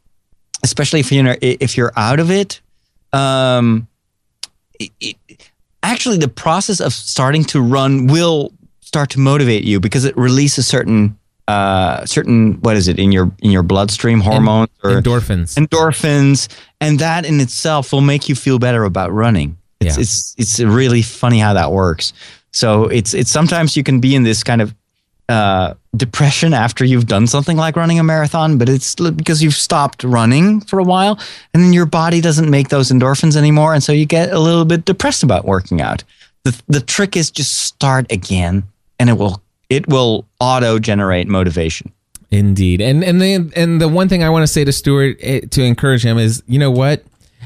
especially 0.63 0.99
if 0.99 1.11
you're 1.11 1.37
if 1.41 1.77
you're 1.77 1.93
out 1.95 2.19
of 2.19 2.29
it 2.29 2.61
um 3.13 3.87
it, 4.79 4.91
it, 4.99 5.51
actually 5.83 6.17
the 6.17 6.27
process 6.27 6.79
of 6.79 6.93
starting 6.93 7.43
to 7.43 7.61
run 7.61 8.07
will 8.07 8.51
start 8.81 9.09
to 9.11 9.19
motivate 9.19 9.63
you 9.63 9.79
because 9.79 10.05
it 10.05 10.15
releases 10.17 10.67
certain 10.67 11.17
uh, 11.51 12.05
certain 12.05 12.53
what 12.61 12.77
is 12.77 12.87
it 12.87 12.97
in 12.97 13.11
your 13.11 13.29
in 13.39 13.51
your 13.51 13.63
bloodstream 13.63 14.21
hormones 14.21 14.69
or 14.83 14.91
endorphins. 14.91 15.57
endorphins. 15.57 16.47
And 16.79 16.99
that 16.99 17.25
in 17.25 17.39
itself 17.41 17.91
will 17.91 18.01
make 18.01 18.29
you 18.29 18.35
feel 18.35 18.57
better 18.57 18.85
about 18.85 19.11
running. 19.11 19.57
It's 19.79 19.97
yeah. 19.97 20.01
it's 20.01 20.35
it's 20.37 20.59
really 20.59 21.01
funny 21.01 21.39
how 21.39 21.53
that 21.53 21.71
works. 21.71 22.13
So 22.51 22.85
it's 22.85 23.13
it's 23.13 23.31
sometimes 23.31 23.75
you 23.75 23.83
can 23.83 23.99
be 23.99 24.15
in 24.15 24.23
this 24.23 24.43
kind 24.43 24.61
of 24.61 24.73
uh, 25.27 25.73
depression 25.95 26.53
after 26.53 26.85
you've 26.85 27.07
done 27.07 27.27
something 27.27 27.57
like 27.57 27.77
running 27.77 27.99
a 27.99 28.03
marathon 28.03 28.57
but 28.57 28.67
it's 28.67 28.95
because 28.95 29.41
you've 29.41 29.53
stopped 29.53 30.03
running 30.03 30.59
for 30.59 30.77
a 30.77 30.83
while 30.83 31.17
and 31.53 31.63
then 31.63 31.71
your 31.71 31.85
body 31.85 32.19
doesn't 32.19 32.49
make 32.49 32.67
those 32.67 32.91
endorphins 32.91 33.37
anymore 33.37 33.73
and 33.73 33.81
so 33.81 33.93
you 33.93 34.05
get 34.05 34.33
a 34.33 34.39
little 34.39 34.65
bit 34.65 34.83
depressed 34.83 35.23
about 35.23 35.45
working 35.45 35.79
out. 35.81 36.03
The 36.43 36.61
the 36.67 36.81
trick 36.81 37.15
is 37.15 37.31
just 37.31 37.59
start 37.59 38.11
again 38.11 38.63
and 38.99 39.09
it 39.09 39.17
will 39.17 39.41
it 39.71 39.87
will 39.87 40.27
auto 40.39 40.77
generate 40.77 41.27
motivation. 41.27 41.93
Indeed, 42.29 42.81
and 42.81 43.03
and 43.03 43.19
the 43.21 43.51
and 43.55 43.81
the 43.81 43.89
one 43.89 44.07
thing 44.07 44.23
I 44.23 44.29
want 44.29 44.43
to 44.43 44.47
say 44.47 44.63
to 44.63 44.71
Stuart 44.71 45.17
eh, 45.19 45.41
to 45.51 45.63
encourage 45.63 46.05
him 46.05 46.17
is, 46.17 46.43
you 46.47 46.59
know 46.59 46.71
what, 46.71 47.03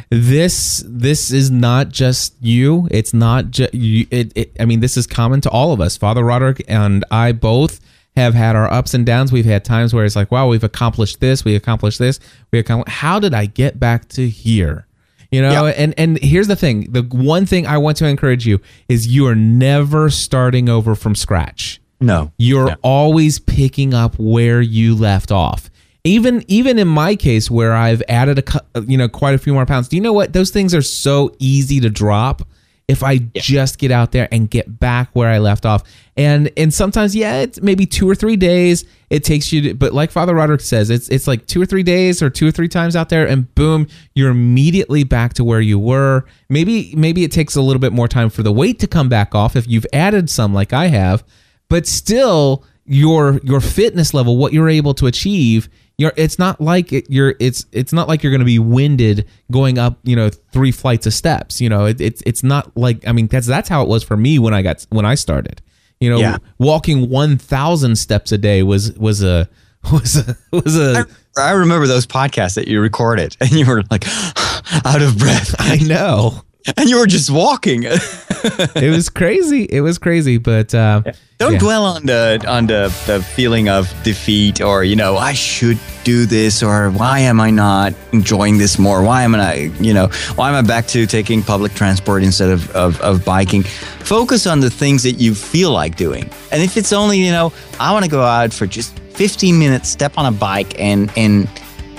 this 0.10 0.84
this 0.88 1.32
is 1.32 1.50
not 1.50 1.90
just 1.90 2.36
you. 2.40 2.88
It's 2.92 3.14
not 3.14 3.50
just 3.50 3.74
you. 3.74 4.06
It, 4.12 4.32
it, 4.36 4.56
I 4.60 4.66
mean, 4.66 4.82
this 4.82 4.96
is 4.96 5.08
common 5.08 5.42
to 5.42 5.50
all 5.50 5.72
of 5.72 5.82
us. 5.82 5.98
Father 5.98 6.24
Roderick 6.24 6.64
and 6.68 7.04
I 7.10 7.32
both 7.32 7.80
have 8.16 8.36
had 8.36 8.56
our 8.56 8.72
ups 8.72 8.94
and 8.94 9.06
downs. 9.08 9.32
We've 9.32 9.46
had 9.46 9.66
times 9.66 9.94
where 9.94 10.06
it's 10.06 10.16
like, 10.16 10.32
wow, 10.32 10.48
we've 10.48 10.64
accomplished 10.64 11.22
this, 11.22 11.44
we 11.44 11.56
accomplished 11.56 11.98
this, 11.98 12.20
we 12.52 12.60
accomplished. 12.60 12.98
How 12.98 13.20
did 13.20 13.34
I 13.34 13.48
get 13.48 13.80
back 13.80 14.08
to 14.10 14.30
here? 14.30 14.86
You 15.32 15.42
know, 15.42 15.66
yep. 15.66 15.76
and 15.78 15.94
and 15.98 16.20
here's 16.20 16.48
the 16.48 16.56
thing: 16.56 16.92
the 16.92 17.02
one 17.02 17.48
thing 17.48 17.66
I 17.66 17.80
want 17.80 17.98
to 17.98 18.08
encourage 18.08 18.46
you 18.46 18.62
is 18.88 19.08
you 19.08 19.26
are 19.26 19.36
never 19.36 20.12
starting 20.12 20.70
over 20.70 20.94
from 20.94 21.16
scratch. 21.16 21.82
No. 22.00 22.32
You're 22.38 22.72
no. 22.72 22.76
always 22.82 23.40
picking 23.40 23.94
up 23.94 24.16
where 24.18 24.62
you 24.62 24.96
left 24.96 25.32
off. 25.32 25.70
Even 26.04 26.44
even 26.48 26.78
in 26.78 26.88
my 26.88 27.16
case 27.16 27.50
where 27.50 27.74
I've 27.74 28.04
added 28.08 28.48
a 28.76 28.82
you 28.82 28.98
know 28.98 29.10
quite 29.10 29.34
a 29.34 29.40
few 29.40 29.54
more 29.54 29.66
pounds. 29.66 29.88
Do 29.88 29.96
you 29.96 30.02
know 30.02 30.14
what? 30.14 30.34
Those 30.34 30.52
things 30.52 30.76
are 30.76 30.84
so 30.84 31.36
easy 31.40 31.80
to 31.80 31.90
drop 31.90 32.44
if 32.88 33.02
I 33.04 33.14
yeah. 33.14 33.28
just 33.34 33.80
get 33.80 33.92
out 33.92 34.12
there 34.12 34.28
and 34.32 34.50
get 34.50 34.80
back 34.80 35.10
where 35.14 35.30
I 35.30 35.40
left 35.40 35.66
off. 35.66 35.84
And 36.16 36.52
and 36.56 36.74
sometimes 36.74 37.16
yeah, 37.16 37.42
it's 37.42 37.60
maybe 37.62 37.86
2 37.86 38.08
or 38.08 38.16
3 38.16 38.36
days 38.36 38.86
it 39.10 39.24
takes 39.24 39.52
you 39.52 39.62
to, 39.62 39.74
but 39.74 39.94
like 39.94 40.12
Father 40.12 40.36
Roderick 40.36 40.62
says, 40.62 40.90
it's 40.90 41.10
it's 41.10 41.28
like 41.28 41.48
2 41.48 41.62
or 41.62 41.66
3 41.66 41.84
days 41.84 42.22
or 42.22 42.30
2 42.30 42.48
or 42.48 42.52
3 42.52 42.68
times 42.68 42.96
out 42.96 43.10
there 43.10 43.28
and 43.28 43.54
boom, 43.56 43.88
you're 44.14 44.30
immediately 44.30 45.04
back 45.04 45.34
to 45.34 45.44
where 45.44 45.62
you 45.62 45.80
were. 45.80 46.26
Maybe 46.50 46.94
maybe 46.96 47.24
it 47.24 47.32
takes 47.32 47.56
a 47.56 47.62
little 47.62 47.80
bit 47.80 47.94
more 47.94 48.08
time 48.08 48.30
for 48.30 48.44
the 48.44 48.54
weight 48.54 48.80
to 48.80 48.88
come 48.88 49.10
back 49.10 49.34
off 49.34 49.56
if 49.56 49.68
you've 49.68 49.88
added 49.92 50.30
some 50.30 50.54
like 50.54 50.72
I 50.72 50.88
have 50.88 51.24
but 51.70 51.88
still 51.88 52.64
your 52.86 53.40
your 53.44 53.62
fitness 53.62 54.14
level, 54.14 54.38
what 54.38 54.54
you're 54.54 54.70
able 54.70 54.94
to 54.96 55.08
achieve, 55.08 55.70
you're 55.98 56.14
it's 56.16 56.38
not 56.38 56.62
like 56.62 56.94
it, 56.94 57.10
you're 57.10 57.36
it's 57.40 57.66
it's 57.72 57.94
not 57.94 58.08
like 58.08 58.24
you're 58.24 58.32
going 58.32 58.40
to 58.40 58.46
be 58.46 58.60
winded 58.60 59.28
going 59.52 59.78
up 59.78 60.00
you 60.04 60.16
know 60.16 60.30
three 60.30 60.72
flights 60.72 61.06
of 61.06 61.14
steps. 61.14 61.60
You 61.60 61.70
know 61.70 61.86
it, 61.86 62.00
it's 62.00 62.22
it's 62.26 62.44
not 62.44 62.76
like 62.76 63.08
I 63.08 63.12
mean 63.12 63.28
that's 63.28 63.48
that's 63.48 63.70
how 63.70 63.82
it 63.82 63.88
was 63.88 64.04
for 64.04 64.18
me 64.18 64.40
when 64.40 64.54
I 64.54 64.62
got 64.62 64.86
when 64.90 65.06
I 65.06 65.16
started. 65.16 65.62
You 66.00 66.10
know, 66.10 66.20
yeah. 66.20 66.38
walking 66.58 67.10
one 67.10 67.38
thousand 67.38 67.96
steps 67.96 68.32
a 68.32 68.38
day 68.38 68.64
was 68.64 68.94
was 68.94 69.24
a 69.24 69.50
was 69.92 70.18
a 70.18 70.38
was 70.52 70.78
a. 70.78 71.06
I, 71.38 71.50
I 71.50 71.52
remember 71.52 71.88
those 71.88 72.06
podcasts 72.06 72.56
that 72.56 72.68
you 72.68 72.80
recorded, 72.82 73.36
and 73.40 73.52
you 73.52 73.66
were 73.66 73.84
like 73.90 74.06
out 74.86 75.02
of 75.02 75.18
breath. 75.18 75.56
I 75.60 75.78
know. 75.78 76.42
and 76.78 76.90
you 76.90 76.98
were 76.98 77.06
just 77.06 77.30
walking. 77.30 77.84
it 77.86 78.92
was 78.92 79.10
crazy. 79.10 79.64
It 79.66 79.82
was 79.82 80.00
crazy, 80.00 80.38
but 80.38 80.74
uh, 80.74 81.04
don't 81.38 81.54
yeah. 81.54 81.60
dwell 81.60 81.86
on 81.86 82.06
the 82.08 82.44
on 82.48 82.66
the, 82.66 82.88
the 83.06 83.22
feeling 83.22 83.70
of 83.70 83.94
defeat 84.04 84.62
or 84.62 84.84
you 84.84 84.96
know 84.96 85.16
I 85.16 85.34
should 85.34 85.78
do 86.04 86.26
this 86.26 86.64
or 86.64 86.90
why 86.90 87.20
am 87.20 87.40
I 87.40 87.52
not 87.52 87.94
enjoying 88.14 88.58
this 88.58 88.80
more? 88.80 89.04
Why 89.04 89.24
am 89.24 89.36
I 89.36 89.72
you 89.80 89.94
know 89.94 90.08
why 90.36 90.50
am 90.50 90.56
I 90.56 90.68
back 90.68 90.88
to 90.88 91.06
taking 91.06 91.44
public 91.44 91.74
transport 91.76 92.24
instead 92.24 92.50
of, 92.50 92.72
of, 92.72 93.00
of 93.02 93.24
biking? 93.24 93.62
Focus 93.64 94.48
on 94.48 94.60
the 94.60 94.70
things 94.72 95.04
that 95.04 95.14
you 95.14 95.36
feel 95.36 95.72
like 95.72 95.98
doing, 95.98 96.30
and 96.52 96.64
if 96.64 96.78
it's 96.78 96.94
only 96.94 97.20
you 97.20 97.32
know 97.32 97.54
I 97.80 97.92
want 97.92 98.06
to 98.06 98.12
go 98.12 98.24
out 98.24 98.54
for 98.54 98.66
just 98.66 98.98
15 99.00 99.58
minutes, 99.60 99.88
step 99.88 100.18
on 100.18 100.26
a 100.26 100.32
bike 100.32 100.80
and 100.80 101.12
and 101.16 101.48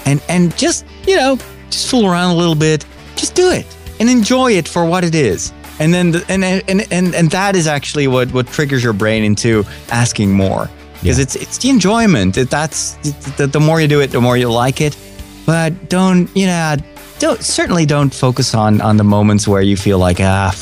and 0.07 0.21
and 0.29 0.57
just 0.57 0.85
you 1.07 1.14
know 1.14 1.39
just 1.71 1.89
fool 1.89 2.07
around 2.07 2.35
a 2.35 2.37
little 2.37 2.57
bit, 2.57 2.85
just 3.14 3.37
do 3.37 3.51
it 3.53 3.76
and 4.01 4.09
enjoy 4.11 4.53
it 4.53 4.67
for 4.69 4.85
what 4.85 5.05
it 5.05 5.15
is 5.15 5.53
and 5.79 5.93
then 5.93 6.13
the, 6.13 6.25
and, 6.29 6.43
and 6.45 6.87
and 6.93 7.15
and 7.15 7.31
that 7.31 7.55
is 7.57 7.67
actually 7.67 8.07
what 8.09 8.31
what 8.33 8.47
triggers 8.47 8.83
your 8.83 8.93
brain 8.93 9.23
into 9.25 9.65
asking 9.91 10.33
more 10.33 10.69
because 11.01 11.19
Yeah. 11.19 11.23
it's 11.25 11.37
it's 11.37 11.59
the 11.59 11.69
enjoyment 11.71 12.37
It- 12.37 12.51
that's 12.51 12.95
the, 13.37 13.47
the 13.47 13.61
more 13.61 13.81
you 13.81 13.89
do 13.89 14.01
it 14.01 14.11
the 14.11 14.21
more 14.21 14.37
you 14.37 14.51
like 14.51 14.81
it 14.81 14.97
but 15.45 15.89
don't 15.89 16.29
you 16.37 16.47
know 16.47 16.77
don't 17.19 17.43
certainly 17.43 17.87
don't 17.87 18.13
focus 18.15 18.55
on 18.55 18.81
on 18.81 18.97
the 18.97 19.05
moments 19.05 19.47
where 19.49 19.63
you 19.63 19.77
feel 19.77 19.99
like 19.99 20.19
ah 20.21 20.55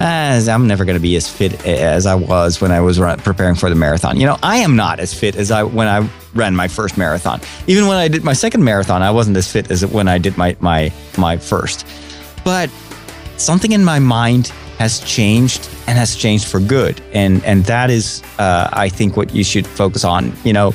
as 0.00 0.48
I'm 0.48 0.68
never 0.68 0.84
going 0.84 0.94
to 0.96 1.02
be 1.02 1.16
as 1.16 1.28
fit 1.28 1.66
as 1.66 2.06
I 2.06 2.14
was 2.14 2.60
when 2.60 2.70
I 2.70 2.80
was 2.80 3.00
run, 3.00 3.18
preparing 3.18 3.56
for 3.56 3.68
the 3.68 3.74
marathon. 3.74 4.16
You 4.16 4.26
know, 4.26 4.38
I 4.44 4.58
am 4.58 4.76
not 4.76 5.00
as 5.00 5.12
fit 5.12 5.34
as 5.34 5.50
I 5.50 5.64
when 5.64 5.88
I 5.88 6.08
ran 6.34 6.54
my 6.54 6.68
first 6.68 6.96
marathon. 6.96 7.40
Even 7.66 7.88
when 7.88 7.96
I 7.96 8.06
did 8.06 8.22
my 8.22 8.32
second 8.32 8.62
marathon, 8.62 9.02
I 9.02 9.10
wasn't 9.10 9.36
as 9.36 9.50
fit 9.50 9.72
as 9.72 9.84
when 9.84 10.06
I 10.06 10.18
did 10.18 10.36
my 10.38 10.56
my 10.60 10.92
my 11.16 11.36
first. 11.36 11.84
But 12.48 12.70
something 13.36 13.72
in 13.72 13.84
my 13.84 13.98
mind 13.98 14.46
has 14.78 15.00
changed 15.00 15.68
and 15.86 15.98
has 15.98 16.16
changed 16.16 16.46
for 16.48 16.60
good, 16.60 16.98
and 17.12 17.44
and 17.44 17.62
that 17.66 17.90
is, 17.90 18.22
uh, 18.38 18.70
I 18.72 18.88
think, 18.88 19.18
what 19.18 19.34
you 19.34 19.44
should 19.44 19.66
focus 19.66 20.02
on. 20.02 20.32
You 20.44 20.54
know, 20.54 20.72